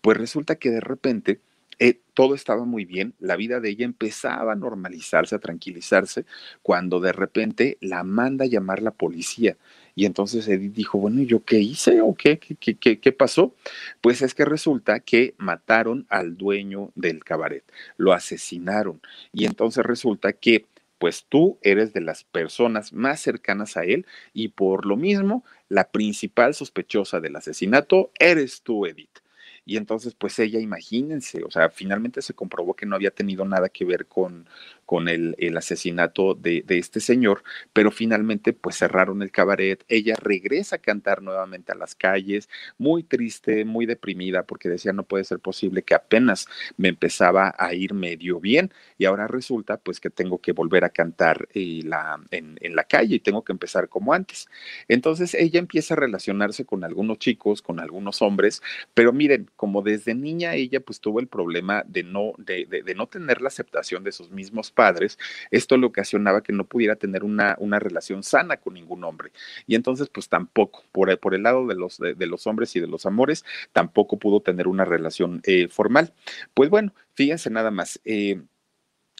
Pues 0.00 0.16
resulta 0.16 0.56
que 0.56 0.70
de 0.70 0.80
repente, 0.80 1.40
eh, 1.82 2.00
todo 2.14 2.36
estaba 2.36 2.64
muy 2.64 2.84
bien, 2.84 3.12
la 3.18 3.34
vida 3.34 3.58
de 3.58 3.70
ella 3.70 3.84
empezaba 3.84 4.52
a 4.52 4.54
normalizarse, 4.54 5.34
a 5.34 5.40
tranquilizarse, 5.40 6.24
cuando 6.62 7.00
de 7.00 7.10
repente 7.10 7.76
la 7.80 8.04
manda 8.04 8.44
a 8.44 8.48
llamar 8.48 8.80
la 8.80 8.92
policía. 8.92 9.56
Y 9.96 10.06
entonces 10.06 10.46
Edith 10.46 10.74
dijo, 10.74 10.98
bueno, 10.98 11.22
¿y 11.22 11.26
yo 11.26 11.44
qué 11.44 11.58
hice 11.58 12.00
o 12.00 12.14
qué, 12.14 12.38
qué, 12.38 12.76
qué, 12.76 13.00
qué 13.00 13.12
pasó? 13.12 13.56
Pues 14.00 14.22
es 14.22 14.32
que 14.32 14.44
resulta 14.44 15.00
que 15.00 15.34
mataron 15.38 16.06
al 16.08 16.36
dueño 16.36 16.92
del 16.94 17.24
cabaret, 17.24 17.64
lo 17.96 18.12
asesinaron. 18.12 19.00
Y 19.32 19.46
entonces 19.46 19.84
resulta 19.84 20.34
que 20.34 20.66
pues 20.98 21.26
tú 21.28 21.58
eres 21.62 21.92
de 21.92 22.00
las 22.00 22.22
personas 22.22 22.92
más 22.92 23.18
cercanas 23.18 23.76
a 23.76 23.82
él 23.82 24.06
y 24.32 24.50
por 24.50 24.86
lo 24.86 24.96
mismo 24.96 25.44
la 25.68 25.90
principal 25.90 26.54
sospechosa 26.54 27.18
del 27.18 27.34
asesinato 27.34 28.12
eres 28.20 28.62
tú, 28.62 28.86
Edith. 28.86 29.21
Y 29.64 29.76
entonces, 29.76 30.14
pues 30.14 30.38
ella, 30.40 30.58
imagínense, 30.60 31.44
o 31.44 31.50
sea, 31.50 31.70
finalmente 31.70 32.20
se 32.22 32.34
comprobó 32.34 32.74
que 32.74 32.86
no 32.86 32.96
había 32.96 33.12
tenido 33.12 33.44
nada 33.44 33.68
que 33.68 33.84
ver 33.84 34.06
con, 34.06 34.48
con 34.86 35.08
el, 35.08 35.34
el 35.38 35.56
asesinato 35.56 36.34
de, 36.34 36.62
de, 36.66 36.78
este 36.78 37.00
señor, 37.00 37.42
pero 37.72 37.90
finalmente 37.90 38.52
pues 38.52 38.76
cerraron 38.76 39.22
el 39.22 39.30
cabaret, 39.30 39.84
ella 39.88 40.14
regresa 40.20 40.76
a 40.76 40.78
cantar 40.78 41.22
nuevamente 41.22 41.72
a 41.72 41.74
las 41.74 41.94
calles, 41.94 42.48
muy 42.78 43.02
triste, 43.02 43.64
muy 43.64 43.86
deprimida, 43.86 44.42
porque 44.44 44.68
decía 44.68 44.92
no 44.92 45.04
puede 45.04 45.24
ser 45.24 45.38
posible 45.38 45.82
que 45.82 45.94
apenas 45.94 46.46
me 46.76 46.88
empezaba 46.88 47.54
a 47.58 47.74
ir 47.74 47.94
medio 47.94 48.40
bien 48.40 48.72
y 48.98 49.04
ahora 49.04 49.26
resulta 49.26 49.76
pues 49.78 50.00
que 50.00 50.10
tengo 50.10 50.38
que 50.38 50.52
volver 50.52 50.84
a 50.84 50.90
cantar 50.90 51.48
eh, 51.54 51.80
la, 51.84 52.20
en, 52.30 52.58
en 52.60 52.76
la 52.76 52.84
calle 52.84 53.16
y 53.16 53.20
tengo 53.20 53.44
que 53.44 53.52
empezar 53.52 53.88
como 53.88 54.12
antes. 54.12 54.48
Entonces 54.88 55.34
ella 55.34 55.58
empieza 55.58 55.94
a 55.94 55.96
relacionarse 55.96 56.64
con 56.64 56.84
algunos 56.84 57.18
chicos, 57.18 57.62
con 57.62 57.80
algunos 57.80 58.22
hombres, 58.22 58.62
pero 58.94 59.12
miren, 59.12 59.50
como 59.56 59.82
desde 59.82 60.14
niña 60.14 60.54
ella 60.54 60.80
pues 60.80 61.00
tuvo 61.00 61.20
el 61.20 61.28
problema 61.28 61.84
de 61.86 62.02
no, 62.02 62.32
de, 62.38 62.66
de, 62.66 62.82
de 62.82 62.94
no 62.94 63.06
tener 63.06 63.40
la 63.40 63.48
aceptación 63.48 64.04
de 64.04 64.12
sus 64.12 64.30
mismos 64.30 64.70
padres, 64.70 64.81
padres, 64.82 65.16
esto 65.52 65.76
le 65.76 65.86
ocasionaba 65.86 66.42
que 66.42 66.52
no 66.52 66.64
pudiera 66.64 66.96
tener 66.96 67.22
una, 67.22 67.54
una 67.60 67.78
relación 67.78 68.24
sana 68.24 68.56
con 68.56 68.74
ningún 68.74 69.04
hombre. 69.04 69.30
Y 69.68 69.76
entonces, 69.76 70.08
pues 70.08 70.28
tampoco, 70.28 70.82
por, 70.90 71.16
por 71.20 71.36
el 71.36 71.44
lado 71.44 71.68
de 71.68 71.76
los, 71.76 71.98
de, 71.98 72.14
de, 72.14 72.26
los 72.26 72.48
hombres 72.48 72.74
y 72.74 72.80
de 72.80 72.88
los 72.88 73.06
amores, 73.06 73.44
tampoco 73.72 74.18
pudo 74.18 74.40
tener 74.40 74.66
una 74.66 74.84
relación 74.84 75.40
eh, 75.44 75.68
formal. 75.68 76.12
Pues 76.52 76.68
bueno, 76.68 76.92
fíjense 77.14 77.48
nada 77.48 77.70
más. 77.70 78.00
Eh, 78.04 78.42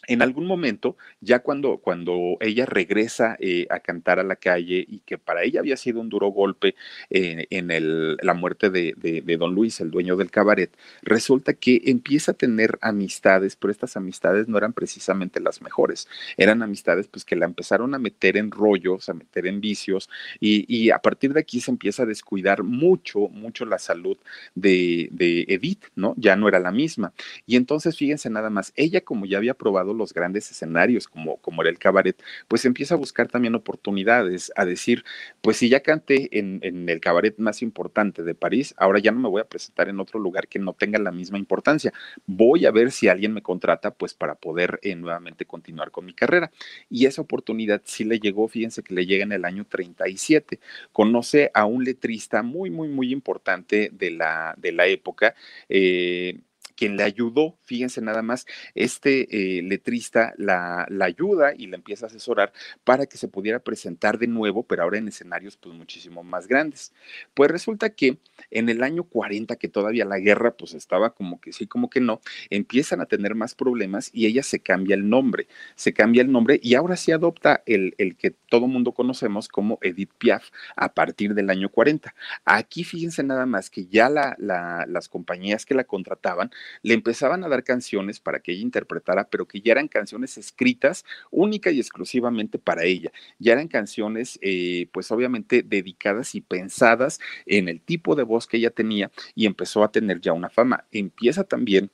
en 0.07 0.21
algún 0.21 0.45
momento, 0.45 0.97
ya 1.21 1.39
cuando, 1.39 1.77
cuando 1.77 2.37
ella 2.39 2.65
regresa 2.65 3.37
eh, 3.39 3.67
a 3.69 3.79
cantar 3.79 4.19
a 4.19 4.23
la 4.23 4.35
calle 4.35 4.85
y 4.87 4.99
que 4.99 5.17
para 5.17 5.43
ella 5.43 5.59
había 5.59 5.77
sido 5.77 6.01
un 6.01 6.09
duro 6.09 6.27
golpe 6.27 6.75
eh, 7.09 7.47
en 7.49 7.71
el, 7.71 8.17
la 8.21 8.33
muerte 8.33 8.69
de, 8.69 8.93
de, 8.97 9.21
de, 9.21 9.37
don 9.37 9.53
Luis, 9.55 9.79
el 9.79 9.91
dueño 9.91 10.15
del 10.15 10.31
cabaret, 10.31 10.71
resulta 11.01 11.53
que 11.53 11.81
empieza 11.85 12.31
a 12.31 12.35
tener 12.35 12.77
amistades, 12.81 13.55
pero 13.55 13.71
estas 13.71 13.97
amistades 13.97 14.47
no 14.47 14.57
eran 14.57 14.73
precisamente 14.73 15.39
las 15.39 15.61
mejores, 15.61 16.07
eran 16.37 16.61
amistades 16.63 17.07
pues 17.07 17.25
que 17.25 17.35
la 17.35 17.45
empezaron 17.45 17.93
a 17.95 17.99
meter 17.99 18.37
en 18.37 18.51
rollos, 18.51 19.09
a 19.09 19.13
meter 19.13 19.47
en 19.47 19.61
vicios 19.61 20.09
y, 20.39 20.65
y 20.73 20.91
a 20.91 20.99
partir 20.99 21.33
de 21.33 21.39
aquí 21.39 21.61
se 21.61 21.71
empieza 21.71 22.03
a 22.03 22.05
descuidar 22.05 22.63
mucho, 22.63 23.29
mucho 23.29 23.65
la 23.65 23.79
salud 23.79 24.17
de, 24.55 25.09
de 25.11 25.45
Edith, 25.47 25.85
¿no? 25.95 26.13
Ya 26.17 26.35
no 26.35 26.47
era 26.47 26.59
la 26.59 26.71
misma. 26.71 27.13
Y 27.45 27.55
entonces, 27.55 27.97
fíjense 27.97 28.29
nada 28.29 28.49
más, 28.49 28.73
ella 28.75 29.01
como 29.01 29.25
ya 29.25 29.37
había 29.37 29.53
probado 29.53 29.92
los 29.93 30.13
grandes 30.13 30.49
escenarios 30.51 31.07
como, 31.07 31.37
como 31.37 31.61
era 31.61 31.71
el 31.71 31.79
cabaret, 31.79 32.21
pues 32.47 32.65
empieza 32.65 32.95
a 32.95 32.97
buscar 32.97 33.27
también 33.27 33.55
oportunidades, 33.55 34.51
a 34.55 34.65
decir, 34.65 35.03
pues 35.41 35.57
si 35.57 35.69
ya 35.69 35.81
canté 35.81 36.29
en, 36.37 36.61
el 36.63 36.99
cabaret 36.99 37.37
más 37.37 37.61
importante 37.61 38.23
de 38.23 38.35
París, 38.35 38.73
ahora 38.77 38.99
ya 38.99 39.11
no 39.11 39.19
me 39.19 39.29
voy 39.29 39.41
a 39.41 39.45
presentar 39.45 39.89
en 39.89 39.99
otro 39.99 40.19
lugar 40.19 40.47
que 40.47 40.59
no 40.59 40.73
tenga 40.73 40.99
la 40.99 41.11
misma 41.11 41.37
importancia. 41.37 41.93
Voy 42.25 42.65
a 42.65 42.71
ver 42.71 42.91
si 42.91 43.07
alguien 43.07 43.33
me 43.33 43.41
contrata, 43.41 43.91
pues 43.91 44.13
para 44.13 44.35
poder 44.35 44.79
eh, 44.81 44.95
nuevamente 44.95 45.45
continuar 45.45 45.91
con 45.91 46.05
mi 46.05 46.13
carrera. 46.13 46.51
Y 46.89 47.05
esa 47.05 47.21
oportunidad 47.21 47.81
sí 47.85 48.03
le 48.03 48.19
llegó, 48.19 48.47
fíjense 48.47 48.83
que 48.83 48.93
le 48.93 49.05
llega 49.05 49.23
en 49.23 49.31
el 49.31 49.45
año 49.45 49.65
37. 49.65 50.59
Conoce 50.91 51.51
a 51.53 51.65
un 51.65 51.83
letrista 51.83 52.43
muy, 52.43 52.69
muy, 52.69 52.87
muy 52.87 53.11
importante 53.11 53.89
de 53.93 54.11
la, 54.11 54.55
de 54.57 54.71
la 54.71 54.87
época. 54.87 55.35
Eh, 55.69 56.39
quien 56.75 56.97
le 56.97 57.03
ayudó, 57.03 57.57
fíjense 57.63 58.01
nada 58.01 58.21
más, 58.21 58.45
este 58.75 59.57
eh, 59.57 59.61
letrista 59.63 60.33
la, 60.37 60.85
la, 60.89 61.05
ayuda 61.05 61.53
y 61.55 61.67
la 61.67 61.75
empieza 61.75 62.05
a 62.05 62.09
asesorar 62.09 62.53
para 62.83 63.05
que 63.05 63.17
se 63.17 63.27
pudiera 63.27 63.59
presentar 63.59 64.17
de 64.17 64.27
nuevo, 64.27 64.63
pero 64.63 64.83
ahora 64.83 64.97
en 64.97 65.07
escenarios 65.07 65.57
pues 65.57 65.75
muchísimo 65.75 66.23
más 66.23 66.47
grandes. 66.47 66.93
Pues 67.33 67.51
resulta 67.51 67.89
que 67.89 68.17
en 68.51 68.69
el 68.69 68.83
año 68.83 69.03
40, 69.03 69.55
que 69.57 69.67
todavía 69.67 70.05
la 70.05 70.19
guerra 70.19 70.55
pues 70.55 70.73
estaba 70.73 71.13
como 71.13 71.39
que 71.39 71.53
sí, 71.53 71.67
como 71.67 71.89
que 71.89 71.99
no, 71.99 72.21
empiezan 72.49 73.01
a 73.01 73.05
tener 73.05 73.35
más 73.35 73.55
problemas 73.55 74.09
y 74.13 74.25
ella 74.25 74.43
se 74.43 74.59
cambia 74.59 74.95
el 74.95 75.09
nombre, 75.09 75.47
se 75.75 75.93
cambia 75.93 76.21
el 76.21 76.31
nombre 76.31 76.59
y 76.61 76.75
ahora 76.75 76.95
sí 76.95 77.11
adopta 77.11 77.63
el, 77.65 77.95
el 77.97 78.15
que 78.15 78.31
todo 78.31 78.67
mundo 78.67 78.93
conocemos 78.93 79.47
como 79.47 79.79
Edith 79.81 80.11
Piaf 80.17 80.49
a 80.75 80.93
partir 80.93 81.33
del 81.33 81.49
año 81.49 81.69
40. 81.69 82.13
Aquí 82.45 82.83
fíjense 82.83 83.23
nada 83.23 83.45
más 83.45 83.69
que 83.69 83.85
ya 83.85 84.09
la, 84.09 84.35
la, 84.39 84.85
las 84.87 85.09
compañías 85.09 85.65
que 85.65 85.73
la 85.73 85.83
contrataban 85.83 86.51
le 86.81 86.93
empezaban 86.93 87.43
a 87.43 87.49
dar 87.49 87.63
canciones 87.63 88.19
para 88.19 88.39
que 88.39 88.51
ella 88.51 88.61
interpretara, 88.61 89.27
pero 89.29 89.47
que 89.47 89.61
ya 89.61 89.73
eran 89.73 89.87
canciones 89.87 90.37
escritas 90.37 91.05
única 91.31 91.71
y 91.71 91.79
exclusivamente 91.79 92.59
para 92.59 92.83
ella. 92.83 93.11
Ya 93.39 93.53
eran 93.53 93.67
canciones, 93.67 94.39
eh, 94.41 94.87
pues 94.91 95.11
obviamente 95.11 95.63
dedicadas 95.63 96.35
y 96.35 96.41
pensadas 96.41 97.19
en 97.45 97.69
el 97.69 97.81
tipo 97.81 98.15
de 98.15 98.23
voz 98.23 98.47
que 98.47 98.57
ella 98.57 98.71
tenía 98.71 99.11
y 99.35 99.45
empezó 99.45 99.83
a 99.83 99.91
tener 99.91 100.21
ya 100.21 100.33
una 100.33 100.49
fama. 100.49 100.85
Empieza 100.91 101.43
también 101.43 101.91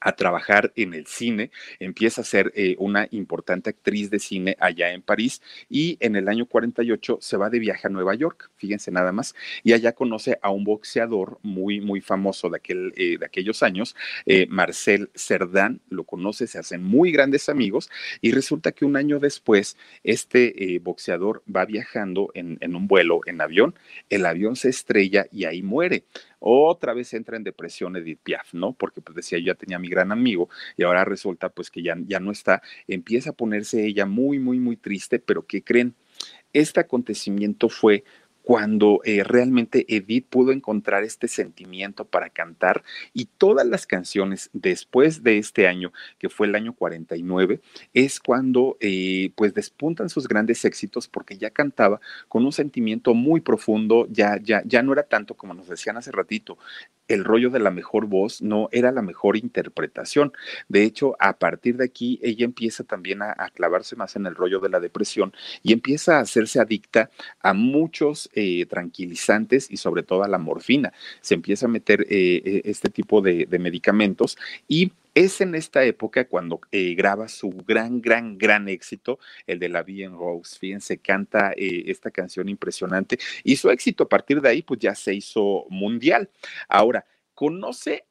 a 0.00 0.12
trabajar 0.12 0.72
en 0.76 0.94
el 0.94 1.06
cine, 1.06 1.50
empieza 1.78 2.22
a 2.22 2.24
ser 2.24 2.52
eh, 2.54 2.76
una 2.78 3.06
importante 3.10 3.70
actriz 3.70 4.10
de 4.10 4.18
cine 4.18 4.56
allá 4.58 4.92
en 4.92 5.02
París 5.02 5.42
y 5.68 5.96
en 6.00 6.16
el 6.16 6.28
año 6.28 6.46
48 6.46 7.18
se 7.20 7.36
va 7.36 7.50
de 7.50 7.58
viaje 7.58 7.86
a 7.86 7.90
Nueva 7.90 8.14
York, 8.14 8.50
fíjense 8.56 8.90
nada 8.90 9.12
más, 9.12 9.34
y 9.62 9.72
allá 9.72 9.92
conoce 9.92 10.38
a 10.42 10.50
un 10.50 10.64
boxeador 10.64 11.38
muy, 11.42 11.80
muy 11.80 12.00
famoso 12.00 12.48
de, 12.48 12.56
aquel, 12.56 12.92
eh, 12.96 13.18
de 13.18 13.26
aquellos 13.26 13.62
años, 13.62 13.94
eh, 14.26 14.46
Marcel 14.48 15.10
Cerdán, 15.14 15.80
lo 15.90 16.04
conoce, 16.04 16.46
se 16.46 16.58
hacen 16.58 16.82
muy 16.82 17.12
grandes 17.12 17.48
amigos 17.48 17.90
y 18.20 18.32
resulta 18.32 18.72
que 18.72 18.84
un 18.84 18.96
año 18.96 19.18
después 19.18 19.76
este 20.04 20.78
boxeador 20.82 21.42
va 21.54 21.64
viajando 21.64 22.30
en, 22.34 22.58
en 22.60 22.74
un 22.74 22.86
vuelo 22.86 23.20
en 23.26 23.40
avión, 23.40 23.74
el 24.08 24.26
avión 24.26 24.56
se 24.56 24.70
estrella 24.70 25.26
y 25.30 25.44
ahí 25.44 25.62
muere 25.62 26.04
otra 26.40 26.94
vez 26.94 27.12
entra 27.14 27.36
en 27.36 27.44
depresión 27.44 27.96
Edith 27.96 28.20
Piaf, 28.22 28.54
¿no? 28.54 28.72
Porque 28.72 29.00
pues 29.00 29.14
decía, 29.14 29.38
yo 29.38 29.46
ya 29.46 29.54
tenía 29.54 29.78
mi 29.78 29.88
gran 29.88 30.10
amigo 30.10 30.48
y 30.76 30.82
ahora 30.82 31.04
resulta 31.04 31.50
pues 31.50 31.70
que 31.70 31.82
ya, 31.82 31.96
ya 32.06 32.18
no 32.18 32.32
está, 32.32 32.62
empieza 32.88 33.30
a 33.30 33.34
ponerse 33.34 33.86
ella 33.86 34.06
muy, 34.06 34.38
muy, 34.38 34.58
muy 34.58 34.76
triste, 34.76 35.18
pero 35.18 35.46
¿qué 35.46 35.62
creen? 35.62 35.94
Este 36.52 36.80
acontecimiento 36.80 37.68
fue 37.68 38.04
cuando 38.50 39.00
eh, 39.04 39.22
realmente 39.22 39.86
Edith 39.88 40.26
pudo 40.28 40.50
encontrar 40.50 41.04
este 41.04 41.28
sentimiento 41.28 42.04
para 42.04 42.30
cantar 42.30 42.82
y 43.14 43.26
todas 43.26 43.64
las 43.64 43.86
canciones 43.86 44.50
después 44.52 45.22
de 45.22 45.38
este 45.38 45.68
año, 45.68 45.92
que 46.18 46.28
fue 46.28 46.48
el 46.48 46.56
año 46.56 46.74
49, 46.74 47.60
es 47.94 48.18
cuando 48.18 48.76
eh, 48.80 49.30
pues 49.36 49.54
despuntan 49.54 50.08
sus 50.08 50.26
grandes 50.26 50.64
éxitos 50.64 51.06
porque 51.06 51.38
ya 51.38 51.50
cantaba 51.50 52.00
con 52.26 52.44
un 52.44 52.50
sentimiento 52.50 53.14
muy 53.14 53.40
profundo, 53.40 54.08
ya, 54.10 54.36
ya, 54.42 54.64
ya 54.64 54.82
no 54.82 54.94
era 54.94 55.04
tanto 55.04 55.36
como 55.36 55.54
nos 55.54 55.68
decían 55.68 55.96
hace 55.96 56.10
ratito, 56.10 56.58
el 57.10 57.24
rollo 57.24 57.50
de 57.50 57.58
la 57.58 57.70
mejor 57.70 58.06
voz 58.06 58.40
no 58.40 58.68
era 58.72 58.92
la 58.92 59.02
mejor 59.02 59.36
interpretación. 59.36 60.32
De 60.68 60.84
hecho, 60.84 61.16
a 61.18 61.38
partir 61.38 61.76
de 61.76 61.84
aquí, 61.84 62.20
ella 62.22 62.44
empieza 62.44 62.84
también 62.84 63.20
a, 63.22 63.34
clavarse 63.54 63.96
más 63.96 64.14
en 64.16 64.26
el 64.26 64.36
rollo 64.36 64.60
de 64.60 64.68
la 64.68 64.78
depresión 64.80 65.32
y 65.62 65.72
empieza 65.72 66.18
a 66.18 66.20
hacerse 66.20 66.60
adicta 66.60 67.10
a 67.40 67.52
muchos 67.52 68.30
eh, 68.32 68.64
tranquilizantes 68.66 69.70
y 69.70 69.76
sobre 69.76 70.04
todo 70.04 70.22
a 70.22 70.28
la 70.28 70.38
morfina. 70.38 70.92
Se 71.20 71.34
empieza 71.34 71.66
a 71.66 71.68
meter 71.68 72.02
eh, 72.02 72.42
eh, 72.44 72.62
este 72.64 72.90
tipo 72.90 73.20
de 73.20 73.46
medicamentos 73.58 74.38
y 74.68 74.92
es 75.14 75.40
en 75.40 75.54
esta 75.54 75.84
época 75.84 76.28
cuando 76.28 76.60
eh, 76.72 76.94
graba 76.94 77.28
su 77.28 77.50
gran, 77.50 78.00
gran, 78.00 78.38
gran 78.38 78.68
éxito, 78.68 79.18
el 79.46 79.58
de 79.58 79.68
La 79.68 79.82
Vie 79.82 80.04
en 80.04 80.12
Rose. 80.12 80.58
Fíjense, 80.58 80.98
canta 80.98 81.52
eh, 81.56 81.84
esta 81.86 82.10
canción 82.10 82.48
impresionante 82.48 83.18
y 83.44 83.56
su 83.56 83.70
éxito 83.70 84.04
a 84.04 84.08
partir 84.08 84.40
de 84.40 84.48
ahí, 84.48 84.62
pues 84.62 84.80
ya 84.80 84.94
se 84.94 85.14
hizo 85.14 85.66
mundial. 85.68 86.30
Ahora, 86.68 87.04
conoce 87.40 88.04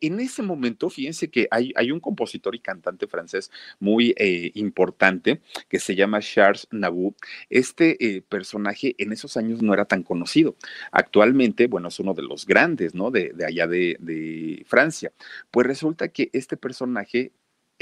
en 0.00 0.18
ese 0.18 0.40
momento, 0.40 0.88
fíjense 0.88 1.28
que 1.28 1.46
hay, 1.50 1.74
hay, 1.76 1.90
un 1.90 2.00
compositor 2.00 2.54
y 2.54 2.58
cantante 2.58 3.06
francés 3.06 3.50
muy 3.78 4.14
eh, 4.16 4.50
importante 4.54 5.42
que 5.68 5.78
se 5.78 5.94
llama 5.94 6.20
Charles 6.20 6.68
Nabou. 6.70 7.14
Este 7.50 8.02
eh, 8.02 8.22
personaje 8.22 8.94
en 8.96 9.12
esos 9.12 9.36
años 9.36 9.60
no 9.60 9.74
era 9.74 9.84
tan 9.84 10.02
conocido. 10.02 10.56
Actualmente, 10.90 11.66
bueno, 11.66 11.88
es 11.88 12.00
uno 12.00 12.14
de 12.14 12.22
los 12.22 12.46
grandes, 12.46 12.94
¿no? 12.94 13.10
De, 13.10 13.34
de 13.34 13.44
allá 13.44 13.66
de, 13.66 13.98
de 14.00 14.64
Francia. 14.66 15.12
Pues 15.50 15.66
resulta 15.66 16.08
que 16.08 16.30
este 16.32 16.56
personaje 16.56 17.32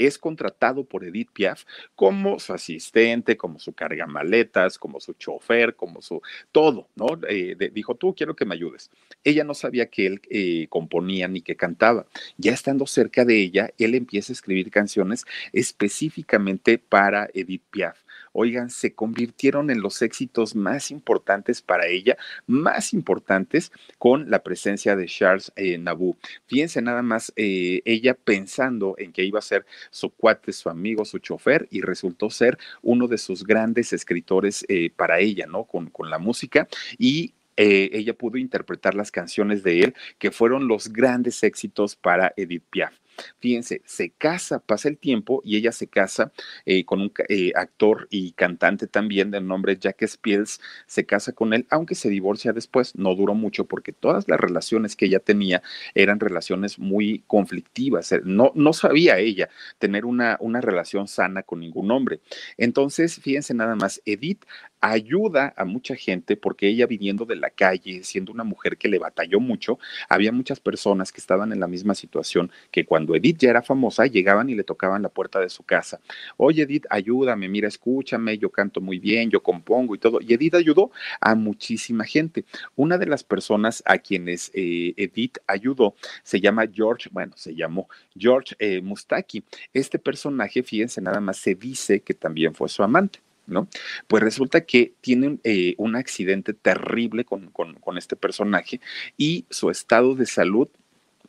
es 0.05 0.17
contratado 0.17 0.83
por 0.83 1.03
Edith 1.03 1.29
Piaf 1.31 1.63
como 1.95 2.39
su 2.39 2.53
asistente, 2.53 3.37
como 3.37 3.59
su 3.59 3.73
carga 3.73 4.07
maletas, 4.07 4.77
como 4.77 4.99
su 4.99 5.13
chofer, 5.13 5.75
como 5.75 6.01
su 6.01 6.21
todo, 6.51 6.87
¿no? 6.95 7.07
Eh, 7.27 7.55
dijo, 7.73 7.95
tú 7.95 8.13
quiero 8.15 8.35
que 8.35 8.45
me 8.45 8.55
ayudes. 8.55 8.89
Ella 9.23 9.43
no 9.43 9.53
sabía 9.53 9.87
que 9.87 10.05
él 10.05 10.21
eh, 10.29 10.67
componía 10.69 11.27
ni 11.27 11.41
que 11.41 11.55
cantaba. 11.55 12.05
Ya 12.37 12.53
estando 12.53 12.87
cerca 12.87 13.25
de 13.25 13.41
ella, 13.41 13.71
él 13.77 13.95
empieza 13.95 14.31
a 14.31 14.35
escribir 14.35 14.71
canciones 14.71 15.25
específicamente 15.53 16.77
para 16.77 17.29
Edith 17.33 17.63
Piaf 17.69 17.97
oigan, 18.33 18.69
se 18.69 18.93
convirtieron 18.93 19.69
en 19.69 19.81
los 19.81 20.01
éxitos 20.01 20.55
más 20.55 20.91
importantes 20.91 21.61
para 21.61 21.87
ella, 21.87 22.17
más 22.47 22.93
importantes 22.93 23.71
con 23.97 24.29
la 24.29 24.43
presencia 24.43 24.95
de 24.95 25.05
Charles 25.05 25.51
eh, 25.55 25.77
Nabou. 25.77 26.15
Fíjense 26.47 26.81
nada 26.81 27.01
más, 27.01 27.31
eh, 27.35 27.81
ella 27.85 28.13
pensando 28.13 28.95
en 28.97 29.11
que 29.11 29.23
iba 29.23 29.39
a 29.39 29.43
ser 29.43 29.65
su 29.89 30.09
cuate, 30.09 30.53
su 30.53 30.69
amigo, 30.69 31.05
su 31.05 31.19
chofer, 31.19 31.67
y 31.71 31.81
resultó 31.81 32.29
ser 32.29 32.57
uno 32.81 33.07
de 33.07 33.17
sus 33.17 33.43
grandes 33.43 33.93
escritores 33.93 34.65
eh, 34.67 34.89
para 34.95 35.19
ella, 35.19 35.45
¿no? 35.47 35.65
Con, 35.65 35.89
con 35.89 36.09
la 36.09 36.19
música 36.19 36.67
y 36.97 37.33
ella 37.63 38.15
pudo 38.15 38.39
interpretar 38.39 38.95
las 38.95 39.11
canciones 39.11 39.61
de 39.61 39.81
él, 39.81 39.95
que 40.17 40.31
fueron 40.31 40.67
los 40.67 40.91
grandes 40.91 41.43
éxitos 41.43 41.95
para 41.95 42.33
Edith 42.35 42.63
Piaf. 42.71 42.95
Fíjense, 43.39 43.81
se 43.85 44.09
casa, 44.11 44.59
pasa 44.59 44.89
el 44.89 44.97
tiempo 44.97 45.41
y 45.43 45.57
ella 45.57 45.71
se 45.71 45.87
casa 45.87 46.31
eh, 46.65 46.85
con 46.85 47.01
un 47.01 47.11
eh, 47.29 47.51
actor 47.55 48.07
y 48.09 48.31
cantante 48.33 48.87
también 48.87 49.31
del 49.31 49.47
nombre 49.47 49.77
Jack 49.77 50.05
Spills, 50.05 50.59
se 50.87 51.05
casa 51.05 51.33
con 51.33 51.53
él, 51.53 51.65
aunque 51.69 51.95
se 51.95 52.09
divorcia 52.09 52.53
después, 52.53 52.95
no 52.95 53.15
duró 53.15 53.33
mucho 53.33 53.65
porque 53.65 53.91
todas 53.91 54.27
las 54.27 54.39
relaciones 54.39 54.95
que 54.95 55.05
ella 55.05 55.19
tenía 55.19 55.61
eran 55.95 56.19
relaciones 56.19 56.79
muy 56.79 57.23
conflictivas, 57.27 58.11
eh, 58.11 58.21
no, 58.23 58.51
no 58.55 58.73
sabía 58.73 59.17
ella 59.19 59.49
tener 59.79 60.05
una, 60.05 60.37
una 60.39 60.61
relación 60.61 61.07
sana 61.07 61.43
con 61.43 61.59
ningún 61.59 61.91
hombre. 61.91 62.21
Entonces, 62.57 63.19
fíjense 63.19 63.53
nada 63.53 63.75
más, 63.75 64.01
Edith 64.05 64.45
ayuda 64.81 65.53
a 65.55 65.63
mucha 65.63 65.95
gente 65.95 66.35
porque 66.35 66.67
ella 66.67 66.87
viniendo 66.87 67.25
de 67.25 67.35
la 67.35 67.51
calle, 67.51 68.03
siendo 68.03 68.31
una 68.31 68.43
mujer 68.43 68.77
que 68.77 68.89
le 68.89 68.99
batalló 68.99 69.39
mucho, 69.39 69.79
había 70.09 70.31
muchas 70.31 70.59
personas 70.59 71.11
que 71.11 71.21
estaban 71.21 71.53
en 71.53 71.59
la 71.59 71.67
misma 71.67 71.95
situación 71.95 72.51
que 72.71 72.85
cuando 72.85 73.15
Edith 73.15 73.37
ya 73.37 73.51
era 73.51 73.61
famosa, 73.61 74.07
llegaban 74.07 74.49
y 74.49 74.55
le 74.55 74.63
tocaban 74.63 75.03
la 75.03 75.09
puerta 75.09 75.39
de 75.39 75.49
su 75.49 75.63
casa. 75.63 75.99
Oye, 76.37 76.63
Edith, 76.63 76.85
ayúdame, 76.89 77.47
mira, 77.47 77.67
escúchame, 77.67 78.37
yo 78.37 78.49
canto 78.49 78.81
muy 78.81 78.99
bien, 78.99 79.29
yo 79.29 79.41
compongo 79.41 79.95
y 79.95 79.99
todo. 79.99 80.19
Y 80.21 80.33
Edith 80.33 80.55
ayudó 80.55 80.91
a 81.19 81.35
muchísima 81.35 82.03
gente. 82.03 82.43
Una 82.75 82.97
de 82.97 83.05
las 83.05 83.23
personas 83.23 83.83
a 83.85 83.99
quienes 83.99 84.51
eh, 84.53 84.93
Edith 84.97 85.37
ayudó 85.47 85.95
se 86.23 86.41
llama 86.41 86.65
George, 86.71 87.09
bueno, 87.11 87.33
se 87.37 87.55
llamó 87.55 87.87
George 88.17 88.55
eh, 88.59 88.81
Mustaki. 88.81 89.43
Este 89.73 89.99
personaje, 89.99 90.63
fíjense, 90.63 91.01
nada 91.01 91.19
más 91.19 91.37
se 91.37 91.55
dice 91.55 92.01
que 92.01 92.13
también 92.13 92.55
fue 92.55 92.67
su 92.67 92.83
amante. 92.83 93.19
¿No? 93.51 93.67
Pues 94.07 94.23
resulta 94.23 94.61
que 94.61 94.93
tienen 95.01 95.39
eh, 95.43 95.75
un 95.77 95.95
accidente 95.95 96.53
terrible 96.53 97.25
con, 97.25 97.51
con, 97.51 97.75
con, 97.75 97.97
este 97.97 98.15
personaje 98.15 98.79
y 99.17 99.45
su 99.49 99.69
estado 99.69 100.15
de 100.15 100.25
salud 100.25 100.69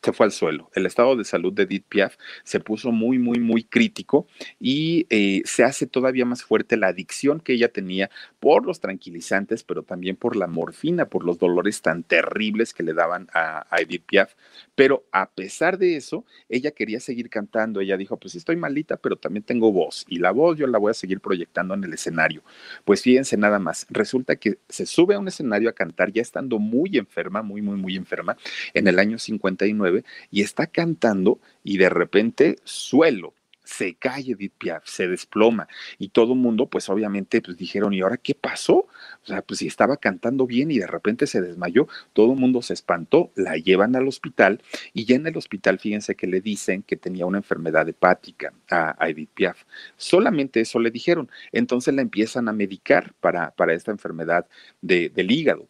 se 0.03 0.11
fue 0.11 0.25
al 0.25 0.31
suelo. 0.31 0.69
El 0.73 0.85
estado 0.85 1.15
de 1.15 1.23
salud 1.23 1.53
de 1.53 1.63
Edith 1.63 1.85
Piaf 1.87 2.17
se 2.43 2.59
puso 2.59 2.91
muy, 2.91 3.19
muy, 3.19 3.39
muy 3.39 3.63
crítico 3.63 4.27
y 4.59 5.07
eh, 5.09 5.41
se 5.45 5.63
hace 5.63 5.87
todavía 5.87 6.25
más 6.25 6.43
fuerte 6.43 6.75
la 6.75 6.87
adicción 6.87 7.39
que 7.39 7.53
ella 7.53 7.69
tenía 7.69 8.09
por 8.39 8.65
los 8.65 8.81
tranquilizantes, 8.81 9.63
pero 9.63 9.83
también 9.83 10.17
por 10.17 10.35
la 10.35 10.47
morfina, 10.47 11.05
por 11.05 11.23
los 11.23 11.37
dolores 11.37 11.81
tan 11.81 12.03
terribles 12.03 12.73
que 12.73 12.83
le 12.83 12.93
daban 12.93 13.29
a, 13.33 13.65
a 13.69 13.81
Edith 13.81 14.03
Piaf. 14.05 14.33
Pero 14.75 15.05
a 15.11 15.29
pesar 15.31 15.77
de 15.77 15.95
eso, 15.95 16.25
ella 16.49 16.71
quería 16.71 16.99
seguir 16.99 17.29
cantando. 17.29 17.79
Ella 17.79 17.95
dijo, 17.95 18.17
pues 18.17 18.35
estoy 18.35 18.57
malita, 18.57 18.97
pero 18.97 19.15
también 19.15 19.43
tengo 19.43 19.71
voz 19.71 20.05
y 20.09 20.19
la 20.19 20.31
voz 20.31 20.57
yo 20.57 20.67
la 20.67 20.79
voy 20.79 20.91
a 20.91 20.93
seguir 20.93 21.21
proyectando 21.21 21.73
en 21.73 21.83
el 21.83 21.93
escenario. 21.93 22.43
Pues 22.83 23.01
fíjense 23.01 23.37
nada 23.37 23.59
más, 23.59 23.85
resulta 23.89 24.35
que 24.35 24.57
se 24.67 24.85
sube 24.85 25.15
a 25.15 25.19
un 25.19 25.27
escenario 25.29 25.69
a 25.69 25.73
cantar 25.73 26.11
ya 26.11 26.21
estando 26.21 26.59
muy 26.59 26.97
enferma, 26.97 27.41
muy, 27.41 27.61
muy, 27.61 27.77
muy 27.77 27.95
enferma, 27.95 28.35
en 28.73 28.87
el 28.87 28.99
año 28.99 29.17
59 29.17 29.92
y 30.31 30.41
está 30.41 30.67
cantando 30.67 31.39
y 31.63 31.77
de 31.77 31.89
repente 31.89 32.57
suelo, 32.63 33.33
se 33.63 33.95
cae 33.95 34.21
Edith 34.21 34.53
Piaf, 34.57 34.85
se 34.85 35.07
desploma 35.07 35.67
y 35.97 36.09
todo 36.09 36.33
el 36.33 36.39
mundo 36.39 36.67
pues 36.67 36.89
obviamente 36.89 37.41
pues 37.41 37.57
dijeron, 37.57 37.93
¿y 37.93 38.01
ahora 38.01 38.17
qué 38.17 38.35
pasó? 38.35 38.75
O 38.75 39.25
sea, 39.25 39.41
pues 39.41 39.59
si 39.59 39.67
estaba 39.67 39.97
cantando 39.97 40.45
bien 40.45 40.71
y 40.71 40.79
de 40.79 40.87
repente 40.87 41.27
se 41.27 41.41
desmayó, 41.41 41.87
todo 42.13 42.33
el 42.33 42.39
mundo 42.39 42.61
se 42.61 42.73
espantó, 42.73 43.31
la 43.35 43.55
llevan 43.57 43.95
al 43.95 44.07
hospital 44.07 44.61
y 44.93 45.05
ya 45.05 45.15
en 45.15 45.27
el 45.27 45.37
hospital 45.37 45.79
fíjense 45.79 46.15
que 46.15 46.27
le 46.27 46.41
dicen 46.41 46.83
que 46.83 46.97
tenía 46.97 47.25
una 47.25 47.37
enfermedad 47.37 47.87
hepática 47.87 48.53
a, 48.69 48.95
Edith 49.09 49.29
Piaf. 49.33 49.63
Solamente 49.97 50.61
eso 50.61 50.79
le 50.79 50.91
dijeron. 50.91 51.29
Entonces 51.51 51.93
la 51.93 52.01
empiezan 52.01 52.47
a 52.47 52.53
medicar 52.53 53.13
para, 53.19 53.51
para 53.51 53.73
esta 53.73 53.91
enfermedad 53.91 54.47
de, 54.81 55.09
del 55.09 55.31
hígado. 55.31 55.67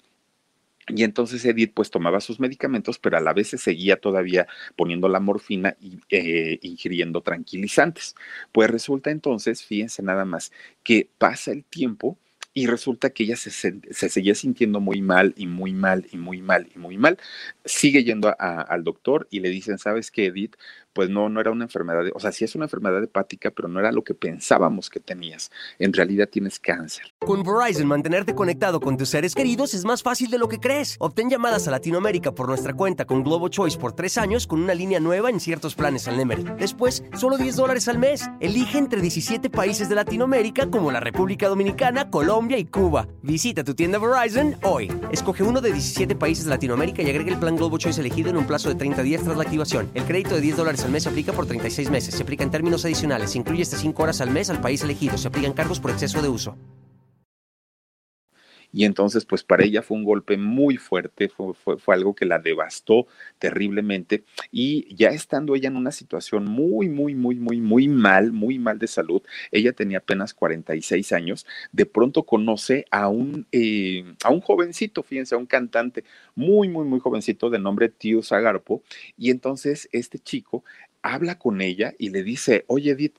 Y 0.88 1.04
entonces 1.04 1.44
Edith 1.46 1.74
pues 1.74 1.90
tomaba 1.90 2.20
sus 2.22 2.40
medicamentos, 2.40 3.00
pero 3.00 3.18
a 3.18 3.22
la 3.22 3.34
vez 3.34 3.50
se 3.50 3.58
seguía 3.58 3.98
todavía 3.98 4.48
poniendo 4.76 5.08
la 5.08 5.20
morfina 5.20 5.78
y 5.80 6.00
eh, 6.10 6.60
ingiriendo 6.62 7.22
tranquilizantes. 7.22 8.16
Pues 8.52 8.70
resulta 8.70 9.12
entonces, 9.12 9.64
fíjense 9.64 10.04
nada 10.04 10.26
más, 10.26 10.52
que 10.84 11.10
pasa 11.18 11.52
el 11.52 11.64
tiempo 11.64 12.18
y 12.54 12.68
resulta 12.68 13.10
que 13.10 13.24
ella 13.24 13.36
se, 13.36 13.50
se, 13.50 14.10
seguía 14.10 14.36
sintiendo 14.36 14.80
muy 14.80 15.02
mal 15.02 15.34
y 15.38 15.48
muy 15.48 15.74
mal 15.74 16.06
y 16.12 16.18
muy 16.18 16.42
mal 16.42 16.70
y 16.74 16.78
muy 16.78 16.98
mal. 16.98 17.18
Sigue 17.66 18.04
yendo 18.04 18.36
al 18.38 18.84
doctor 18.84 19.28
y 19.32 19.40
le 19.40 19.50
dicen, 19.50 19.80
¿sabes 19.80 20.12
qué, 20.12 20.28
Edith? 20.28 20.56
Pues 20.94 21.10
no, 21.10 21.30
no 21.30 21.42
era 21.42 21.52
una 21.52 21.66
enfermedad, 21.66 22.04
o 22.14 22.20
sea, 22.20 22.32
sí 22.32 22.46
es 22.46 22.56
una 22.56 22.66
enfermedad 22.66 23.04
hepática, 23.04 23.52
pero 23.52 23.68
no 23.68 23.80
era 23.80 23.92
lo 23.92 24.04
que 24.04 24.14
pensábamos 24.14 24.90
que 24.90 25.00
tenías. 25.00 25.52
En 25.80 25.92
realidad 25.92 26.30
tienes 26.30 26.60
cáncer. 26.60 27.14
Con 27.20 27.44
Verizon, 27.44 27.88
mantenerte 27.88 28.36
conectado 28.36 28.80
con 28.80 28.98
tus 28.98 29.10
seres 29.10 29.36
queridos 29.36 29.74
es 29.74 29.86
más 29.86 30.04
fácil 30.04 30.30
de 30.30 30.38
lo 30.38 30.48
que 30.48 30.60
crees. 30.60 30.96
Obtén 31.00 31.30
llamadas 31.30 31.68
a 31.68 31.72
Latinoamérica 31.72 32.34
por 32.34 32.48
nuestra 32.48 32.74
cuenta 32.74 33.06
con 33.06 33.24
Globo 33.24 33.50
Choice 33.50 33.78
por 33.78 33.94
tres 33.94 34.18
años 34.18 34.48
con 34.48 34.62
una 34.62 34.74
línea 34.74 35.00
nueva 35.00 35.30
en 35.30 35.40
ciertos 35.40 35.76
planes 35.76 36.08
al 36.08 36.18
Nemery. 36.18 36.44
Después, 36.60 37.04
solo 37.18 37.38
10 37.38 37.56
dólares 37.56 37.88
al 37.88 37.98
mes. 37.98 38.30
Elige 38.40 38.78
entre 38.78 39.02
17 39.02 39.50
países 39.50 39.90
de 39.90 39.96
Latinoamérica 39.96 40.70
como 40.70 40.92
la 40.92 41.00
República 41.00 41.48
Dominicana, 41.48 42.10
Colombia 42.10 42.58
y 42.58 42.66
Cuba. 42.66 43.08
Visita 43.22 43.64
tu 43.64 43.74
tienda 43.74 44.00
Verizon 44.00 44.58
hoy. 44.64 44.92
Escoge 45.12 45.44
uno 45.44 45.62
de 45.62 45.72
17 45.72 46.16
países 46.16 46.46
de 46.46 46.52
Latinoamérica 46.52 47.02
y 47.02 47.10
agrega 47.10 47.32
el 47.32 47.40
plan 47.40 47.56
Globo 47.56 47.78
Choice 47.78 48.00
elegido 48.00 48.30
en 48.30 48.38
un 48.38 48.46
plazo 48.46 48.70
de 48.70 48.76
30 48.76 49.02
días 49.04 49.24
tras 49.24 49.38
la 49.38 49.44
activación. 49.44 49.90
El 49.94 50.04
crédito 50.04 50.36
de 50.36 50.42
10 50.42 50.58
dólares 50.58 50.83
al 50.84 50.92
mes 50.92 51.04
se 51.04 51.10
aplica 51.10 51.34
por 51.34 51.46
36 51.46 51.90
meses. 51.90 52.16
Se 52.16 52.24
aplica 52.24 52.44
en 52.44 52.52
términos 52.52 52.86
adicionales. 52.86 53.32
Se 53.32 53.38
incluye 53.38 53.64
hasta 53.64 53.78
5 53.78 54.04
horas 54.04 54.22
al 54.22 54.30
mes 54.30 54.50
al 54.50 54.62
país 54.62 54.82
elegido. 54.84 55.18
Se 55.18 55.28
aplican 55.28 55.54
cargos 55.54 55.80
por 55.80 55.92
exceso 55.92 56.22
de 56.22 56.30
uso. 56.30 56.56
Y 58.74 58.86
entonces 58.86 59.24
pues 59.24 59.44
para 59.44 59.64
ella 59.64 59.84
fue 59.84 59.98
un 59.98 60.04
golpe 60.04 60.36
muy 60.36 60.78
fuerte, 60.78 61.30
fue, 61.30 61.54
fue, 61.54 61.96
algo 61.96 62.16
que 62.16 62.26
la 62.26 62.40
devastó 62.40 63.08
terriblemente 63.38 64.24
y 64.52 64.94
ya 64.94 65.10
estando 65.10 65.56
ella 65.56 65.70
en 65.70 65.78
una 65.78 65.92
situación 65.92 66.46
muy, 66.46 66.90
muy, 66.90 67.14
muy, 67.14 67.36
muy, 67.36 67.62
muy 67.62 67.88
mal, 67.88 68.34
muy 68.34 68.58
mal 68.58 68.80
de 68.80 68.88
salud, 68.88 69.22
ella 69.52 69.72
tenía 69.74 70.00
apenas 70.00 70.34
46 70.34 71.14
años, 71.14 71.46
de 71.72 71.86
pronto 71.86 72.24
conoce 72.24 72.86
a 72.90 73.08
un, 73.08 73.46
eh, 73.52 74.04
a 74.24 74.32
un 74.32 74.42
jovencito, 74.42 75.04
fíjense, 75.04 75.36
a 75.36 75.38
un 75.38 75.46
cantante 75.46 76.04
muy, 76.36 76.68
muy, 76.68 76.86
muy 76.86 77.00
jovencito 77.00 77.52
de 77.52 77.60
nombre 77.60 77.90
Tío 77.90 78.24
Zagarpo 78.24 78.82
y 79.18 79.30
entonces 79.30 79.88
este 79.92 80.18
chico 80.18 80.64
habla 81.04 81.38
con 81.38 81.62
ella 81.62 81.94
y 82.00 82.10
le 82.10 82.24
dice, 82.24 82.66
oye 82.68 82.92
Edith, 82.92 83.18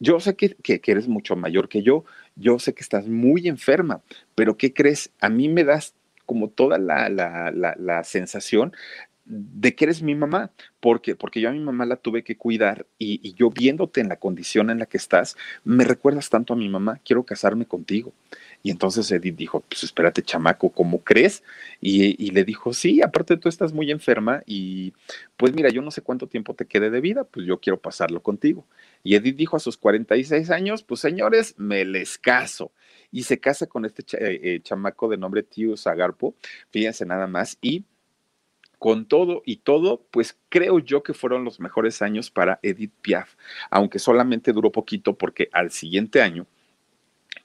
yo 0.00 0.20
sé 0.20 0.36
que, 0.36 0.54
que, 0.54 0.80
eres 0.86 1.08
mucho 1.08 1.34
mayor 1.34 1.68
que 1.68 1.82
yo, 1.82 2.04
yo 2.38 2.58
sé 2.58 2.74
que 2.74 2.82
estás 2.82 3.06
muy 3.06 3.48
enferma, 3.48 4.02
pero 4.34 4.56
¿qué 4.56 4.72
crees? 4.72 5.10
A 5.20 5.28
mí 5.28 5.48
me 5.48 5.64
das 5.64 5.94
como 6.26 6.50
toda 6.50 6.78
la, 6.78 7.08
la, 7.08 7.50
la, 7.50 8.04
sensación 8.04 8.74
de 9.24 9.74
que 9.74 9.86
eres 9.86 10.02
mi 10.02 10.14
mamá, 10.14 10.50
porque, 10.78 11.16
porque 11.16 11.40
yo 11.40 11.48
a 11.48 11.52
mi 11.52 11.60
mamá 11.60 11.86
la 11.86 11.96
tuve 11.96 12.22
que 12.22 12.36
cuidar 12.36 12.86
y, 12.98 13.18
y, 13.26 13.32
yo 13.32 13.50
viéndote 13.50 14.02
en 14.02 14.08
la 14.08 14.16
condición 14.16 14.68
en 14.68 14.78
la 14.78 14.86
que 14.86 14.98
estás, 14.98 15.36
me 15.64 15.84
recuerdas 15.84 16.28
tanto 16.28 16.52
a 16.52 16.56
mi 16.56 16.68
mamá, 16.68 17.00
quiero 17.02 17.24
casarme 17.24 17.64
contigo. 17.64 18.12
Y 18.62 18.70
entonces 18.70 19.10
Edith 19.10 19.36
dijo, 19.36 19.60
pues 19.60 19.84
espérate, 19.84 20.22
chamaco, 20.22 20.70
¿cómo 20.70 21.02
crees? 21.02 21.42
Y, 21.80 22.30
le 22.32 22.44
dijo, 22.44 22.72
sí, 22.72 23.00
aparte 23.02 23.36
tú 23.36 23.48
estás 23.48 23.72
muy 23.72 23.90
enferma 23.90 24.42
y 24.46 24.92
pues 25.36 25.54
mira, 25.54 25.70
yo 25.70 25.80
no 25.80 25.90
sé 25.90 26.02
cuánto 26.02 26.26
tiempo 26.26 26.54
te 26.54 26.66
quede 26.66 26.90
de 26.90 27.00
vida, 27.00 27.24
pues 27.24 27.46
yo 27.46 27.58
quiero 27.60 27.80
pasarlo 27.80 28.22
contigo. 28.22 28.66
Y 29.04 29.14
Edith 29.14 29.36
dijo 29.36 29.56
a 29.56 29.60
sus 29.60 29.76
46 29.76 30.50
años, 30.50 30.82
pues 30.82 31.00
señores, 31.00 31.54
me 31.56 31.84
les 31.84 32.18
caso. 32.18 32.72
Y 33.10 33.22
se 33.22 33.38
casa 33.40 33.66
con 33.66 33.84
este 33.84 34.02
eh, 34.18 34.40
eh, 34.42 34.60
chamaco 34.62 35.08
de 35.08 35.16
nombre 35.16 35.42
Tío 35.42 35.76
Zagarpo, 35.76 36.34
fíjense 36.70 37.06
nada 37.06 37.26
más, 37.26 37.58
y 37.62 37.84
con 38.78 39.06
todo 39.06 39.42
y 39.44 39.56
todo, 39.56 40.04
pues 40.10 40.38
creo 40.48 40.78
yo 40.78 41.02
que 41.02 41.14
fueron 41.14 41.44
los 41.44 41.60
mejores 41.60 42.00
años 42.02 42.30
para 42.30 42.60
Edith 42.62 42.92
Piaf, 43.00 43.34
aunque 43.70 43.98
solamente 43.98 44.52
duró 44.52 44.70
poquito 44.70 45.16
porque 45.16 45.48
al 45.52 45.70
siguiente 45.70 46.22
año, 46.22 46.46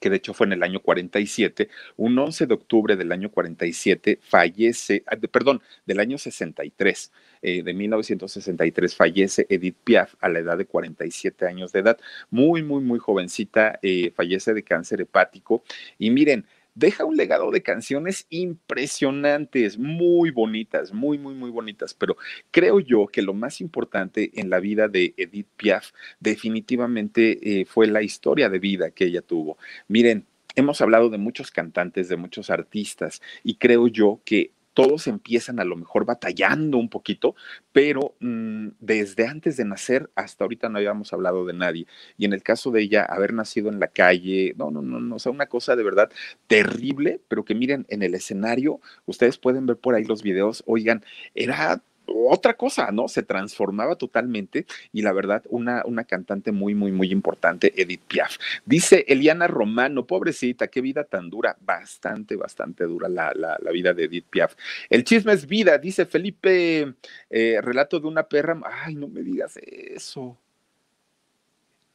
que 0.03 0.09
de 0.09 0.17
hecho 0.17 0.33
fue 0.33 0.47
en 0.47 0.51
el 0.51 0.63
año 0.63 0.81
47, 0.81 1.69
un 1.95 2.19
11 2.19 2.45
de 2.45 2.53
octubre 2.53 2.97
del 2.97 3.13
año 3.13 3.31
47 3.31 4.19
fallece, 4.21 5.01
ah, 5.07 5.15
perdón, 5.31 5.61
del 5.85 6.01
año 6.01 6.17
63, 6.17 7.13
eh, 7.41 7.63
de 7.63 7.73
1963 7.73 8.95
fallece 8.97 9.47
Edith 9.47 9.77
Piaf 9.81 10.15
a 10.19 10.27
la 10.27 10.39
edad 10.39 10.57
de 10.57 10.65
47 10.65 11.47
años 11.47 11.71
de 11.71 11.79
edad, 11.79 11.97
muy, 12.29 12.63
muy, 12.63 12.83
muy 12.83 12.99
jovencita, 12.99 13.79
eh, 13.81 14.11
fallece 14.13 14.53
de 14.53 14.63
cáncer 14.63 14.99
hepático. 14.99 15.63
Y 15.97 16.09
miren, 16.09 16.45
deja 16.75 17.05
un 17.05 17.15
legado 17.15 17.51
de 17.51 17.61
canciones 17.61 18.25
impresionantes, 18.29 19.77
muy 19.77 20.31
bonitas, 20.31 20.93
muy, 20.93 21.17
muy, 21.17 21.33
muy 21.35 21.49
bonitas, 21.49 21.93
pero 21.93 22.17
creo 22.51 22.79
yo 22.79 23.07
que 23.07 23.21
lo 23.21 23.33
más 23.33 23.61
importante 23.61 24.31
en 24.35 24.49
la 24.49 24.59
vida 24.59 24.87
de 24.87 25.13
Edith 25.17 25.47
Piaf 25.55 25.91
definitivamente 26.19 27.61
eh, 27.61 27.65
fue 27.65 27.87
la 27.87 28.01
historia 28.01 28.49
de 28.49 28.59
vida 28.59 28.91
que 28.91 29.05
ella 29.05 29.21
tuvo. 29.21 29.57
Miren, 29.87 30.25
hemos 30.55 30.81
hablado 30.81 31.09
de 31.09 31.17
muchos 31.17 31.51
cantantes, 31.51 32.09
de 32.09 32.17
muchos 32.17 32.49
artistas, 32.49 33.21
y 33.43 33.55
creo 33.55 33.87
yo 33.87 34.21
que 34.25 34.51
todos 34.73 35.07
empiezan 35.07 35.59
a 35.59 35.63
lo 35.63 35.75
mejor 35.75 36.05
batallando 36.05 36.77
un 36.77 36.89
poquito, 36.89 37.35
pero 37.71 38.15
mm, 38.19 38.69
desde 38.79 39.27
antes 39.27 39.57
de 39.57 39.65
nacer 39.65 40.09
hasta 40.15 40.43
ahorita 40.43 40.69
no 40.69 40.77
habíamos 40.77 41.13
hablado 41.13 41.45
de 41.45 41.53
nadie. 41.53 41.87
Y 42.17 42.25
en 42.25 42.33
el 42.33 42.43
caso 42.43 42.71
de 42.71 42.81
ella, 42.81 43.03
haber 43.03 43.33
nacido 43.33 43.69
en 43.69 43.79
la 43.79 43.87
calle, 43.87 44.53
no, 44.57 44.71
no, 44.71 44.81
no, 44.81 44.99
no, 44.99 45.15
o 45.15 45.19
sea, 45.19 45.31
una 45.31 45.47
cosa 45.47 45.75
de 45.75 45.83
verdad 45.83 46.11
terrible, 46.47 47.21
pero 47.27 47.45
que 47.45 47.55
miren, 47.55 47.85
en 47.89 48.03
el 48.03 48.15
escenario, 48.15 48.81
ustedes 49.05 49.37
pueden 49.37 49.65
ver 49.65 49.77
por 49.77 49.95
ahí 49.95 50.03
los 50.03 50.23
videos, 50.23 50.63
oigan, 50.65 51.03
era 51.35 51.81
otra 52.05 52.55
cosa, 52.55 52.91
¿no? 52.91 53.07
Se 53.07 53.23
transformaba 53.23 53.95
totalmente 53.95 54.65
y 54.91 55.01
la 55.01 55.13
verdad, 55.13 55.43
una, 55.49 55.83
una 55.85 56.03
cantante 56.03 56.51
muy, 56.51 56.75
muy, 56.75 56.91
muy 56.91 57.11
importante, 57.11 57.73
Edith 57.75 58.01
Piaf. 58.07 58.37
Dice 58.65 59.05
Eliana 59.07 59.47
Romano, 59.47 60.05
pobrecita, 60.05 60.67
qué 60.67 60.81
vida 60.81 61.03
tan 61.03 61.29
dura, 61.29 61.57
bastante, 61.61 62.35
bastante 62.35 62.85
dura 62.85 63.09
la, 63.09 63.33
la, 63.33 63.71
vida 63.71 63.93
de 63.93 64.05
Edith 64.05 64.25
Piaf. 64.29 64.55
El 64.89 65.03
chisme 65.03 65.33
es 65.33 65.47
vida, 65.47 65.77
dice 65.77 66.05
Felipe, 66.05 66.93
eh, 67.29 67.59
relato 67.61 67.99
de 67.99 68.07
una 68.07 68.23
perra, 68.23 68.59
ay, 68.83 68.95
no 68.95 69.07
me 69.07 69.21
digas 69.21 69.57
eso. 69.57 70.37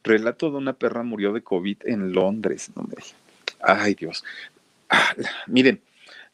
Relato 0.03 0.49
de 0.49 0.57
una 0.57 0.73
perra 0.73 1.03
murió 1.03 1.33
de 1.33 1.41
COVID 1.41 1.77
en 1.85 2.13
Londres, 2.13 2.71
no 2.75 2.83
me 2.83 2.95
Ay, 3.61 3.95
Dios. 3.95 4.23
Ah, 4.89 5.13
miren, 5.47 5.81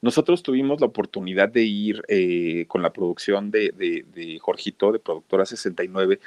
nosotros 0.01 0.43
tuvimos 0.43 0.79
la 0.81 0.87
oportunidad 0.87 1.49
de 1.49 1.63
ir 1.63 2.03
eh, 2.07 2.65
con 2.67 2.81
la 2.81 2.93
producción 2.93 3.51
de, 3.51 3.71
de, 3.71 4.39
Jorgito, 4.39 4.91
de 4.91 4.99
Productora 4.99 5.45
69, 5.45 6.19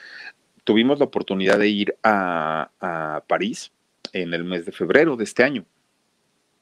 tuvimos 0.64 0.98
la 0.98 1.06
oportunidad 1.06 1.58
de 1.58 1.68
ir 1.68 1.96
a, 2.02 3.22
París 3.26 3.72
en 4.12 4.34
el 4.34 4.44
mes 4.44 4.66
de 4.66 4.72
febrero 4.72 5.16
de 5.16 5.24
este 5.24 5.42
año. 5.42 5.64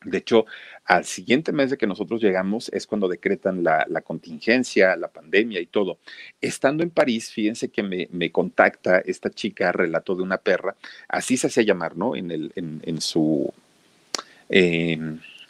De 0.04 0.18
hecho, 0.18 0.46
al 0.84 1.04
siguiente 1.04 1.50
mes 1.52 1.70
de 1.70 1.76
que 1.76 1.86
nosotros 1.86 2.22
llegamos 2.22 2.68
es 2.68 2.86
cuando 2.86 3.08
decretan 3.08 3.64
la, 3.64 3.86
contingencia, 4.04 4.94
la 4.94 5.08
pandemia 5.08 5.60
y 5.60 5.66
todo. 5.66 5.98
Estando 6.40 6.84
en 6.84 6.90
París, 6.90 7.32
fíjense 7.32 7.70
que 7.70 7.82
me, 7.82 8.30
contacta 8.30 8.98
esta 8.98 9.30
chica, 9.30 9.72
relato 9.72 10.14
de 10.14 10.22
una 10.22 10.38
perra, 10.38 10.76
así 11.08 11.36
se 11.36 11.48
hacía 11.48 11.64
llamar, 11.64 11.96
¿no? 11.96 12.14
En, 12.14 12.30
el, 12.30 12.52
en, 12.54 13.00
su 13.00 13.52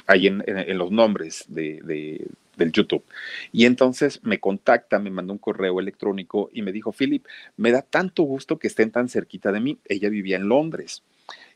ahí 0.07 0.27
en, 0.27 0.79
los 0.79 0.91
nombres 0.91 1.45
de, 1.49 2.27
del 2.57 2.73
YouTube. 2.73 3.05
Y 3.53 3.67
entonces 3.67 4.21
me 4.23 4.39
contacta, 4.39 4.99
me 4.99 5.11
mandó 5.11 5.33
un 5.33 5.39
correo 5.39 5.81
electrónico 5.81 6.51
y 6.53 6.63
me 6.63 6.73
dijo, 6.73 6.93
Philip, 6.93 7.25
me 7.57 7.71
da 7.71 7.83
tanto 7.83 8.23
gusto 8.23 8.59
que 8.59 8.69
estén 8.69 8.91
tan 8.91 9.09
cerquita 9.09 9.53
de 9.53 9.61
mí. 9.61 9.79
Ella 9.87 10.09
vivía 10.09 10.37
en 10.37 10.49
Londres. 10.49 11.03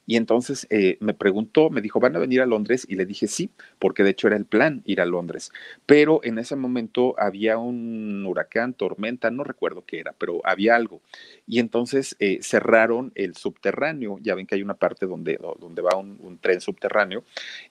Y 0.06 0.16
entonces 0.16 0.66
eh, 0.70 0.96
me 1.00 1.14
preguntó, 1.14 1.70
me 1.70 1.80
dijo, 1.80 2.00
¿van 2.00 2.16
a 2.16 2.18
venir 2.18 2.40
a 2.40 2.46
Londres? 2.46 2.86
Y 2.88 2.96
le 2.96 3.06
dije 3.06 3.28
sí, 3.28 3.50
porque 3.78 4.02
de 4.02 4.10
hecho 4.10 4.26
era 4.26 4.36
el 4.36 4.44
plan 4.44 4.82
ir 4.84 5.00
a 5.00 5.06
Londres. 5.06 5.52
Pero 5.86 6.20
en 6.24 6.38
ese 6.38 6.56
momento 6.56 7.14
había 7.18 7.58
un 7.58 8.24
huracán, 8.26 8.74
tormenta, 8.74 9.30
no 9.30 9.44
recuerdo 9.44 9.84
qué 9.86 10.00
era, 10.00 10.12
pero 10.18 10.40
había 10.44 10.74
algo. 10.74 11.00
Y 11.46 11.58
entonces 11.58 12.16
eh, 12.18 12.38
cerraron 12.42 13.12
el 13.14 13.36
subterráneo. 13.36 14.18
Ya 14.20 14.34
ven 14.34 14.46
que 14.46 14.56
hay 14.56 14.62
una 14.62 14.74
parte 14.74 15.06
donde, 15.06 15.38
donde 15.58 15.82
va 15.82 15.96
un, 15.96 16.38
tren 16.40 16.60
subterráneo 16.60 17.24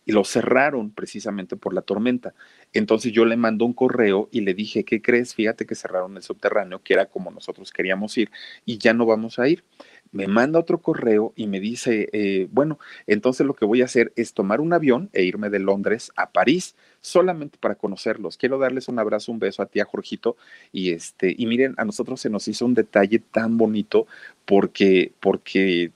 y 0.05 0.11
lo 0.11 0.23
cerraron 0.23 0.91
precisamente 0.91 1.55
por 1.55 1.73
la 1.73 1.81
tormenta. 1.81 2.33
Entonces 2.73 3.11
yo 3.11 3.25
le 3.25 3.35
mando 3.35 3.65
un 3.65 3.73
correo 3.73 4.29
y 4.31 4.41
le 4.41 4.53
dije, 4.53 4.83
¿qué 4.85 5.01
crees? 5.01 5.33
Fíjate 5.33 5.65
que 5.65 5.75
cerraron 5.75 6.15
el 6.17 6.23
subterráneo, 6.23 6.81
que 6.83 6.93
era 6.93 7.07
como 7.07 7.31
nosotros 7.31 7.71
queríamos 7.71 8.17
ir 8.17 8.31
y 8.65 8.77
ya 8.77 8.93
no 8.93 9.05
vamos 9.05 9.39
a 9.39 9.47
ir 9.47 9.63
me 10.11 10.27
manda 10.27 10.59
otro 10.59 10.79
correo 10.79 11.33
y 11.35 11.47
me 11.47 11.59
dice, 11.59 12.09
eh, 12.13 12.47
bueno, 12.51 12.79
entonces 13.07 13.45
lo 13.45 13.53
que 13.53 13.65
voy 13.65 13.81
a 13.81 13.85
hacer 13.85 14.11
es 14.15 14.33
tomar 14.33 14.61
un 14.61 14.73
avión 14.73 15.09
e 15.13 15.23
irme 15.23 15.49
de 15.49 15.59
Londres 15.59 16.11
a 16.15 16.31
París 16.31 16.75
solamente 17.01 17.57
para 17.59 17.75
conocerlos. 17.75 18.37
Quiero 18.37 18.57
darles 18.57 18.87
un 18.87 18.99
abrazo, 18.99 19.31
un 19.31 19.39
beso 19.39 19.61
a 19.61 19.67
ti, 19.67 19.79
a 19.79 19.85
Jorgito. 19.85 20.35
Y 20.71 20.91
este, 20.91 21.33
y 21.37 21.45
miren, 21.45 21.75
a 21.77 21.85
nosotros 21.85 22.19
se 22.21 22.29
nos 22.29 22.47
hizo 22.47 22.65
un 22.65 22.73
detalle 22.73 23.19
tan 23.19 23.57
bonito 23.57 24.07
porque, 24.45 25.13
porque 25.19 25.91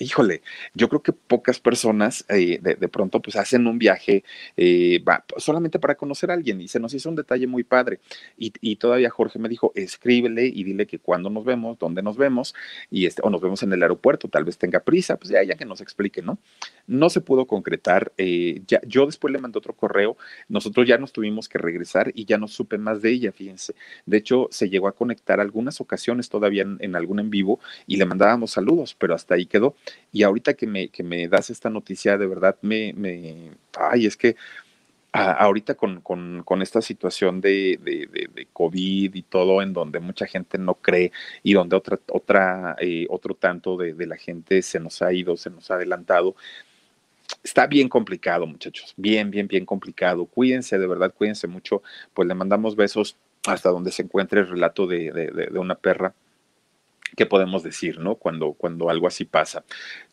híjole, 0.00 0.42
yo 0.74 0.88
creo 0.88 1.02
que 1.02 1.12
pocas 1.12 1.60
personas 1.60 2.24
eh, 2.30 2.58
de, 2.60 2.88
pronto 2.88 3.20
pues 3.20 3.36
hacen 3.36 3.66
un 3.66 3.78
viaje 3.78 4.24
eh, 4.56 5.04
solamente 5.36 5.78
para 5.78 5.94
conocer 5.94 6.30
a 6.30 6.34
alguien 6.34 6.60
y 6.60 6.68
se 6.68 6.80
nos 6.80 6.94
hizo 6.94 7.10
un 7.10 7.16
detalle 7.16 7.46
muy 7.46 7.64
padre. 7.64 8.00
Y, 8.36 8.76
todavía 8.76 9.10
Jorge 9.10 9.38
me 9.38 9.48
dijo, 9.48 9.72
escríbele 9.74 10.46
y 10.46 10.64
dile 10.64 10.86
que 10.86 10.98
cuando 10.98 11.28
nos 11.28 11.44
vemos, 11.44 11.78
dónde 11.78 12.02
nos 12.02 12.16
vemos, 12.16 12.54
y 12.90 13.04
este, 13.04 13.20
o 13.22 13.28
nos 13.28 13.42
vemos 13.42 13.62
en 13.62 13.72
el 13.72 13.82
aeropuerto, 13.82 14.28
tal 14.28 14.44
vez 14.44 14.56
tenga 14.56 14.80
prisa, 14.80 15.16
pues 15.16 15.30
ya, 15.30 15.42
ya 15.42 15.54
que 15.54 15.66
nos 15.66 15.82
explique, 15.82 16.22
¿no? 16.22 16.38
No 16.86 17.10
se 17.10 17.20
pudo 17.20 17.46
concretar. 17.46 18.12
Eh, 18.16 18.62
ya, 18.66 18.80
yo 18.86 19.04
después 19.04 19.32
le 19.32 19.38
mandé 19.38 19.58
otro 19.58 19.74
correo, 19.74 20.16
nosotros 20.48 20.88
ya 20.88 20.96
nos 20.96 21.12
tuvimos 21.12 21.48
que 21.48 21.58
regresar 21.58 22.10
y 22.14 22.24
ya 22.24 22.38
no 22.38 22.48
supe 22.48 22.78
más 22.78 23.02
de 23.02 23.10
ella, 23.10 23.32
fíjense. 23.32 23.74
De 24.06 24.16
hecho, 24.16 24.48
se 24.50 24.70
llegó 24.70 24.88
a 24.88 24.92
conectar 24.92 25.40
algunas 25.40 25.80
ocasiones 25.82 26.30
todavía 26.30 26.64
en 26.78 26.96
algún 26.96 27.20
en 27.20 27.28
vivo 27.28 27.60
y 27.86 27.96
le 27.96 28.06
mandábamos 28.06 28.52
saludos, 28.52 28.96
pero 28.98 29.14
hasta 29.14 29.34
ahí 29.34 29.44
quedó. 29.44 29.76
Y 30.12 30.22
ahorita 30.22 30.54
que 30.54 30.66
me, 30.66 30.88
que 30.88 31.02
me 31.02 31.28
das 31.28 31.50
esta 31.50 31.70
noticia, 31.70 32.18
de 32.18 32.26
verdad 32.26 32.56
me, 32.62 32.92
me 32.94 33.50
ay, 33.78 34.06
es 34.06 34.16
que 34.16 34.36
ahorita 35.12 35.74
con, 35.74 36.00
con, 36.00 36.42
con, 36.44 36.62
esta 36.62 36.80
situación 36.80 37.40
de, 37.40 37.78
de, 37.82 38.46
COVID 38.52 39.14
y 39.14 39.22
todo, 39.22 39.60
en 39.62 39.72
donde 39.72 39.98
mucha 39.98 40.26
gente 40.26 40.56
no 40.58 40.74
cree 40.74 41.10
y 41.42 41.52
donde 41.52 41.76
otra, 41.76 41.98
otra, 42.08 42.76
eh, 42.80 43.06
otro 43.10 43.34
tanto 43.34 43.76
de, 43.76 43.94
de 43.94 44.06
la 44.06 44.16
gente 44.16 44.62
se 44.62 44.78
nos 44.78 45.02
ha 45.02 45.12
ido, 45.12 45.36
se 45.36 45.50
nos 45.50 45.70
ha 45.70 45.74
adelantado, 45.74 46.36
está 47.42 47.66
bien 47.66 47.88
complicado, 47.88 48.46
muchachos, 48.46 48.94
bien, 48.96 49.30
bien, 49.30 49.48
bien 49.48 49.66
complicado. 49.66 50.26
Cuídense, 50.26 50.78
de 50.78 50.86
verdad, 50.86 51.12
cuídense 51.12 51.46
mucho. 51.46 51.82
Pues 52.14 52.28
le 52.28 52.34
mandamos 52.34 52.76
besos 52.76 53.16
hasta 53.46 53.70
donde 53.70 53.92
se 53.92 54.02
encuentre 54.02 54.40
el 54.40 54.48
relato 54.48 54.86
de, 54.86 55.10
de, 55.12 55.30
de 55.50 55.58
una 55.58 55.74
perra 55.74 56.14
¿qué 57.16 57.26
podemos 57.26 57.62
decir, 57.62 57.98
no? 57.98 58.16
Cuando, 58.16 58.54
cuando 58.54 58.90
algo 58.90 59.06
así 59.06 59.24
pasa. 59.24 59.64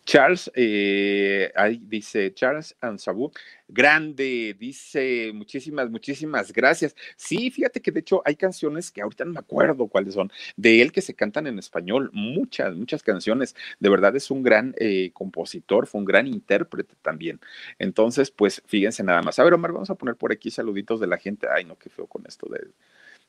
Charles, 0.07 0.49
eh, 0.55 1.51
ahí 1.53 1.81
dice 1.83 2.33
Charles 2.33 2.77
Ansabu, 2.79 3.29
grande, 3.67 4.55
dice 4.57 5.31
muchísimas, 5.33 5.89
muchísimas 5.89 6.53
gracias. 6.53 6.95
Sí, 7.17 7.51
fíjate 7.51 7.81
que 7.81 7.91
de 7.91 7.99
hecho 7.99 8.21
hay 8.23 8.37
canciones 8.37 8.89
que 8.89 9.01
ahorita 9.01 9.25
no 9.25 9.33
me 9.33 9.39
acuerdo 9.39 9.87
cuáles 9.87 10.13
son, 10.13 10.31
de 10.55 10.81
él 10.81 10.93
que 10.93 11.01
se 11.01 11.13
cantan 11.13 11.45
en 11.47 11.59
español, 11.59 12.09
muchas, 12.13 12.73
muchas 12.73 13.03
canciones. 13.03 13.53
De 13.81 13.89
verdad 13.89 14.15
es 14.15 14.31
un 14.31 14.43
gran 14.43 14.73
eh, 14.79 15.11
compositor, 15.13 15.87
fue 15.87 15.99
un 15.99 16.05
gran 16.05 16.25
intérprete 16.25 16.95
también. 17.01 17.41
Entonces, 17.77 18.31
pues 18.31 18.63
fíjense 18.65 19.03
nada 19.03 19.21
más. 19.21 19.39
A 19.39 19.43
ver, 19.43 19.53
Omar, 19.55 19.73
vamos 19.73 19.89
a 19.89 19.95
poner 19.95 20.15
por 20.15 20.31
aquí 20.31 20.51
saluditos 20.51 21.01
de 21.01 21.07
la 21.07 21.17
gente. 21.17 21.47
Ay, 21.53 21.65
no, 21.65 21.77
qué 21.77 21.89
feo 21.89 22.07
con 22.07 22.25
esto 22.25 22.47
de 22.49 22.67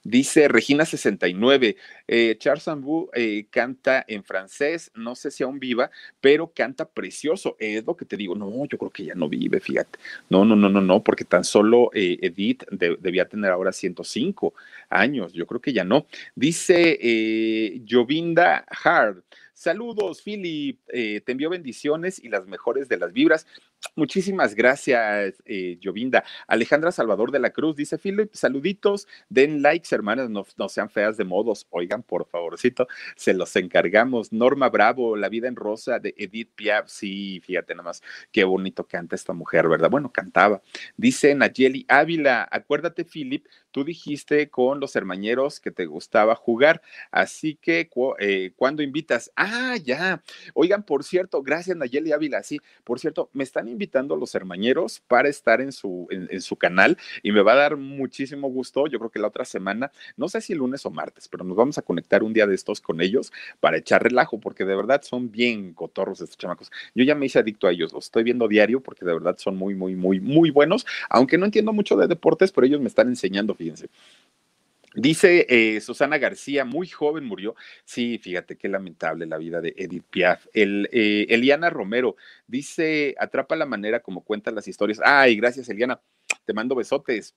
Dice 0.08 0.48
Regina 0.48 0.86
69, 0.86 1.76
eh, 2.06 2.36
Charles 2.38 2.62
Sambu 2.62 3.10
eh, 3.12 3.46
canta 3.50 4.06
en 4.08 4.24
francés, 4.24 4.90
no 4.94 5.14
sé 5.14 5.30
si 5.30 5.42
aún 5.42 5.60
viva, 5.60 5.90
pero 6.22 6.50
canta 6.54 6.88
precioso. 6.88 7.56
Es 7.58 7.84
lo 7.84 7.94
que 7.94 8.06
te 8.06 8.16
digo, 8.16 8.34
no, 8.34 8.64
yo 8.64 8.78
creo 8.78 8.90
que 8.90 9.04
ya 9.04 9.14
no 9.14 9.28
vive, 9.28 9.60
fíjate. 9.60 9.98
No, 10.30 10.46
no, 10.46 10.56
no, 10.56 10.70
no, 10.70 10.80
no, 10.80 11.04
porque 11.04 11.26
tan 11.26 11.44
solo 11.44 11.90
eh, 11.92 12.16
Edith 12.22 12.64
debía 12.70 13.28
tener 13.28 13.50
ahora 13.50 13.70
105 13.70 14.54
años, 14.88 15.34
yo 15.34 15.46
creo 15.46 15.60
que 15.60 15.74
ya 15.74 15.84
no. 15.84 16.06
Dice 16.34 17.82
Jovinda 17.86 18.64
Hard, 18.82 19.22
Saludos, 19.58 20.22
Philip. 20.22 20.78
Eh, 20.86 21.20
te 21.20 21.32
envío 21.32 21.50
bendiciones 21.50 22.22
y 22.22 22.28
las 22.28 22.46
mejores 22.46 22.88
de 22.88 22.96
las 22.96 23.12
vibras. 23.12 23.44
Muchísimas 23.94 24.54
gracias, 24.54 25.40
eh, 25.44 25.78
Jovinda. 25.82 26.24
Alejandra 26.48 26.90
Salvador 26.90 27.30
de 27.30 27.38
la 27.38 27.50
Cruz 27.50 27.76
dice, 27.76 27.96
Philip, 27.98 28.32
saluditos, 28.32 29.06
den 29.28 29.62
likes, 29.62 29.94
hermanas, 29.94 30.30
no, 30.30 30.44
no, 30.56 30.68
sean 30.68 30.90
feas 30.90 31.16
de 31.16 31.24
modos. 31.24 31.66
Oigan, 31.70 32.02
por 32.02 32.26
favorcito, 32.26 32.88
se 33.16 33.34
los 33.34 33.54
encargamos. 33.56 34.32
Norma 34.32 34.68
Bravo, 34.68 35.16
La 35.16 35.28
vida 35.28 35.46
en 35.48 35.56
rosa 35.56 36.00
de 36.00 36.14
Edith 36.16 36.50
Piaf. 36.54 36.88
Sí, 36.88 37.40
fíjate 37.44 37.74
nada 37.74 37.84
más, 37.84 38.02
qué 38.32 38.44
bonito 38.44 38.84
canta 38.84 39.14
esta 39.14 39.32
mujer, 39.32 39.68
¿verdad? 39.68 39.90
Bueno, 39.90 40.12
cantaba. 40.12 40.60
Dice 40.96 41.34
Nayeli 41.34 41.84
Ávila, 41.88 42.48
acuérdate, 42.50 43.04
Philip, 43.04 43.46
tú 43.70 43.84
dijiste 43.84 44.50
con 44.50 44.80
los 44.80 44.96
hermañeros 44.96 45.60
que 45.60 45.70
te 45.70 45.86
gustaba 45.86 46.34
jugar, 46.34 46.82
así 47.10 47.56
que 47.56 47.88
eh, 48.18 48.52
cuando 48.56 48.82
invitas, 48.82 49.30
ah, 49.36 49.76
ya, 49.76 50.22
oigan, 50.54 50.82
por 50.84 51.04
cierto, 51.04 51.42
gracias 51.42 51.76
Nayeli 51.76 52.12
Ávila, 52.12 52.42
sí, 52.42 52.58
por 52.84 52.98
cierto, 52.98 53.30
me 53.32 53.44
están 53.44 53.67
invitando 53.68 54.16
los 54.16 54.34
hermañeros 54.34 55.00
para 55.06 55.28
estar 55.28 55.60
en 55.60 55.72
su, 55.72 56.06
en, 56.10 56.40
su 56.40 56.56
canal 56.56 56.96
y 57.22 57.32
me 57.32 57.42
va 57.42 57.52
a 57.52 57.56
dar 57.56 57.76
muchísimo 57.76 58.48
gusto, 58.48 58.86
yo 58.86 58.98
creo 58.98 59.10
que 59.10 59.18
la 59.18 59.28
otra 59.28 59.44
semana, 59.44 59.92
no 60.16 60.28
sé 60.28 60.40
si 60.40 60.54
lunes 60.54 60.84
o 60.86 60.90
martes, 60.90 61.28
pero 61.28 61.44
nos 61.44 61.56
vamos 61.56 61.78
a 61.78 61.82
conectar 61.82 62.22
un 62.22 62.32
día 62.32 62.46
de 62.46 62.54
estos 62.54 62.80
con 62.80 63.00
ellos 63.00 63.32
para 63.60 63.76
echar 63.76 64.02
relajo, 64.02 64.40
porque 64.40 64.64
de 64.64 64.76
verdad 64.76 65.02
son 65.02 65.30
bien 65.30 65.74
cotorros 65.74 66.20
estos 66.20 66.38
chamacos. 66.38 66.70
Yo 66.94 67.04
ya 67.04 67.14
me 67.14 67.26
hice 67.26 67.38
adicto 67.38 67.66
a 67.66 67.72
ellos, 67.72 67.92
los 67.92 68.06
estoy 68.06 68.22
viendo 68.22 68.48
diario 68.48 68.80
porque 68.80 69.04
de 69.04 69.12
verdad 69.12 69.36
son 69.38 69.56
muy, 69.56 69.74
muy, 69.74 69.94
muy, 69.94 70.20
muy 70.20 70.50
buenos, 70.50 70.86
aunque 71.10 71.38
no 71.38 71.44
entiendo 71.44 71.72
mucho 71.72 71.96
de 71.96 72.06
deportes, 72.06 72.52
pero 72.52 72.66
ellos 72.66 72.80
me 72.80 72.88
están 72.88 73.08
enseñando 73.08 73.54
fíjense. 73.54 73.88
Dice 75.00 75.46
eh, 75.48 75.80
Susana 75.80 76.18
García, 76.18 76.64
muy 76.64 76.88
joven 76.88 77.24
murió. 77.24 77.54
Sí, 77.84 78.18
fíjate 78.18 78.56
qué 78.56 78.68
lamentable 78.68 79.26
la 79.26 79.38
vida 79.38 79.60
de 79.60 79.72
Edith 79.76 80.02
Piaf. 80.10 80.46
El, 80.52 80.88
eh, 80.90 81.26
Eliana 81.28 81.70
Romero 81.70 82.16
dice, 82.48 83.14
atrapa 83.16 83.54
la 83.54 83.64
manera 83.64 84.00
como 84.00 84.24
cuentan 84.24 84.56
las 84.56 84.66
historias. 84.66 85.00
Ay, 85.04 85.36
gracias 85.36 85.68
Eliana, 85.68 86.00
te 86.44 86.52
mando 86.52 86.74
besotes. 86.74 87.36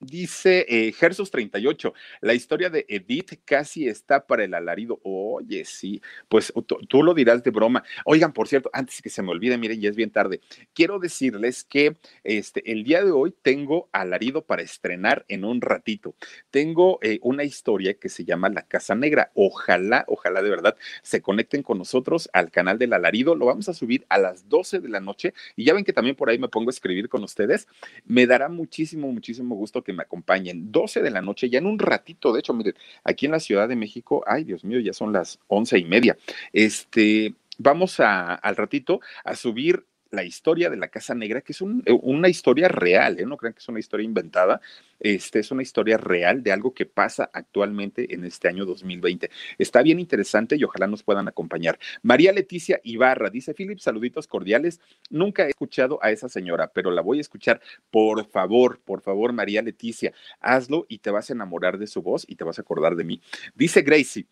Dice 0.00 0.64
eh, 0.66 0.92
Gersus 0.92 1.30
38, 1.30 1.92
la 2.22 2.32
historia 2.32 2.70
de 2.70 2.86
Edith 2.88 3.38
casi 3.44 3.86
está 3.86 4.26
para 4.26 4.44
el 4.44 4.54
alarido. 4.54 4.98
Oye, 5.02 5.66
sí, 5.66 6.00
pues 6.26 6.50
tú, 6.88 7.02
lo 7.02 7.12
dirás 7.12 7.44
de 7.44 7.50
broma. 7.50 7.84
Oigan, 8.06 8.32
por 8.32 8.48
cierto, 8.48 8.70
antes 8.72 9.02
que 9.02 9.10
se 9.10 9.22
me 9.22 9.30
olvide, 9.30 9.58
miren, 9.58 9.78
ya 9.78 9.90
es 9.90 9.96
bien 9.96 10.10
tarde, 10.10 10.40
quiero 10.72 10.98
decirles 11.00 11.64
que 11.64 11.98
este, 12.24 12.72
el 12.72 12.82
día 12.82 13.04
de 13.04 13.10
hoy 13.10 13.34
tengo 13.42 13.90
alarido 13.92 14.40
para 14.40 14.62
estrenar 14.62 15.26
en 15.28 15.44
un 15.44 15.60
ratito. 15.60 16.14
Tengo 16.50 16.98
eh, 17.02 17.18
una 17.20 17.44
historia 17.44 17.92
que 17.92 18.08
se 18.08 18.24
llama 18.24 18.48
La 18.48 18.62
Casa 18.62 18.94
Negra. 18.94 19.30
Ojalá, 19.34 20.06
ojalá 20.08 20.40
de 20.40 20.48
verdad 20.48 20.78
se 21.02 21.20
conecten 21.20 21.62
con 21.62 21.76
nosotros 21.76 22.30
al 22.32 22.50
canal 22.50 22.78
del 22.78 22.94
alarido. 22.94 23.34
Lo 23.34 23.44
vamos 23.44 23.68
a 23.68 23.74
subir 23.74 24.06
a 24.08 24.16
las 24.16 24.48
12 24.48 24.80
de 24.80 24.88
la 24.88 25.00
noche 25.00 25.34
y 25.56 25.64
ya 25.64 25.74
ven 25.74 25.84
que 25.84 25.92
también 25.92 26.16
por 26.16 26.30
ahí 26.30 26.38
me 26.38 26.48
pongo 26.48 26.70
a 26.70 26.72
escribir 26.72 27.10
con 27.10 27.22
ustedes. 27.22 27.68
Me 28.06 28.26
dará 28.26 28.48
muchísimo, 28.48 29.12
muchísimo 29.12 29.54
gusto 29.56 29.84
que 29.84 29.89
me 29.92 30.02
acompañen. 30.02 30.70
12 30.72 31.02
de 31.02 31.10
la 31.10 31.20
noche, 31.22 31.50
ya 31.50 31.58
en 31.58 31.66
un 31.66 31.78
ratito, 31.78 32.32
de 32.32 32.40
hecho, 32.40 32.54
miren, 32.54 32.74
aquí 33.04 33.26
en 33.26 33.32
la 33.32 33.40
Ciudad 33.40 33.68
de 33.68 33.76
México, 33.76 34.24
ay 34.26 34.44
Dios 34.44 34.64
mío, 34.64 34.80
ya 34.80 34.92
son 34.92 35.12
las 35.12 35.38
once 35.48 35.78
y 35.78 35.84
media. 35.84 36.16
Este, 36.52 37.34
vamos 37.58 38.00
a, 38.00 38.34
al 38.34 38.56
ratito 38.56 39.00
a 39.24 39.34
subir 39.34 39.84
la 40.10 40.24
historia 40.24 40.70
de 40.70 40.76
la 40.76 40.88
Casa 40.88 41.14
Negra, 41.14 41.40
que 41.40 41.52
es 41.52 41.60
eh, 41.60 41.66
una 42.02 42.28
historia 42.28 42.68
real, 42.68 43.18
¿eh? 43.20 43.26
no 43.26 43.36
crean 43.36 43.54
que 43.54 43.60
es 43.60 43.68
una 43.68 43.78
historia 43.78 44.04
inventada, 44.04 44.60
este, 44.98 45.38
es 45.38 45.50
una 45.50 45.62
historia 45.62 45.96
real 45.96 46.42
de 46.42 46.52
algo 46.52 46.74
que 46.74 46.86
pasa 46.86 47.30
actualmente 47.32 48.12
en 48.12 48.24
este 48.24 48.48
año 48.48 48.66
2020. 48.66 49.30
Está 49.58 49.82
bien 49.82 50.00
interesante 50.00 50.56
y 50.56 50.64
ojalá 50.64 50.86
nos 50.86 51.02
puedan 51.02 51.28
acompañar. 51.28 51.78
María 52.02 52.32
Leticia 52.32 52.80
Ibarra 52.82 53.30
dice, 53.30 53.54
Philip, 53.54 53.78
saluditos 53.78 54.26
cordiales. 54.26 54.80
Nunca 55.08 55.46
he 55.46 55.50
escuchado 55.50 55.98
a 56.02 56.10
esa 56.10 56.28
señora, 56.28 56.70
pero 56.74 56.90
la 56.90 57.02
voy 57.02 57.18
a 57.18 57.22
escuchar. 57.22 57.60
Por 57.90 58.26
favor, 58.26 58.80
por 58.84 59.00
favor, 59.02 59.32
María 59.32 59.62
Leticia, 59.62 60.12
hazlo 60.40 60.86
y 60.88 60.98
te 60.98 61.10
vas 61.10 61.30
a 61.30 61.34
enamorar 61.34 61.78
de 61.78 61.86
su 61.86 62.02
voz 62.02 62.24
y 62.28 62.36
te 62.36 62.44
vas 62.44 62.58
a 62.58 62.62
acordar 62.62 62.96
de 62.96 63.04
mí. 63.04 63.20
Dice 63.54 63.82
Gracie. 63.82 64.26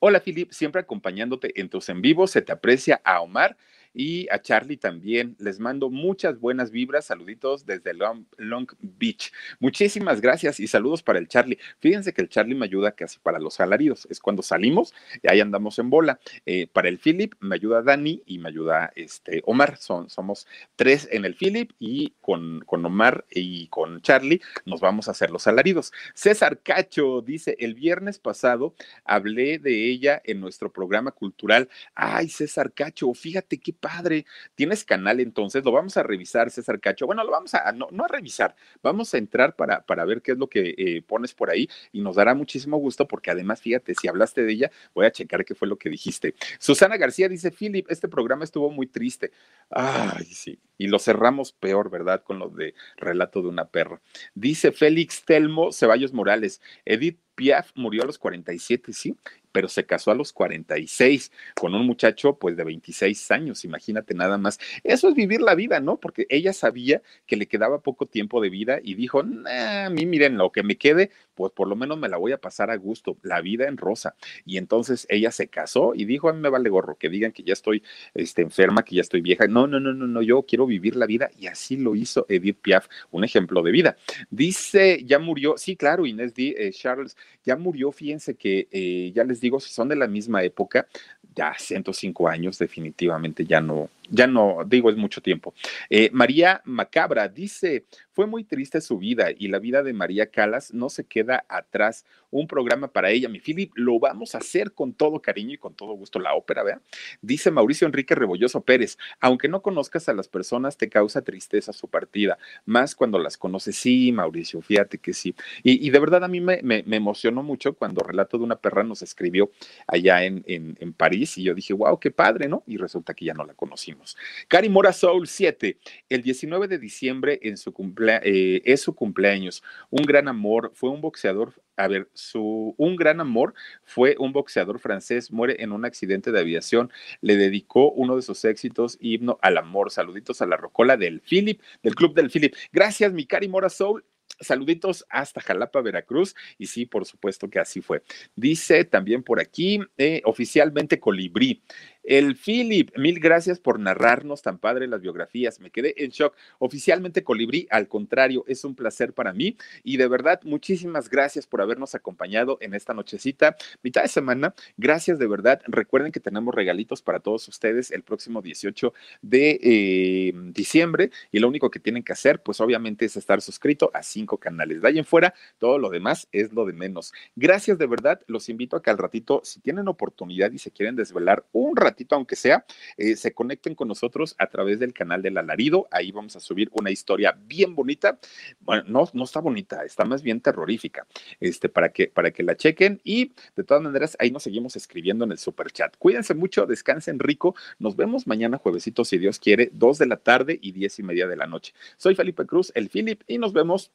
Hola 0.00 0.20
Philip, 0.20 0.52
siempre 0.52 0.82
acompañándote 0.82 1.58
en 1.58 1.70
tus 1.70 1.88
en 1.88 2.02
vivos, 2.02 2.30
se 2.30 2.42
te 2.42 2.52
aprecia 2.52 3.00
a 3.04 3.22
Omar 3.22 3.56
y 3.94 4.26
a 4.30 4.42
Charlie 4.42 4.76
también. 4.76 5.36
Les 5.38 5.60
mando 5.60 5.88
muchas 5.88 6.38
buenas 6.38 6.70
vibras, 6.70 7.06
saluditos 7.06 7.64
desde 7.64 7.94
Long, 7.94 8.68
Beach. 8.80 9.32
Muchísimas 9.60 10.20
gracias 10.20 10.60
y 10.60 10.66
saludos 10.66 11.02
para 11.02 11.18
el 11.18 11.28
Charlie. 11.28 11.58
Fíjense 11.78 12.12
que 12.12 12.20
el 12.20 12.28
Charlie 12.28 12.56
me 12.56 12.66
ayuda 12.66 12.92
casi 12.92 13.18
para 13.20 13.38
los 13.38 13.54
salarios, 13.54 14.06
es 14.10 14.20
cuando 14.20 14.42
salimos 14.42 14.92
y 15.22 15.30
ahí 15.30 15.40
andamos 15.40 15.78
en 15.78 15.90
bola. 15.90 16.18
Eh, 16.44 16.66
para 16.66 16.88
el 16.88 16.98
Philip 16.98 17.34
me 17.40 17.54
ayuda 17.54 17.82
Dani 17.82 18.22
y 18.26 18.38
me 18.38 18.48
ayuda 18.48 18.92
este 18.96 19.42
Omar, 19.46 19.76
Son, 19.76 20.10
somos 20.10 20.46
tres 20.76 21.08
en 21.12 21.24
el 21.24 21.36
Philip 21.36 21.70
y 21.78 22.14
con, 22.20 22.60
con 22.66 22.84
Omar 22.84 23.24
y 23.30 23.68
con 23.68 24.00
Charlie 24.02 24.40
nos 24.64 24.80
vamos 24.80 25.08
a 25.08 25.12
hacer 25.12 25.30
los 25.30 25.42
salaridos. 25.42 25.92
César 26.14 26.60
Cacho 26.62 27.22
dice, 27.22 27.56
el 27.60 27.74
viernes 27.74 28.18
pasado 28.18 28.74
hablé 29.04 29.58
de 29.58 29.90
ella 29.90 30.20
en 30.24 30.40
nuestro 30.40 30.72
programa 30.72 31.12
cultural. 31.12 31.68
Ay, 31.94 32.28
César 32.28 32.72
Cacho, 32.72 33.12
fíjate 33.14 33.58
qué 33.58 33.72
padre. 33.84 34.24
¿Tienes 34.54 34.82
canal 34.82 35.20
entonces? 35.20 35.62
Lo 35.62 35.70
vamos 35.70 35.98
a 35.98 36.02
revisar, 36.02 36.50
César 36.50 36.80
Cacho. 36.80 37.04
Bueno, 37.04 37.22
lo 37.22 37.30
vamos 37.30 37.52
a, 37.52 37.70
no, 37.72 37.86
a 37.86 38.08
revisar, 38.08 38.56
vamos 38.82 39.12
a 39.12 39.18
entrar 39.18 39.56
para, 39.56 39.84
para 39.84 40.06
ver 40.06 40.22
qué 40.22 40.32
es 40.32 40.38
lo 40.38 40.48
que 40.48 40.74
eh, 40.78 41.02
pones 41.02 41.34
por 41.34 41.50
ahí 41.50 41.68
y 41.92 42.00
nos 42.00 42.16
dará 42.16 42.34
muchísimo 42.34 42.78
gusto 42.78 43.06
porque 43.06 43.30
además, 43.30 43.60
fíjate, 43.60 43.94
si 43.94 44.08
hablaste 44.08 44.42
de 44.42 44.52
ella, 44.52 44.70
voy 44.94 45.04
a 45.04 45.12
checar 45.12 45.44
qué 45.44 45.54
fue 45.54 45.68
lo 45.68 45.76
que 45.76 45.90
dijiste. 45.90 46.34
Susana 46.58 46.96
García 46.96 47.28
dice, 47.28 47.50
Philip, 47.50 47.90
este 47.90 48.08
programa 48.08 48.44
estuvo 48.44 48.70
muy 48.70 48.86
triste. 48.86 49.32
Ay, 49.68 50.24
sí. 50.24 50.58
Y 50.78 50.86
lo 50.86 50.98
cerramos 50.98 51.52
peor, 51.52 51.90
¿verdad? 51.90 52.22
Con 52.22 52.38
lo 52.38 52.48
de 52.48 52.74
relato 52.96 53.42
de 53.42 53.48
una 53.48 53.66
perra. 53.66 54.00
Dice 54.34 54.72
Félix 54.72 55.26
Telmo 55.26 55.72
Ceballos 55.72 56.14
Morales, 56.14 56.62
Edith 56.86 57.18
Piaf 57.34 57.70
murió 57.74 58.02
a 58.02 58.06
los 58.06 58.18
47, 58.18 58.92
sí, 58.92 59.16
pero 59.54 59.68
se 59.68 59.86
casó 59.86 60.10
a 60.10 60.16
los 60.16 60.32
46 60.32 61.30
con 61.54 61.76
un 61.76 61.86
muchacho 61.86 62.36
pues 62.40 62.56
de 62.56 62.64
26 62.64 63.30
años, 63.30 63.64
imagínate 63.64 64.12
nada 64.12 64.36
más. 64.36 64.58
Eso 64.82 65.08
es 65.08 65.14
vivir 65.14 65.40
la 65.40 65.54
vida, 65.54 65.78
¿no? 65.78 66.00
Porque 66.00 66.26
ella 66.28 66.52
sabía 66.52 67.02
que 67.24 67.36
le 67.36 67.46
quedaba 67.46 67.80
poco 67.80 68.06
tiempo 68.06 68.40
de 68.40 68.50
vida 68.50 68.80
y 68.82 68.94
dijo, 68.94 69.20
a 69.20 69.90
mí 69.90 70.06
miren, 70.06 70.36
lo 70.38 70.50
que 70.50 70.64
me 70.64 70.76
quede, 70.76 71.12
pues 71.36 71.52
por 71.52 71.68
lo 71.68 71.76
menos 71.76 71.98
me 71.98 72.08
la 72.08 72.16
voy 72.16 72.32
a 72.32 72.38
pasar 72.38 72.72
a 72.72 72.76
gusto, 72.76 73.16
la 73.22 73.40
vida 73.42 73.68
en 73.68 73.76
rosa. 73.76 74.16
Y 74.44 74.58
entonces 74.58 75.06
ella 75.08 75.30
se 75.30 75.46
casó 75.46 75.94
y 75.94 76.04
dijo, 76.04 76.28
a 76.28 76.32
mí 76.32 76.40
me 76.40 76.48
vale 76.48 76.68
gorro, 76.68 76.96
que 76.96 77.08
digan 77.08 77.30
que 77.30 77.44
ya 77.44 77.52
estoy 77.52 77.84
este, 78.14 78.42
enferma, 78.42 78.84
que 78.84 78.96
ya 78.96 79.02
estoy 79.02 79.20
vieja. 79.20 79.46
No, 79.46 79.68
no, 79.68 79.78
no, 79.78 79.94
no, 79.94 80.08
no, 80.08 80.20
yo 80.20 80.42
quiero 80.42 80.66
vivir 80.66 80.96
la 80.96 81.06
vida 81.06 81.30
y 81.38 81.46
así 81.46 81.76
lo 81.76 81.94
hizo 81.94 82.26
Edith 82.28 82.58
Piaf, 82.60 82.88
un 83.12 83.22
ejemplo 83.22 83.62
de 83.62 83.70
vida. 83.70 83.96
Dice, 84.30 85.04
ya 85.04 85.20
murió, 85.20 85.54
sí, 85.58 85.76
claro, 85.76 86.06
Inés 86.06 86.34
D. 86.34 86.56
Eh, 86.58 86.72
Charles, 86.72 87.16
ya 87.44 87.56
murió, 87.56 87.92
fíjense 87.92 88.34
que 88.34 88.66
eh, 88.72 89.12
ya 89.14 89.22
les 89.22 89.43
digo, 89.44 89.60
si 89.60 89.70
son 89.70 89.88
de 89.88 89.96
la 89.96 90.06
misma 90.06 90.42
época, 90.42 90.86
ya 91.34 91.54
105 91.58 92.28
años 92.28 92.58
definitivamente 92.58 93.44
ya 93.44 93.60
no, 93.60 93.90
ya 94.10 94.26
no, 94.26 94.58
digo, 94.66 94.90
es 94.90 94.96
mucho 94.96 95.20
tiempo. 95.20 95.54
Eh, 95.90 96.10
María 96.12 96.62
Macabra 96.64 97.28
dice, 97.28 97.84
fue 98.14 98.26
muy 98.26 98.44
triste 98.44 98.80
su 98.80 98.98
vida 98.98 99.28
y 99.36 99.48
la 99.48 99.58
vida 99.58 99.82
de 99.82 99.92
María 99.92 100.26
Calas 100.26 100.72
no 100.72 100.88
se 100.88 101.04
queda 101.04 101.44
atrás. 101.48 102.06
Un 102.30 102.46
programa 102.46 102.88
para 102.88 103.10
ella, 103.10 103.28
mi 103.28 103.40
Philip, 103.40 103.72
lo 103.74 103.98
vamos 103.98 104.34
a 104.34 104.38
hacer 104.38 104.72
con 104.72 104.92
todo 104.92 105.20
cariño 105.20 105.54
y 105.54 105.58
con 105.58 105.74
todo 105.74 105.94
gusto 105.94 106.18
la 106.18 106.34
ópera, 106.34 106.62
¿vea? 106.62 106.80
Dice 107.22 107.50
Mauricio 107.50 107.86
Enrique 107.86 108.14
Rebolloso 108.14 108.62
Pérez, 108.62 108.98
aunque 109.20 109.48
no 109.48 109.62
conozcas 109.62 110.08
a 110.08 110.14
las 110.14 110.28
personas, 110.28 110.76
te 110.76 110.88
causa 110.88 111.22
tristeza 111.22 111.72
su 111.72 111.88
partida, 111.88 112.38
más 112.64 112.94
cuando 112.94 113.18
las 113.18 113.36
conoces. 113.36 113.76
Sí, 113.76 114.12
Mauricio, 114.12 114.60
fíjate 114.62 114.98
que 114.98 115.12
sí. 115.12 115.34
Y, 115.62 115.90
de 115.90 115.98
verdad 115.98 116.24
a 116.24 116.28
mí 116.28 116.40
me, 116.40 116.60
emocionó 116.94 117.42
mucho 117.42 117.74
cuando 117.74 118.02
Relato 118.04 118.38
de 118.38 118.44
una 118.44 118.56
perra 118.56 118.84
nos 118.84 119.02
escribió 119.02 119.50
allá 119.86 120.24
en, 120.24 120.44
en 120.46 120.92
París 120.92 121.36
y 121.38 121.42
yo 121.42 121.54
dije, 121.54 121.72
wow, 121.72 121.98
qué 121.98 122.10
padre, 122.10 122.48
¿no? 122.48 122.62
Y 122.66 122.76
resulta 122.76 123.14
que 123.14 123.24
ya 123.24 123.34
no 123.34 123.44
la 123.44 123.54
conocimos. 123.54 124.16
Cari 124.48 124.68
Mora 124.68 124.92
Soul 124.92 125.26
7, 125.26 125.78
el 126.08 126.22
19 126.22 126.68
de 126.68 126.78
diciembre 126.78 127.40
en 127.42 127.56
su 127.56 127.72
eh, 128.08 128.62
es 128.64 128.82
su 128.82 128.94
cumpleaños. 128.94 129.62
Un 129.90 130.04
gran 130.04 130.28
amor, 130.28 130.72
fue 130.74 130.90
un 130.90 131.00
boxeador, 131.00 131.54
a 131.76 131.88
ver, 131.88 132.08
su, 132.14 132.74
un 132.78 132.96
gran 132.96 133.20
amor 133.20 133.54
fue 133.82 134.16
un 134.18 134.32
boxeador 134.32 134.78
francés, 134.78 135.32
muere 135.32 135.62
en 135.62 135.72
un 135.72 135.84
accidente 135.84 136.30
de 136.32 136.40
aviación, 136.40 136.90
le 137.20 137.36
dedicó 137.36 137.90
uno 137.90 138.16
de 138.16 138.22
sus 138.22 138.44
éxitos, 138.44 138.96
himno 139.00 139.38
al 139.42 139.58
amor. 139.58 139.90
Saluditos 139.90 140.40
a 140.42 140.46
la 140.46 140.56
rocola 140.56 140.96
del 140.96 141.20
Philip, 141.20 141.60
del 141.82 141.94
Club 141.94 142.14
del 142.14 142.30
Philip. 142.30 142.54
Gracias, 142.72 143.12
mi 143.12 143.26
Cari 143.26 143.48
Mora 143.48 143.68
Soul. 143.68 144.04
Saluditos 144.40 145.06
hasta 145.10 145.40
Jalapa, 145.40 145.80
Veracruz. 145.80 146.34
Y 146.58 146.66
sí, 146.66 146.86
por 146.86 147.04
supuesto 147.06 147.48
que 147.48 147.60
así 147.60 147.80
fue. 147.80 148.02
Dice 148.34 148.84
también 148.84 149.22
por 149.22 149.40
aquí, 149.40 149.80
eh, 149.96 150.22
oficialmente 150.24 150.98
Colibrí. 150.98 151.62
El 152.04 152.36
Philip, 152.36 152.90
mil 152.98 153.18
gracias 153.18 153.58
por 153.58 153.80
narrarnos 153.80 154.42
tan 154.42 154.58
padre 154.58 154.86
las 154.86 155.00
biografías. 155.00 155.58
Me 155.58 155.70
quedé 155.70 156.04
en 156.04 156.10
shock. 156.10 156.36
Oficialmente 156.58 157.24
Colibrí, 157.24 157.66
al 157.70 157.88
contrario, 157.88 158.44
es 158.46 158.62
un 158.64 158.74
placer 158.74 159.14
para 159.14 159.32
mí. 159.32 159.56
Y 159.82 159.96
de 159.96 160.06
verdad, 160.06 160.38
muchísimas 160.44 161.08
gracias 161.08 161.46
por 161.46 161.62
habernos 161.62 161.94
acompañado 161.94 162.58
en 162.60 162.74
esta 162.74 162.92
nochecita, 162.92 163.56
mitad 163.82 164.02
de 164.02 164.08
semana. 164.08 164.54
Gracias 164.76 165.18
de 165.18 165.26
verdad. 165.26 165.62
Recuerden 165.66 166.12
que 166.12 166.20
tenemos 166.20 166.54
regalitos 166.54 167.00
para 167.00 167.20
todos 167.20 167.48
ustedes 167.48 167.90
el 167.90 168.02
próximo 168.02 168.42
18 168.42 168.92
de 169.22 169.58
eh, 169.62 170.32
diciembre. 170.52 171.10
Y 171.32 171.38
lo 171.38 171.48
único 171.48 171.70
que 171.70 171.80
tienen 171.80 172.02
que 172.02 172.12
hacer, 172.12 172.42
pues 172.42 172.60
obviamente, 172.60 173.06
es 173.06 173.16
estar 173.16 173.40
suscrito 173.40 173.90
a 173.94 174.02
cinco 174.02 174.36
canales. 174.36 174.82
De 174.82 174.88
ahí 174.88 174.98
en 174.98 175.06
fuera, 175.06 175.32
todo 175.56 175.78
lo 175.78 175.88
demás 175.88 176.28
es 176.32 176.52
lo 176.52 176.66
de 176.66 176.74
menos. 176.74 177.14
Gracias 177.34 177.78
de 177.78 177.86
verdad. 177.86 178.20
Los 178.26 178.50
invito 178.50 178.76
a 178.76 178.82
que 178.82 178.90
al 178.90 178.98
ratito, 178.98 179.40
si 179.42 179.60
tienen 179.60 179.88
oportunidad 179.88 180.52
y 180.52 180.58
se 180.58 180.70
quieren 180.70 180.96
desvelar 180.96 181.46
un 181.52 181.74
ratito, 181.74 181.93
aunque 182.10 182.36
sea, 182.36 182.64
eh, 182.96 183.16
se 183.16 183.32
conecten 183.32 183.74
con 183.74 183.88
nosotros 183.88 184.34
a 184.38 184.46
través 184.46 184.78
del 184.78 184.92
canal 184.92 185.22
del 185.22 185.38
alarido. 185.38 185.86
Ahí 185.90 186.12
vamos 186.12 186.36
a 186.36 186.40
subir 186.40 186.68
una 186.72 186.90
historia 186.90 187.36
bien 187.46 187.74
bonita. 187.74 188.18
Bueno, 188.60 188.84
no, 188.86 189.08
no 189.12 189.24
está 189.24 189.40
bonita, 189.40 189.84
está 189.84 190.04
más 190.04 190.22
bien 190.22 190.40
terrorífica, 190.40 191.06
este, 191.40 191.68
para 191.68 191.90
que, 191.90 192.08
para 192.08 192.30
que 192.30 192.42
la 192.42 192.56
chequen. 192.56 193.00
Y 193.04 193.34
de 193.56 193.64
todas 193.64 193.82
maneras, 193.82 194.16
ahí 194.18 194.30
nos 194.30 194.42
seguimos 194.42 194.76
escribiendo 194.76 195.24
en 195.24 195.32
el 195.32 195.38
super 195.38 195.70
chat. 195.70 195.96
Cuídense 195.98 196.34
mucho, 196.34 196.66
descansen 196.66 197.18
rico. 197.18 197.54
Nos 197.78 197.96
vemos 197.96 198.26
mañana 198.26 198.58
juevesito, 198.58 199.04
si 199.04 199.18
Dios 199.18 199.38
quiere, 199.38 199.70
dos 199.72 199.98
de 199.98 200.06
la 200.06 200.16
tarde 200.16 200.58
y 200.60 200.72
diez 200.72 200.98
y 200.98 201.02
media 201.02 201.26
de 201.26 201.36
la 201.36 201.46
noche. 201.46 201.72
Soy 201.96 202.14
Felipe 202.14 202.46
Cruz, 202.46 202.72
el 202.74 202.88
Philip, 202.88 203.22
y 203.26 203.38
nos 203.38 203.52
vemos 203.52 203.92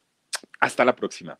hasta 0.60 0.86
la 0.86 0.96
próxima. 0.96 1.40